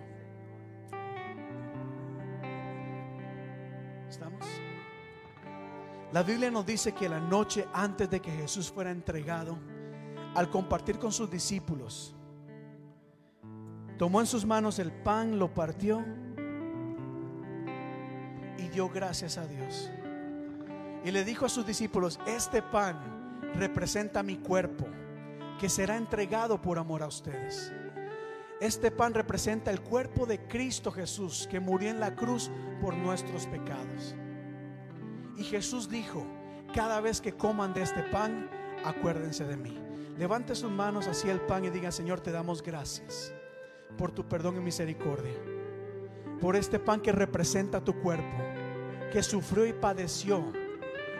¿Estamos? 4.11 4.45
La 6.11 6.25
Biblia 6.25 6.51
nos 6.51 6.67
dice 6.67 6.91
que 6.91 7.09
la 7.09 7.21
noche 7.21 7.69
antes 7.73 8.11
de 8.11 8.19
que 8.19 8.33
Jesús 8.33 8.73
fuera 8.73 8.91
entregado, 8.91 9.57
al 10.35 10.51
compartir 10.51 10.99
con 10.99 11.13
sus 11.13 11.31
discípulos, 11.31 12.17
tomó 13.99 14.21
en 14.21 14.27
sus 14.27 14.45
manos 14.45 14.79
el 14.79 14.93
pan, 14.93 15.39
lo 15.39 15.53
partió 15.53 16.05
y 18.59 18.69
dio 18.69 18.89
gracias 18.89 19.39
a 19.39 19.47
Dios. 19.47 19.91
Y 21.05 21.11
le 21.11 21.25
dijo 21.25 21.47
a 21.47 21.49
sus 21.49 21.67
discípulos, 21.67 22.21
este 22.27 22.63
pan 22.63 23.43
representa 23.55 24.23
mi 24.23 24.37
cuerpo, 24.37 24.87
que 25.59 25.69
será 25.69 25.97
entregado 25.97 26.61
por 26.61 26.79
amor 26.79 27.03
a 27.03 27.09
ustedes. 27.09 27.73
Este 28.61 28.93
pan 28.93 29.15
representa 29.15 29.73
el 29.73 29.81
cuerpo 29.81 30.27
de 30.27 30.47
Cristo 30.47 30.93
Jesús 30.93 31.49
que 31.51 31.59
murió 31.59 31.91
en 31.91 31.99
la 31.99 32.15
cruz 32.15 32.51
por 32.81 32.95
nuestros 32.95 33.47
pecados. 33.47 34.15
Y 35.37 35.43
Jesús 35.43 35.89
dijo, 35.89 36.25
cada 36.73 37.01
vez 37.01 37.21
que 37.21 37.33
coman 37.33 37.75
de 37.75 37.83
este 37.83 38.03
pan, 38.05 38.49
acuérdense 38.85 39.45
de 39.45 39.57
mí. 39.57 39.77
Levante 40.17 40.55
sus 40.55 40.71
manos 40.71 41.09
hacia 41.09 41.33
el 41.33 41.41
pan 41.41 41.65
y 41.65 41.71
diga, 41.71 41.91
Señor, 41.91 42.21
te 42.21 42.31
damos 42.31 42.63
gracias 42.63 43.35
por 43.97 44.13
tu 44.13 44.25
perdón 44.29 44.57
y 44.57 44.61
misericordia. 44.61 45.35
por 46.41 46.57
este 46.57 46.81
pan 46.81 47.01
que 47.01 47.13
representa 47.13 47.81
tu 47.85 47.95
cuerpo, 48.01 48.37
que 49.13 49.23
sufrió 49.23 49.65
y 49.65 49.73
padeció 49.73 50.43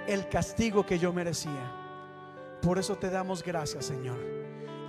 el 0.09 0.29
castigo 0.29 0.85
que 0.85 0.99
yo 0.99 1.13
merecía. 1.13 1.71
Por 2.61 2.77
eso 2.77 2.97
te 2.97 3.09
damos 3.09 3.45
gracias, 3.45 3.87
Señor. 3.87 4.19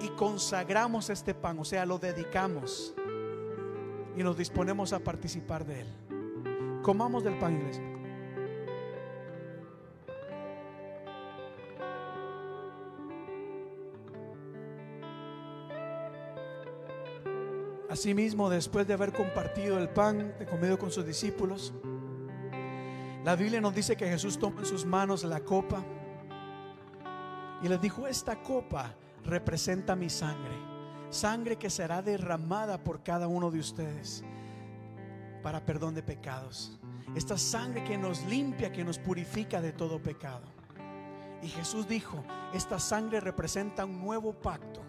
Y 0.02 0.10
consagramos 0.10 1.12
este 1.12 1.36
pan, 1.36 1.60
o 1.60 1.64
sea, 1.64 1.86
lo 1.86 2.00
dedicamos 2.00 2.96
y 4.18 4.24
nos 4.24 4.36
disponemos 4.36 4.92
a 4.92 5.00
participar 5.00 5.66
de 5.66 5.82
él. 5.82 5.88
Comamos 6.82 7.24
del 7.24 7.38
pan, 7.38 7.58
iglesia. 7.58 7.93
Asimismo, 17.94 18.50
después 18.50 18.88
de 18.88 18.96
haber 18.96 19.14
compartido 19.14 19.78
el 19.78 19.88
pan, 19.88 20.34
de 20.40 20.48
comido 20.48 20.80
con 20.80 20.90
sus 20.90 21.06
discípulos, 21.06 21.76
la 23.24 23.36
Biblia 23.36 23.62
nos 23.62 23.76
dice 23.76 23.96
que 23.96 24.08
Jesús 24.08 24.40
toma 24.40 24.62
en 24.62 24.66
sus 24.66 24.84
manos 24.84 25.24
la 25.24 25.42
copa 25.42 25.86
y 27.62 27.68
les 27.68 27.80
dijo, 27.80 28.08
esta 28.08 28.42
copa 28.42 28.96
representa 29.24 29.96
mi 29.96 30.10
sangre, 30.10 30.56
sangre 31.12 31.58
que 31.58 31.70
será 31.70 32.02
derramada 32.02 32.84
por 32.84 33.04
cada 33.04 33.28
uno 33.28 33.52
de 33.52 33.60
ustedes 33.60 34.24
para 35.44 35.64
perdón 35.64 35.94
de 35.94 36.02
pecados. 36.02 36.80
Esta 37.14 37.38
sangre 37.38 37.84
que 37.84 37.96
nos 37.96 38.26
limpia, 38.26 38.72
que 38.72 38.84
nos 38.84 38.98
purifica 38.98 39.62
de 39.62 39.72
todo 39.72 40.02
pecado. 40.02 40.48
Y 41.44 41.48
Jesús 41.48 41.88
dijo, 41.88 42.24
esta 42.56 42.80
sangre 42.80 43.20
representa 43.20 43.86
un 43.86 44.02
nuevo 44.02 44.34
pacto 44.34 44.82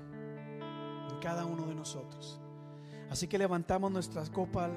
en 1.10 1.18
cada 1.20 1.44
uno 1.44 1.66
de 1.66 1.74
nosotros. 1.74 2.40
Así 3.14 3.28
que 3.28 3.38
levantamos 3.38 3.92
nuestras 3.92 4.28
copas 4.28 4.72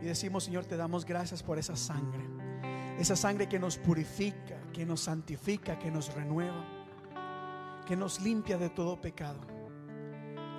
y 0.00 0.04
decimos, 0.04 0.44
Señor, 0.44 0.66
te 0.66 0.76
damos 0.76 1.04
gracias 1.04 1.42
por 1.42 1.58
esa 1.58 1.74
sangre. 1.74 2.24
Esa 2.96 3.16
sangre 3.16 3.48
que 3.48 3.58
nos 3.58 3.76
purifica, 3.76 4.56
que 4.72 4.86
nos 4.86 5.00
santifica, 5.00 5.76
que 5.76 5.90
nos 5.90 6.14
renueva, 6.14 6.64
que 7.84 7.96
nos 7.96 8.20
limpia 8.20 8.56
de 8.56 8.70
todo 8.70 9.00
pecado. 9.00 9.40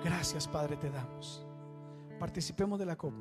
Gracias, 0.04 0.46
Padre, 0.46 0.76
te 0.76 0.90
damos. 0.90 1.46
Participemos 2.20 2.78
de 2.78 2.84
la 2.84 2.96
copa. 2.96 3.16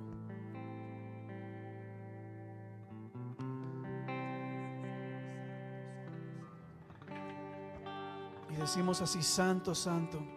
Y 8.49 8.55
decimos 8.57 9.01
así, 9.01 9.23
Santo, 9.23 9.73
Santo. 9.73 10.36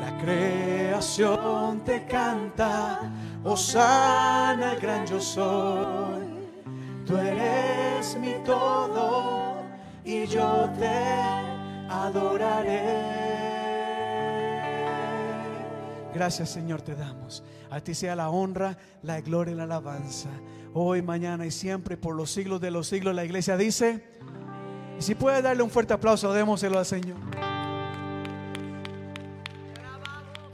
La 0.00 0.18
creación 0.20 1.80
te 1.80 2.04
canta, 2.06 3.10
Osana 3.42 4.74
el 4.74 4.80
gran 4.80 5.06
yo 5.06 5.18
soy. 5.18 6.42
Tú 7.06 7.16
eres 7.16 8.18
mi 8.18 8.34
todo 8.44 9.62
y 10.04 10.26
yo 10.26 10.68
te 10.78 11.14
adoraré. 11.88 13.31
Gracias 16.14 16.50
Señor 16.50 16.82
te 16.82 16.94
damos. 16.94 17.42
A 17.70 17.80
ti 17.80 17.94
sea 17.94 18.14
la 18.14 18.30
honra, 18.30 18.76
la 19.02 19.20
gloria 19.20 19.52
y 19.52 19.56
la 19.56 19.64
alabanza. 19.64 20.28
Hoy, 20.74 21.02
mañana 21.02 21.44
y 21.44 21.50
siempre, 21.50 21.96
por 21.96 22.14
los 22.14 22.30
siglos 22.30 22.60
de 22.60 22.70
los 22.70 22.86
siglos, 22.86 23.14
la 23.14 23.24
iglesia 23.24 23.56
dice. 23.56 24.04
Y 24.98 25.02
si 25.02 25.14
puede 25.14 25.42
darle 25.42 25.62
un 25.62 25.70
fuerte 25.70 25.92
aplauso, 25.92 26.32
démoselo 26.32 26.78
al 26.78 26.86
Señor. 26.86 27.18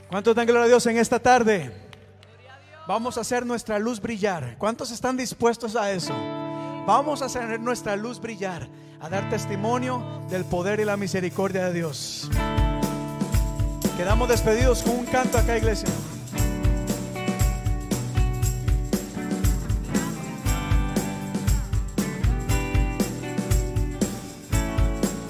¿Cuántos 0.09 0.35
dan 0.35 0.45
gloria 0.45 0.65
a 0.65 0.67
Dios 0.67 0.85
en 0.87 0.97
esta 0.97 1.19
tarde? 1.19 1.71
Vamos 2.87 3.17
a 3.17 3.21
hacer 3.21 3.45
nuestra 3.45 3.77
luz 3.77 4.01
brillar. 4.01 4.55
¿Cuántos 4.57 4.91
están 4.91 5.15
dispuestos 5.15 5.75
a 5.75 5.91
eso? 5.91 6.13
Vamos 6.87 7.21
a 7.21 7.25
hacer 7.25 7.59
nuestra 7.59 7.95
luz 7.95 8.19
brillar, 8.19 8.67
a 8.99 9.09
dar 9.09 9.29
testimonio 9.29 10.03
del 10.29 10.43
poder 10.43 10.79
y 10.79 10.85
la 10.85 10.97
misericordia 10.97 11.65
de 11.65 11.73
Dios. 11.73 12.29
Quedamos 13.99 14.29
despedidos 14.29 14.81
con 14.81 14.99
un 14.99 15.05
canto 15.05 15.37
acá, 15.37 15.57
iglesia. 15.57 15.89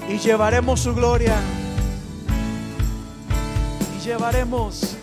Y 0.08 0.18
llevaremos 0.18 0.78
su 0.78 0.94
gloria. 0.94 1.34
Y 3.98 4.04
llevaremos, 4.04 4.96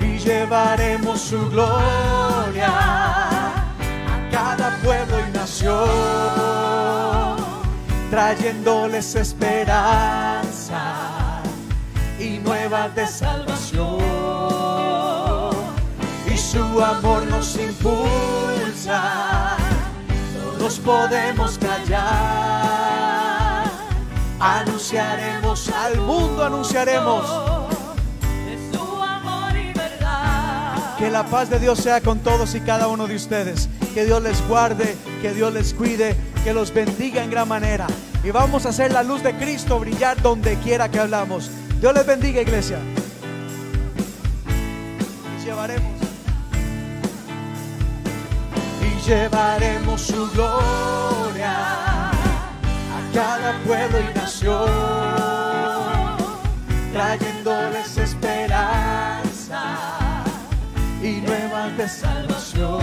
y 0.00 0.16
llevaremos 0.16 1.20
su 1.20 1.50
gloria 1.50 2.70
a 2.70 4.30
cada 4.30 4.78
pueblo 4.82 5.16
y 5.28 5.32
nación, 5.36 5.76
trayéndoles 8.10 9.14
esperanza 9.16 10.41
nuevas 12.44 12.94
de 12.94 13.06
salvación. 13.06 13.98
Y 16.32 16.36
su 16.36 16.82
amor 16.82 17.26
nos 17.26 17.56
impulsa, 17.56 19.02
no 20.34 20.58
nos 20.58 20.78
podemos 20.78 21.58
callar. 21.58 22.62
Anunciaremos 24.40 25.68
al 25.68 26.00
mundo, 26.00 26.44
anunciaremos 26.44 27.22
de 28.46 28.58
su 28.72 29.02
amor 29.02 29.52
y 29.56 29.72
verdad. 29.72 30.96
que 30.98 31.10
la 31.10 31.24
paz 31.24 31.48
de 31.50 31.58
Dios 31.60 31.78
sea 31.78 32.00
con 32.00 32.18
todos 32.20 32.54
y 32.54 32.60
cada 32.60 32.88
uno 32.88 33.06
de 33.06 33.16
ustedes. 33.16 33.68
Que 33.94 34.04
Dios 34.04 34.22
les 34.22 34.40
guarde, 34.48 34.96
que 35.20 35.32
Dios 35.32 35.52
les 35.52 35.74
cuide, 35.74 36.16
que 36.44 36.54
los 36.54 36.72
bendiga 36.72 37.22
en 37.22 37.30
gran 37.30 37.46
manera. 37.46 37.86
Y 38.24 38.30
vamos 38.30 38.66
a 38.66 38.70
hacer 38.70 38.92
la 38.92 39.02
luz 39.02 39.22
de 39.22 39.34
Cristo 39.36 39.78
brillar 39.78 40.20
donde 40.22 40.56
quiera 40.56 40.88
que 40.90 40.98
hablamos. 40.98 41.50
Dios 41.82 41.94
les 41.94 42.06
bendiga, 42.06 42.40
iglesia. 42.42 42.78
Y 45.36 45.44
llevaremos. 45.44 45.90
Y 48.80 49.08
llevaremos 49.08 50.00
su 50.00 50.30
gloria 50.30 52.10
a 52.12 53.00
cada 53.12 53.58
pueblo 53.66 53.98
y 53.98 54.14
nación, 54.14 54.70
trayéndoles 56.92 57.98
esperanza 57.98 59.76
y 61.02 61.20
nuevas 61.20 61.76
de 61.78 61.88
salvación. 61.88 62.80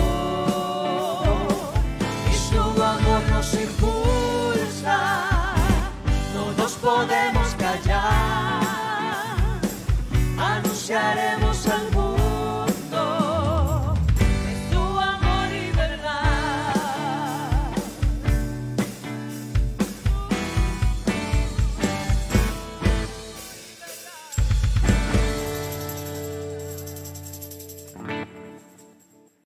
Y 2.30 2.34
su 2.36 2.60
amor 2.60 3.22
nos 3.32 3.54
impulsa, 3.54 5.22
no 6.36 6.68
podemos 6.82 7.39
callar, 10.90 11.20
anunciaremos 11.36 11.49